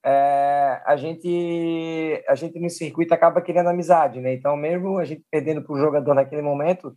é, 0.07 0.81
a 0.87 0.97
gente 0.97 2.23
a 2.29 2.37
gente 2.37 2.61
no 2.61 2.71
circuito 2.71 3.13
acaba 3.13 3.43
querendo 3.43 3.69
amizade, 3.69 4.21
né? 4.21 4.35
Então, 4.35 4.57
mesmo 4.57 4.99
a 4.99 5.05
gente 5.05 5.25
perdendo 5.29 5.63
para 5.63 5.75
o 5.75 5.79
jogador 5.79 6.15
naquele 6.15 6.43
momento, 6.43 6.97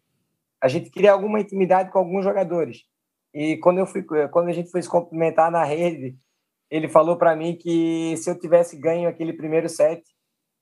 a 0.62 0.68
gente 0.68 0.92
queria 0.92 1.12
alguma 1.14 1.40
intimidade 1.40 1.92
com 1.92 1.98
alguns 1.98 2.24
jogadores. 2.24 2.84
E 3.34 3.58
quando 3.58 3.80
eu 3.80 3.88
fui 3.88 4.04
quando 4.32 4.50
a 4.50 4.54
gente 4.54 4.70
foi 4.70 4.84
se 4.84 4.90
cumprimentar 4.90 5.50
na 5.50 5.64
rede, 5.64 6.16
ele 6.70 6.88
falou 6.88 7.18
para 7.18 7.36
mim 7.36 7.56
que 7.56 8.16
se 8.18 8.30
eu 8.30 8.40
tivesse 8.40 8.78
ganho 8.78 9.10
aquele 9.10 9.34
primeiro 9.34 9.68
set, 9.68 10.04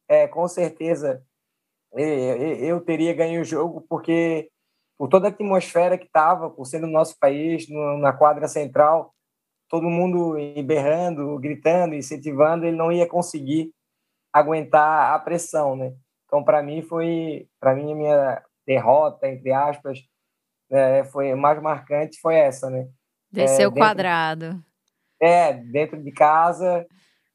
é, 0.07 0.27
com 0.27 0.47
certeza 0.47 1.21
eu 1.93 2.81
teria 2.81 3.13
ganho 3.13 3.41
o 3.41 3.45
jogo 3.45 3.85
porque 3.89 4.49
por 4.97 5.09
toda 5.09 5.27
a 5.27 5.29
atmosfera 5.31 5.97
que 5.97 6.05
estava, 6.05 6.49
por 6.49 6.65
ser 6.65 6.79
no 6.79 6.87
nosso 6.87 7.17
país, 7.19 7.67
na 7.99 8.13
quadra 8.13 8.47
central, 8.47 9.13
todo 9.69 9.89
mundo 9.89 10.35
berrando, 10.65 11.37
gritando, 11.39 11.95
incentivando, 11.95 12.65
ele 12.65 12.77
não 12.77 12.91
ia 12.91 13.07
conseguir 13.07 13.71
aguentar 14.31 15.13
a 15.13 15.19
pressão, 15.19 15.75
né? 15.75 15.93
Então, 16.25 16.43
para 16.43 16.61
mim 16.61 16.81
foi, 16.81 17.47
para 17.59 17.73
mim 17.73 17.91
a 17.91 17.95
minha 17.95 18.43
derrota 18.65 19.27
entre 19.27 19.51
aspas, 19.51 19.99
é, 20.69 21.03
foi 21.05 21.33
mais 21.35 21.61
marcante 21.61 22.19
foi 22.19 22.35
essa, 22.35 22.69
né? 22.69 22.87
Desceu 23.31 23.69
é, 23.69 23.73
quadrado. 23.73 24.61
É, 25.21 25.53
dentro 25.53 26.01
de 26.01 26.11
casa, 26.11 26.85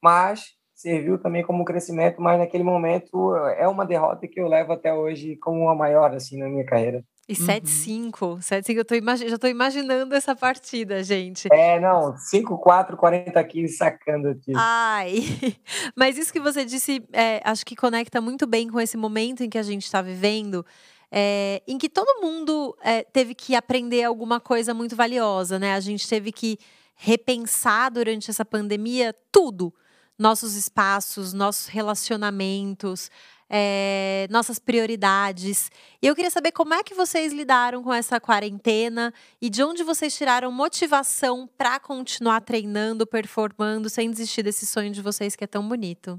mas 0.02 0.54
serviu 0.74 1.18
também 1.18 1.42
como 1.42 1.64
crescimento, 1.64 2.20
mas 2.20 2.38
naquele 2.38 2.64
momento 2.64 3.34
é 3.56 3.66
uma 3.68 3.86
derrota 3.86 4.26
que 4.26 4.40
eu 4.40 4.48
levo 4.48 4.72
até 4.72 4.92
hoje 4.92 5.36
como 5.36 5.68
a 5.68 5.74
maior 5.74 6.14
assim 6.14 6.38
na 6.38 6.48
minha 6.48 6.66
carreira. 6.66 7.04
E 7.28 7.34
7-5, 7.34 8.22
uhum. 8.22 8.38
7-5, 8.38 8.76
eu 8.76 8.84
tô 8.84 8.94
já 8.96 9.34
estou 9.36 9.48
imaginando 9.48 10.12
essa 10.14 10.34
partida, 10.34 11.04
gente. 11.04 11.48
É, 11.52 11.78
não, 11.78 12.14
5-4, 12.14 12.96
40-15 12.96 13.68
sacando 13.68 14.28
aqui. 14.30 14.52
Ai, 14.56 15.20
mas 15.94 16.18
isso 16.18 16.32
que 16.32 16.40
você 16.40 16.64
disse, 16.64 17.02
é, 17.12 17.40
acho 17.44 17.64
que 17.64 17.76
conecta 17.76 18.20
muito 18.20 18.44
bem 18.44 18.68
com 18.68 18.80
esse 18.80 18.96
momento 18.96 19.44
em 19.44 19.48
que 19.48 19.56
a 19.56 19.62
gente 19.62 19.84
está 19.84 20.02
vivendo, 20.02 20.66
é, 21.12 21.62
em 21.66 21.78
que 21.78 21.88
todo 21.88 22.20
mundo 22.20 22.76
é, 22.82 23.04
teve 23.04 23.36
que 23.36 23.54
aprender 23.54 24.02
alguma 24.02 24.40
coisa 24.40 24.74
muito 24.74 24.96
valiosa, 24.96 25.60
né? 25.60 25.74
A 25.74 25.80
gente 25.80 26.08
teve 26.08 26.32
que 26.32 26.58
repensar 26.96 27.90
durante 27.90 28.30
essa 28.30 28.44
pandemia 28.44 29.14
tudo. 29.30 29.72
Nossos 30.18 30.54
espaços, 30.54 31.32
nossos 31.32 31.66
relacionamentos, 31.66 33.10
é, 33.54 34.26
nossas 34.30 34.58
prioridades. 34.58 35.70
E 36.00 36.06
eu 36.06 36.14
queria 36.14 36.30
saber 36.30 36.52
como 36.52 36.72
é 36.72 36.82
que 36.82 36.94
vocês 36.94 37.34
lidaram 37.34 37.82
com 37.82 37.92
essa 37.92 38.18
quarentena 38.18 39.12
e 39.42 39.50
de 39.50 39.62
onde 39.62 39.84
vocês 39.84 40.16
tiraram 40.16 40.50
motivação 40.50 41.46
para 41.58 41.78
continuar 41.78 42.40
treinando, 42.40 43.06
performando, 43.06 43.90
sem 43.90 44.10
desistir 44.10 44.42
desse 44.42 44.66
sonho 44.66 44.90
de 44.90 45.02
vocês 45.02 45.36
que 45.36 45.44
é 45.44 45.46
tão 45.46 45.68
bonito. 45.68 46.18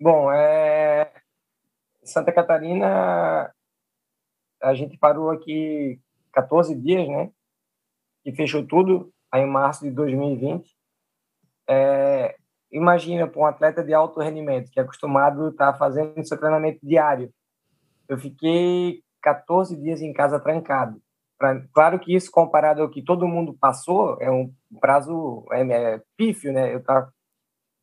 Bom, 0.00 0.30
é... 0.30 1.12
Santa 2.04 2.32
Catarina, 2.32 3.52
a 4.62 4.74
gente 4.74 4.96
parou 4.96 5.30
aqui 5.30 6.00
14 6.32 6.74
dias, 6.76 7.08
né? 7.08 7.30
E 8.24 8.32
fechou 8.32 8.64
tudo 8.64 9.12
aí 9.32 9.42
em 9.42 9.50
março 9.50 9.84
de 9.84 9.90
2020. 9.90 10.76
É, 11.68 12.36
imagina 12.72 13.26
para 13.26 13.40
um 13.40 13.46
atleta 13.46 13.82
de 13.82 13.92
alto 13.92 14.20
rendimento, 14.20 14.70
que 14.70 14.78
é 14.78 14.82
acostumado 14.82 15.46
a 15.46 15.48
estar 15.50 15.72
tá 15.72 15.78
fazendo 15.78 16.24
seu 16.24 16.38
treinamento 16.38 16.78
diário. 16.82 17.32
Eu 18.08 18.18
fiquei 18.18 19.02
14 19.22 19.76
dias 19.76 20.00
em 20.00 20.12
casa 20.12 20.40
trancado. 20.40 21.00
Pra, 21.38 21.60
claro 21.72 21.98
que 21.98 22.14
isso, 22.14 22.30
comparado 22.30 22.82
ao 22.82 22.90
que 22.90 23.02
todo 23.02 23.26
mundo 23.26 23.56
passou, 23.58 24.16
é 24.20 24.30
um 24.30 24.52
prazo 24.80 25.46
é, 25.52 25.62
é 25.62 26.02
pífio, 26.16 26.52
né? 26.52 26.74
Eu 26.74 26.82
tá, 26.82 27.08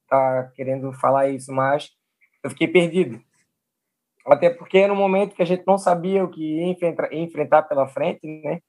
tá 0.07 0.51
querendo 0.55 0.93
falar 0.93 1.29
isso, 1.29 1.51
mas 1.51 1.91
eu 2.43 2.49
fiquei 2.49 2.67
perdido. 2.67 3.19
Até 4.25 4.49
porque 4.49 4.77
era 4.77 4.91
um 4.91 4.95
momento 4.95 5.35
que 5.35 5.41
a 5.41 5.45
gente 5.45 5.63
não 5.65 5.77
sabia 5.77 6.23
o 6.23 6.29
que 6.29 6.59
ia 6.59 6.67
enfrentar, 6.67 7.13
enfrentar 7.13 7.63
pela 7.63 7.87
frente, 7.87 8.27
né? 8.43 8.59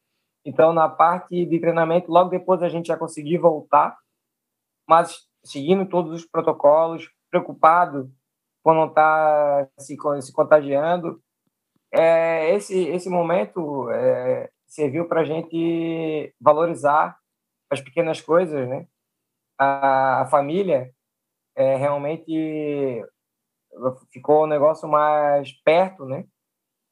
Então, 0.45 0.73
na 0.73 0.89
parte 0.89 1.45
de 1.45 1.61
treinamento, 1.61 2.11
logo 2.11 2.31
depois 2.31 2.63
a 2.63 2.69
gente 2.69 2.87
já 2.87 2.97
conseguiu 2.97 3.41
voltar, 3.41 3.97
mas 4.89 5.28
seguindo 5.51 5.89
todos 5.89 6.13
os 6.13 6.27
protocolos, 6.27 7.11
preocupado 7.31 8.11
por 8.63 8.75
não 8.75 8.87
estar 8.87 9.67
tá 9.67 9.71
se, 9.79 9.97
se 10.21 10.33
contagiando. 10.33 11.23
É, 11.93 12.55
esse, 12.55 12.79
esse 12.89 13.09
momento 13.09 13.91
é, 13.91 14.51
serviu 14.67 15.09
para 15.09 15.23
a 15.23 15.25
gente 15.25 16.35
valorizar 16.41 17.19
as 17.71 17.81
pequenas 17.81 18.21
coisas, 18.21 18.69
né? 18.69 18.87
A, 19.59 20.23
a 20.23 20.27
família 20.27 20.93
é, 21.57 21.77
realmente 21.77 23.05
ficou 24.11 24.45
um 24.45 24.49
negócio 24.49 24.89
mais 24.89 25.53
perto, 25.63 26.05
né? 26.05 26.25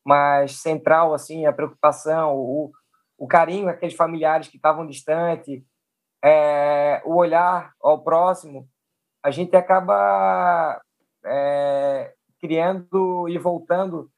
Mais 0.05 0.61
central, 0.61 1.15
assim, 1.15 1.47
a 1.47 1.53
preocupação, 1.53 2.35
o, 2.37 2.73
o 3.19 3.27
carinho, 3.27 3.69
aqueles 3.69 3.95
familiares 3.95 4.49
que 4.49 4.57
estavam 4.57 4.87
distantes, 4.87 5.63
é, 6.27 7.01
o 7.05 7.15
olhar 7.15 7.73
ao 7.81 8.03
próximo, 8.03 8.69
a 9.23 9.31
gente 9.31 9.55
acaba 9.55 10.83
é, 11.25 12.13
criando 12.41 13.29
e 13.29 13.39
voltando 13.39 14.11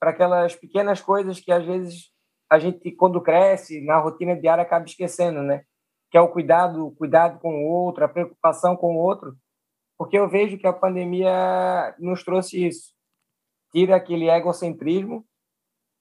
para 0.00 0.10
aquelas 0.10 0.56
pequenas 0.56 1.00
coisas 1.00 1.38
que 1.38 1.52
às 1.52 1.64
vezes 1.64 2.10
a 2.50 2.58
gente 2.58 2.90
quando 2.90 3.20
cresce 3.20 3.80
na 3.84 3.96
rotina 3.98 4.34
diária 4.34 4.62
acaba 4.62 4.84
esquecendo, 4.84 5.40
né? 5.40 5.62
Que 6.10 6.18
é 6.18 6.20
o 6.20 6.28
cuidado, 6.28 6.88
o 6.88 6.96
cuidado 6.96 7.38
com 7.38 7.64
o 7.64 7.68
outro, 7.68 8.04
a 8.04 8.08
preocupação 8.08 8.76
com 8.76 8.96
o 8.96 8.98
outro, 8.98 9.36
porque 9.96 10.18
eu 10.18 10.28
vejo 10.28 10.58
que 10.58 10.66
a 10.66 10.72
pandemia 10.72 11.94
nos 12.00 12.24
trouxe 12.24 12.66
isso, 12.66 12.92
tira 13.70 13.94
aquele 13.94 14.28
egocentrismo 14.28 15.24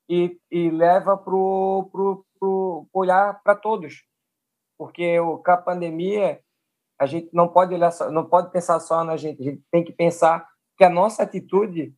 e, 0.09 0.39
e 0.49 0.71
leva 0.71 1.15
para 1.15 1.35
o 1.35 2.17
olhar 2.91 3.41
para 3.43 3.55
todos, 3.55 4.03
porque 4.81 5.19
o, 5.19 5.37
com 5.37 5.51
a 5.51 5.57
pandemia 5.57 6.39
a 6.99 7.05
gente 7.05 7.29
não 7.31 7.47
pode 7.47 7.71
olhar 7.71 7.91
só, 7.91 8.09
não 8.09 8.27
pode 8.27 8.51
pensar 8.51 8.79
só 8.79 9.03
na 9.03 9.15
gente, 9.15 9.39
a 9.39 9.45
gente 9.45 9.61
tem 9.71 9.83
que 9.83 9.93
pensar 9.93 10.43
que 10.75 10.83
a 10.83 10.89
nossa 10.89 11.21
atitude 11.21 11.93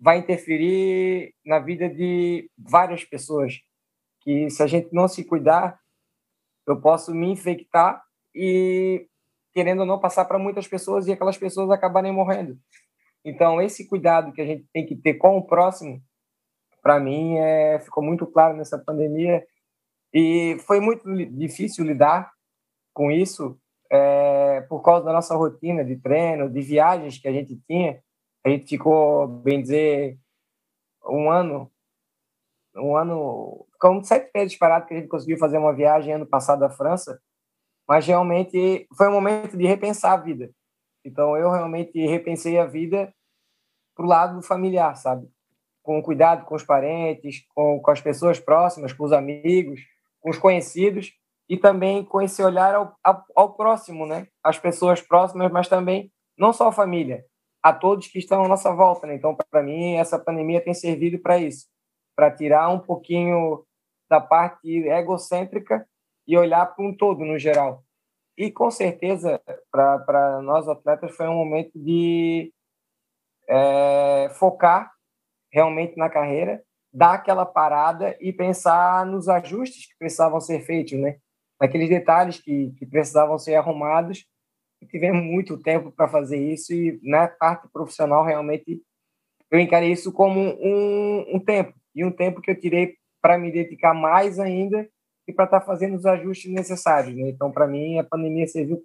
vai 0.00 0.16
interferir 0.16 1.34
na 1.44 1.58
vida 1.58 1.86
de 1.86 2.50
várias 2.56 3.04
pessoas. 3.04 3.60
Que 4.22 4.48
se 4.48 4.62
a 4.62 4.66
gente 4.66 4.88
não 4.94 5.06
se 5.06 5.24
cuidar, 5.24 5.78
eu 6.66 6.80
posso 6.80 7.14
me 7.14 7.30
infectar 7.30 8.02
e 8.34 9.06
querendo 9.52 9.80
ou 9.80 9.86
não 9.86 10.00
passar 10.00 10.24
para 10.24 10.38
muitas 10.38 10.66
pessoas 10.66 11.06
e 11.06 11.12
aquelas 11.12 11.36
pessoas 11.36 11.70
acabarem 11.70 12.12
morrendo. 12.12 12.58
Então 13.22 13.60
esse 13.60 13.86
cuidado 13.86 14.32
que 14.32 14.40
a 14.40 14.46
gente 14.46 14.66
tem 14.72 14.86
que 14.86 14.96
ter 14.96 15.14
com 15.18 15.36
o 15.36 15.46
próximo, 15.46 16.02
para 16.82 16.98
mim 16.98 17.36
é, 17.36 17.78
ficou 17.78 18.02
muito 18.02 18.26
claro 18.26 18.56
nessa 18.56 18.78
pandemia 18.78 19.46
e 20.14 20.56
foi 20.60 20.78
muito 20.78 21.12
difícil 21.26 21.84
lidar 21.84 22.32
com 22.94 23.10
isso 23.10 23.58
é, 23.90 24.60
por 24.68 24.80
causa 24.80 25.04
da 25.04 25.12
nossa 25.12 25.34
rotina 25.34 25.84
de 25.84 25.96
treino, 25.96 26.48
de 26.48 26.60
viagens 26.60 27.18
que 27.18 27.26
a 27.26 27.32
gente 27.32 27.60
tinha. 27.66 28.00
A 28.46 28.48
gente 28.48 28.68
ficou, 28.68 29.26
bem 29.26 29.60
dizer, 29.60 30.16
um 31.04 31.28
ano, 31.28 31.68
um 32.76 32.96
ano, 32.96 33.66
ficamos 33.72 34.06
sete 34.06 34.30
meses 34.32 34.56
parados 34.56 34.86
que 34.86 34.94
a 34.94 34.98
gente 34.98 35.08
conseguiu 35.08 35.36
fazer 35.36 35.58
uma 35.58 35.74
viagem 35.74 36.14
ano 36.14 36.26
passado 36.26 36.62
à 36.62 36.70
França, 36.70 37.20
mas 37.88 38.06
realmente 38.06 38.86
foi 38.96 39.08
um 39.08 39.12
momento 39.12 39.56
de 39.56 39.66
repensar 39.66 40.12
a 40.12 40.22
vida. 40.22 40.48
Então 41.04 41.36
eu 41.36 41.50
realmente 41.50 41.98
repensei 42.06 42.56
a 42.56 42.66
vida 42.66 43.12
pro 43.96 44.06
lado 44.06 44.40
familiar, 44.42 44.94
sabe? 44.96 45.28
Com 45.82 46.00
cuidado 46.00 46.44
com 46.44 46.54
os 46.54 46.62
parentes, 46.62 47.44
com, 47.52 47.80
com 47.80 47.90
as 47.90 48.00
pessoas 48.00 48.38
próximas, 48.38 48.92
com 48.92 49.04
os 49.04 49.12
amigos, 49.12 49.80
com 50.24 50.30
os 50.30 50.38
conhecidos 50.38 51.12
e 51.46 51.58
também 51.58 52.02
com 52.02 52.22
esse 52.22 52.42
olhar 52.42 52.74
ao, 52.74 52.96
ao, 53.04 53.24
ao 53.36 53.54
próximo, 53.54 54.06
né? 54.06 54.26
As 54.42 54.58
pessoas 54.58 55.02
próximas, 55.02 55.52
mas 55.52 55.68
também 55.68 56.10
não 56.36 56.50
só 56.50 56.68
a 56.68 56.72
família, 56.72 57.26
a 57.62 57.74
todos 57.74 58.08
que 58.08 58.18
estão 58.18 58.42
à 58.42 58.48
nossa 58.48 58.74
volta, 58.74 59.06
né? 59.06 59.14
Então, 59.14 59.36
para 59.50 59.62
mim, 59.62 59.96
essa 59.96 60.18
pandemia 60.18 60.64
tem 60.64 60.72
servido 60.72 61.18
para 61.18 61.36
isso, 61.36 61.66
para 62.16 62.30
tirar 62.30 62.70
um 62.70 62.78
pouquinho 62.78 63.66
da 64.08 64.18
parte 64.18 64.66
egocêntrica 64.88 65.86
e 66.26 66.38
olhar 66.38 66.74
para 66.74 66.82
um 66.82 66.96
todo 66.96 67.22
no 67.22 67.38
geral. 67.38 67.84
E 68.34 68.50
com 68.50 68.70
certeza, 68.70 69.38
para 69.70 70.40
nós 70.40 70.66
atletas, 70.66 71.14
foi 71.14 71.28
um 71.28 71.34
momento 71.34 71.72
de 71.74 72.50
é, 73.46 74.30
focar 74.38 74.90
realmente 75.52 75.98
na 75.98 76.08
carreira 76.08 76.64
dar 76.94 77.14
aquela 77.14 77.44
parada 77.44 78.16
e 78.20 78.32
pensar 78.32 79.04
nos 79.04 79.28
ajustes 79.28 79.88
que 79.88 79.98
precisavam 79.98 80.40
ser 80.40 80.60
feitos, 80.60 80.92
né? 80.92 81.16
Naqueles 81.60 81.88
detalhes 81.88 82.40
que, 82.40 82.72
que 82.78 82.86
precisavam 82.86 83.36
ser 83.36 83.56
arrumados. 83.56 84.24
E 84.80 84.86
tivemos 84.86 85.24
muito 85.24 85.58
tempo 85.58 85.90
para 85.90 86.06
fazer 86.06 86.36
isso 86.36 86.72
e 86.72 87.00
na 87.02 87.26
parte 87.26 87.68
profissional 87.72 88.24
realmente 88.24 88.80
eu 89.50 89.58
encarei 89.58 89.90
isso 89.90 90.12
como 90.12 90.40
um, 90.40 91.36
um 91.36 91.40
tempo, 91.40 91.74
e 91.94 92.04
um 92.04 92.10
tempo 92.10 92.40
que 92.40 92.50
eu 92.50 92.58
tirei 92.58 92.96
para 93.20 93.38
me 93.38 93.50
dedicar 93.50 93.94
mais 93.94 94.38
ainda 94.38 94.88
e 95.26 95.32
para 95.32 95.46
estar 95.46 95.60
tá 95.60 95.66
fazendo 95.66 95.96
os 95.96 96.04
ajustes 96.04 96.52
necessários. 96.52 97.16
Né? 97.16 97.30
Então, 97.30 97.50
para 97.50 97.66
mim, 97.66 97.98
a 97.98 98.04
pandemia 98.04 98.46
serviu 98.46 98.84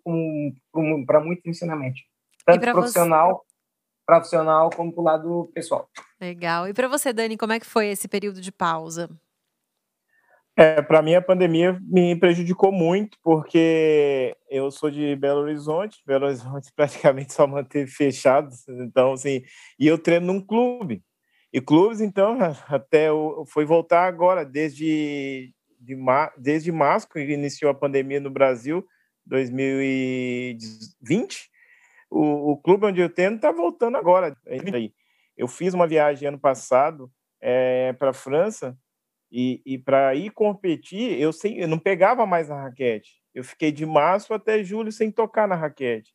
para 1.05 1.20
muito 1.20 1.49
ensinamento, 1.49 1.99
tanto 2.45 2.72
profissional, 2.72 3.43
você... 3.43 3.49
profissional 4.10 4.72
como 4.72 4.91
para 4.91 5.01
o 5.01 5.03
lado 5.03 5.51
pessoal. 5.53 5.88
Legal. 6.20 6.68
E 6.68 6.74
para 6.74 6.88
você, 6.88 7.14
Dani, 7.14 7.38
como 7.38 7.53
é 7.53 7.60
que 7.60 7.66
foi 7.66 7.89
esse 7.89 8.07
período 8.07 8.41
de 8.41 8.51
pausa? 8.51 9.07
É, 10.57 10.82
para 10.82 11.03
mim 11.03 11.14
a 11.14 11.22
pandemia 11.22 11.80
me 11.84 12.20
prejudicou 12.20 12.72
muito 12.72 13.18
porque 13.24 14.36
eu 14.49 14.72
sou 14.72 14.89
de 14.89 15.16
Belo 15.16 15.41
Horizonte, 15.41 16.01
Belo 16.05 16.26
Horizonte 16.26 16.72
praticamente 16.76 17.34
só 17.34 17.45
manteve 17.47 17.89
fechado, 17.89 18.49
então 18.68 19.14
assim, 19.14 19.41
e 19.80 19.88
eu 19.88 19.97
treino 19.97 20.26
num 20.26 20.45
clube. 20.45 21.01
E 21.53 21.62
clubes 21.62 22.01
então 22.01 22.38
até 22.68 23.07
eu, 23.10 23.45
foi 23.47 23.64
voltar 23.64 24.05
agora 24.05 24.43
desde 24.43 25.53
de, 25.80 25.95
desde 26.38 26.72
março 26.72 27.07
que 27.07 27.20
iniciou 27.20 27.70
a 27.72 27.76
pandemia 27.76 28.20
no 28.20 28.32
Brasil, 28.32 28.84
2020. 29.28 31.49
O, 32.10 32.51
o 32.51 32.57
clube 32.57 32.88
onde 32.88 33.01
eu 33.01 33.10
treino 33.10 33.36
está 33.36 33.51
voltando 33.51 33.97
agora. 33.97 34.36
Eu 35.38 35.47
fiz 35.47 35.74
uma 35.74 35.88
viagem 35.88 36.28
ano 36.28 36.39
passado 36.39 37.12
é, 37.41 37.93
para 37.93 38.10
a 38.10 38.14
França 38.14 38.78
e, 39.32 39.62
e 39.66 39.78
para 39.78 40.16
ir 40.16 40.32
competir, 40.32 41.20
eu, 41.20 41.32
sem, 41.32 41.60
eu 41.60 41.68
não 41.68 41.80
pegava 41.80 42.26
mais 42.26 42.49
na 42.49 42.64
raquete. 42.64 43.22
Eu 43.34 43.43
fiquei 43.43 43.72
de 43.72 43.86
março 43.86 44.34
até 44.34 44.64
julho 44.64 44.91
sem 44.91 45.12
tocar 45.12 45.47
na 45.47 45.55
raquete. 45.55 46.14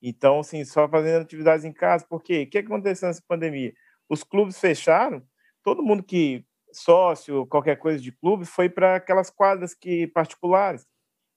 Então, 0.00 0.40
assim, 0.40 0.64
só 0.64 0.88
fazendo 0.88 1.22
atividades 1.22 1.64
em 1.64 1.72
casa. 1.72 2.06
Por 2.08 2.22
quê? 2.22 2.42
O 2.42 2.50
que 2.50 2.58
aconteceu 2.58 3.08
nessa 3.08 3.22
pandemia? 3.26 3.72
Os 4.08 4.24
clubes 4.24 4.58
fecharam, 4.58 5.22
todo 5.62 5.82
mundo 5.82 6.02
que 6.02 6.44
sócio, 6.72 7.46
qualquer 7.46 7.76
coisa 7.76 8.02
de 8.02 8.10
clube, 8.10 8.44
foi 8.44 8.68
para 8.68 8.96
aquelas 8.96 9.30
quadras 9.30 9.74
que 9.74 10.06
particulares. 10.08 10.86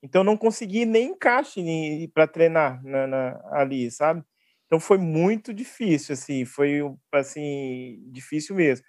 Então, 0.06 0.24
não 0.24 0.38
consegui 0.38 0.86
nem 0.86 1.10
encaixe 1.10 2.08
para 2.14 2.28
treinar 2.28 2.80
na, 2.84 3.08
na, 3.08 3.42
ali, 3.54 3.90
sabe? 3.90 4.24
Então, 4.68 4.80
foi 4.80 5.00
muito 5.00 5.52
difícil, 5.52 6.14
assim, 6.14 6.46
foi, 6.46 6.80
assim, 7.12 8.00
difícil 8.12 8.56
mesmo. 8.56 8.86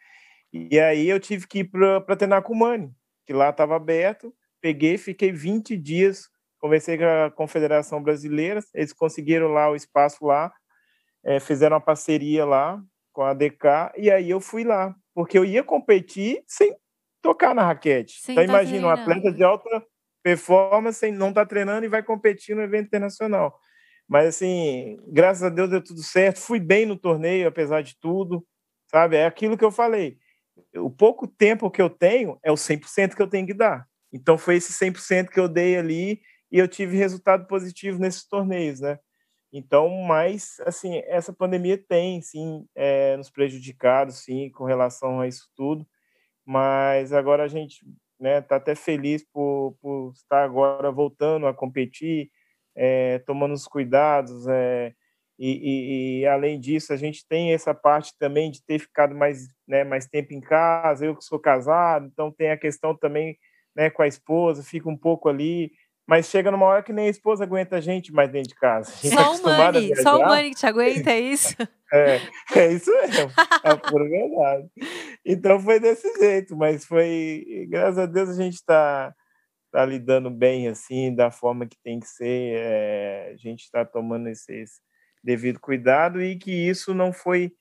E 0.52 0.78
aí 0.78 1.08
eu 1.08 1.18
tive 1.18 1.46
que 1.46 1.60
ir 1.60 1.70
para 1.70 2.16
treinar 2.16 2.42
com 2.42 2.52
o 2.52 2.58
Mani, 2.58 2.92
que 3.24 3.32
lá 3.32 3.48
estava 3.48 3.74
aberto. 3.74 4.32
Peguei, 4.60 4.98
fiquei 4.98 5.32
20 5.32 5.74
dias, 5.74 6.28
conversei 6.58 6.98
com 6.98 7.04
a 7.04 7.30
Confederação 7.30 8.02
Brasileira, 8.02 8.60
eles 8.74 8.92
conseguiram 8.92 9.48
lá 9.48 9.70
o 9.70 9.76
espaço 9.76 10.26
lá, 10.26 10.52
é, 11.24 11.40
fizeram 11.40 11.76
uma 11.76 11.80
parceria 11.82 12.44
lá 12.44 12.78
com 13.10 13.22
a 13.22 13.32
DK, 13.32 13.92
e 13.96 14.10
aí 14.10 14.28
eu 14.28 14.40
fui 14.40 14.64
lá, 14.64 14.94
porque 15.14 15.38
eu 15.38 15.46
ia 15.46 15.64
competir 15.64 16.42
sem 16.46 16.76
tocar 17.22 17.54
na 17.54 17.62
raquete. 17.62 18.20
Sem 18.20 18.34
então 18.34 18.46
tá 18.46 18.52
imagina, 18.52 18.86
um 18.86 18.90
atleta 18.90 19.32
de 19.32 19.42
alta 19.42 19.82
performance 20.26 21.10
não 21.12 21.28
estar 21.28 21.42
tá 21.42 21.48
treinando 21.48 21.84
e 21.86 21.88
vai 21.88 22.02
competir 22.02 22.56
no 22.56 22.62
evento 22.62 22.86
internacional. 22.86 23.58
Mas 24.08 24.26
assim, 24.28 24.98
graças 25.08 25.42
a 25.42 25.48
Deus 25.48 25.70
deu 25.70 25.82
tudo 25.82 26.02
certo, 26.02 26.40
fui 26.40 26.60
bem 26.60 26.86
no 26.86 26.96
torneio, 26.96 27.48
apesar 27.48 27.82
de 27.82 27.96
tudo, 28.00 28.44
sabe? 28.90 29.16
É 29.16 29.26
aquilo 29.26 29.56
que 29.56 29.64
eu 29.64 29.70
falei 29.70 30.18
o 30.74 30.90
pouco 30.90 31.26
tempo 31.26 31.70
que 31.70 31.80
eu 31.80 31.90
tenho 31.90 32.38
é 32.42 32.50
o 32.50 32.56
100% 32.56 33.14
que 33.14 33.22
eu 33.22 33.28
tenho 33.28 33.46
que 33.46 33.54
dar. 33.54 33.86
Então 34.12 34.38
foi 34.38 34.56
esse 34.56 34.72
100% 34.72 35.28
que 35.28 35.40
eu 35.40 35.48
dei 35.48 35.76
ali 35.76 36.20
e 36.50 36.58
eu 36.58 36.68
tive 36.68 36.96
resultado 36.96 37.46
positivo 37.46 37.98
nesses 37.98 38.26
torneios, 38.26 38.80
né? 38.80 38.98
Então, 39.52 39.88
mas 40.02 40.56
assim, 40.66 41.02
essa 41.06 41.32
pandemia 41.32 41.78
tem 41.78 42.20
sim 42.20 42.66
é, 42.74 43.16
nos 43.16 43.30
prejudicado, 43.30 44.12
sim, 44.12 44.50
com 44.50 44.64
relação 44.64 45.20
a 45.20 45.28
isso 45.28 45.48
tudo. 45.54 45.86
Mas 46.44 47.12
agora 47.12 47.44
a 47.44 47.48
gente 47.48 47.84
né, 48.18 48.40
tá 48.40 48.56
até 48.56 48.74
feliz 48.74 49.24
por, 49.32 49.76
por 49.80 50.12
estar 50.12 50.44
agora 50.44 50.90
voltando 50.90 51.46
a 51.46 51.54
competir, 51.54 52.30
é, 52.74 53.18
tomando 53.20 53.54
os 53.54 53.66
cuidados, 53.66 54.46
é, 54.48 54.92
e, 55.38 55.50
e, 55.50 56.20
e, 56.20 56.26
além 56.26 56.58
disso, 56.58 56.92
a 56.92 56.96
gente 56.96 57.26
tem 57.28 57.52
essa 57.52 57.74
parte 57.74 58.14
também 58.18 58.50
de 58.50 58.64
ter 58.64 58.78
ficado 58.78 59.14
mais, 59.14 59.48
né, 59.68 59.84
mais 59.84 60.06
tempo 60.06 60.32
em 60.32 60.40
casa. 60.40 61.04
Eu 61.04 61.14
que 61.14 61.24
sou 61.24 61.38
casado, 61.38 62.06
então 62.06 62.32
tem 62.32 62.50
a 62.50 62.56
questão 62.56 62.96
também 62.96 63.36
né, 63.74 63.90
com 63.90 64.02
a 64.02 64.06
esposa, 64.06 64.62
fica 64.62 64.88
um 64.88 64.96
pouco 64.96 65.28
ali. 65.28 65.72
Mas 66.06 66.26
chega 66.26 66.50
numa 66.50 66.66
hora 66.66 66.82
que 66.82 66.92
nem 66.92 67.08
a 67.08 67.10
esposa 67.10 67.44
aguenta 67.44 67.76
a 67.76 67.80
gente 67.80 68.12
mais 68.12 68.30
dentro 68.30 68.50
de 68.50 68.54
casa. 68.54 68.92
Só 68.92 69.34
o 69.34 69.42
money, 69.42 69.96
só 69.96 70.18
o 70.18 70.24
money 70.24 70.50
que 70.50 70.56
te 70.56 70.66
aguenta, 70.66 71.10
é 71.10 71.20
isso? 71.20 71.56
é, 71.92 72.20
é 72.54 72.72
isso 72.72 72.92
mesmo, 72.92 73.30
é 73.64 73.76
pura 73.76 74.08
verdade. 74.08 74.68
Então 75.24 75.58
foi 75.60 75.80
desse 75.80 76.08
jeito, 76.18 76.56
mas 76.56 76.84
foi, 76.84 77.66
graças 77.68 77.98
a 77.98 78.06
Deus, 78.06 78.30
a 78.30 78.34
gente 78.34 78.54
está 78.54 79.12
tá 79.72 79.84
lidando 79.84 80.30
bem, 80.30 80.68
assim, 80.68 81.14
da 81.14 81.30
forma 81.30 81.66
que 81.66 81.76
tem 81.82 81.98
que 81.98 82.06
ser. 82.06 82.56
É, 82.56 83.32
a 83.34 83.36
gente 83.36 83.62
está 83.62 83.84
tomando 83.84 84.28
esses 84.28 84.80
devido 85.22 85.58
cuidado 85.58 86.22
e 86.22 86.36
que 86.36 86.52
isso 86.52 86.94
não 86.94 87.12
foi 87.12 87.52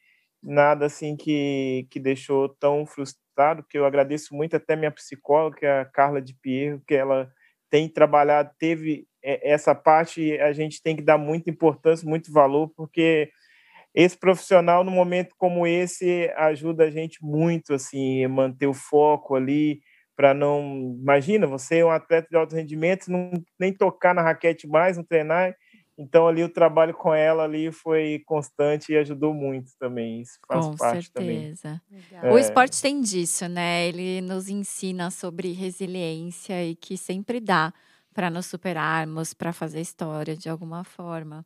nada 0.41 0.85
assim 0.85 1.17
que, 1.17 1.87
que 1.89 1.99
deixou 1.99 2.47
tão 2.47 2.85
frustrado, 2.85 3.65
que 3.67 3.77
eu 3.77 3.85
agradeço 3.85 4.35
muito 4.35 4.55
até 4.55 4.75
minha 4.75 4.91
psicóloga, 4.91 5.57
é 5.63 5.81
a 5.81 5.85
Carla 5.85 6.21
de 6.21 6.35
Pierro, 6.35 6.79
que 6.87 6.93
ela 6.93 7.27
tem 7.75 7.89
trabalhado, 7.89 8.51
teve 8.57 9.05
essa 9.21 9.75
parte, 9.75 10.39
a 10.39 10.53
gente 10.53 10.81
tem 10.81 10.95
que 10.95 11.01
dar 11.01 11.17
muita 11.17 11.49
importância, 11.49 12.07
muito 12.07 12.31
valor, 12.31 12.71
porque 12.73 13.29
esse 13.93 14.17
profissional, 14.17 14.81
no 14.81 14.91
momento 14.91 15.35
como 15.37 15.67
esse, 15.67 16.31
ajuda 16.37 16.85
a 16.85 16.89
gente 16.89 17.17
muito, 17.21 17.73
assim, 17.73 18.25
manter 18.27 18.67
o 18.67 18.73
foco 18.73 19.35
ali, 19.35 19.81
para 20.15 20.33
não... 20.33 20.95
Imagina, 21.01 21.45
você 21.45 21.79
é 21.79 21.85
um 21.85 21.91
atleta 21.91 22.29
de 22.31 22.37
alto 22.37 22.55
rendimento, 22.55 23.11
não 23.11 23.29
nem 23.59 23.73
tocar 23.73 24.15
na 24.15 24.21
raquete 24.21 24.69
mais, 24.69 24.95
não 24.95 25.03
treinar, 25.03 25.53
então 25.97 26.27
ali 26.27 26.43
o 26.43 26.49
trabalho 26.49 26.93
com 26.93 27.13
ela 27.13 27.43
ali 27.43 27.71
foi 27.71 28.21
constante 28.25 28.91
e 28.91 28.97
ajudou 28.97 29.33
muito 29.33 29.71
também. 29.79 30.21
Isso 30.21 30.37
faz 30.47 30.65
com 30.65 30.75
parte 30.75 31.11
certeza. 31.11 31.81
também. 32.11 32.33
O 32.33 32.37
é. 32.37 32.41
esporte 32.41 32.81
tem 32.81 33.01
disso, 33.01 33.47
né? 33.47 33.87
Ele 33.87 34.21
nos 34.21 34.49
ensina 34.49 35.09
sobre 35.09 35.53
resiliência 35.53 36.65
e 36.65 36.75
que 36.75 36.97
sempre 36.97 37.39
dá 37.39 37.73
para 38.13 38.29
nos 38.29 38.45
superarmos, 38.45 39.33
para 39.33 39.53
fazer 39.53 39.81
história 39.81 40.35
de 40.35 40.49
alguma 40.49 40.83
forma. 40.83 41.45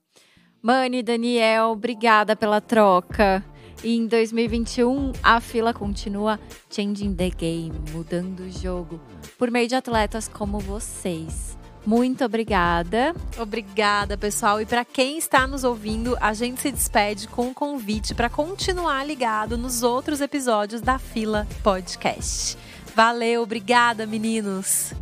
Mani, 0.62 1.02
Daniel, 1.02 1.70
obrigada 1.70 2.36
pela 2.36 2.60
troca. 2.60 3.44
E 3.84 3.96
em 3.96 4.08
2021, 4.08 5.14
a 5.24 5.40
fila 5.40 5.74
continua 5.74 6.38
changing 6.70 7.16
the 7.16 7.30
game, 7.30 7.72
mudando 7.92 8.42
o 8.42 8.52
jogo, 8.52 9.00
por 9.38 9.50
meio 9.50 9.70
de 9.70 9.76
atletas 9.76 10.28
como 10.28 10.60
vocês. 10.60 11.59
Muito 11.86 12.24
obrigada. 12.24 13.16
Obrigada, 13.38 14.18
pessoal. 14.18 14.62
E 14.62 14.66
para 14.66 14.84
quem 14.86 15.18
está 15.18 15.48
nos 15.48 15.64
ouvindo, 15.64 16.18
a 16.20 16.34
gente 16.34 16.62
se 16.62 16.72
despede 16.72 17.28
com 17.28 17.48
um 17.48 17.54
convite 17.54 18.14
para 18.14 18.30
continuar 18.30 19.06
ligado 19.06 19.58
nos 19.58 19.82
outros 19.82 20.22
episódios 20.22 20.82
da 20.82 21.00
Fila 21.00 21.48
Podcast. 21.64 22.58
Valeu, 22.96 23.44
obrigada, 23.44 24.06
meninos. 24.06 24.94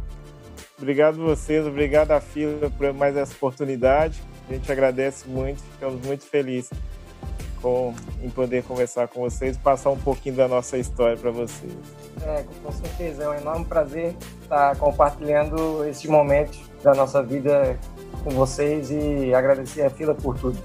Obrigado 0.78 1.18
vocês, 1.18 1.66
obrigado 1.66 2.12
à 2.12 2.22
Fila 2.22 2.70
por 2.70 2.94
mais 2.94 3.18
essa 3.18 3.34
oportunidade. 3.34 4.22
A 4.48 4.54
gente 4.54 4.72
agradece 4.72 5.28
muito, 5.28 5.62
ficamos 5.74 6.06
muito 6.06 6.24
felizes 6.24 6.70
com, 7.62 7.94
em 8.22 8.30
poder 8.30 8.64
conversar 8.64 9.08
com 9.08 9.22
vocês 9.22 9.56
e 9.56 9.60
passar 9.60 9.90
um 9.90 9.98
pouquinho 9.98 10.36
da 10.36 10.48
nossa 10.48 10.78
história 10.78 11.18
para 11.18 11.32
vocês. 11.32 11.74
É, 12.22 12.46
com 12.64 12.72
certeza, 12.72 13.24
é 13.24 13.30
um 13.30 13.34
enorme 13.34 13.66
prazer 13.66 14.16
estar 14.44 14.76
compartilhando 14.78 15.84
esses 15.86 16.06
momentos 16.06 16.60
da 16.84 16.94
nossa 16.94 17.22
vida 17.24 17.80
com 18.24 18.32
vocês 18.32 18.92
e 18.92 19.34
agradecer 19.34 19.84
a 19.84 19.90
fila 19.90 20.14
por 20.14 20.38
tudo. 20.38 20.58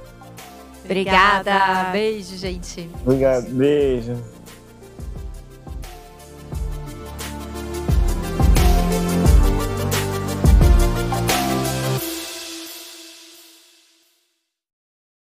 Obrigada. 0.85 1.91
Beijo, 1.93 2.37
gente. 2.37 2.91
Obrigado. 3.05 3.49
Beijo. 3.51 4.17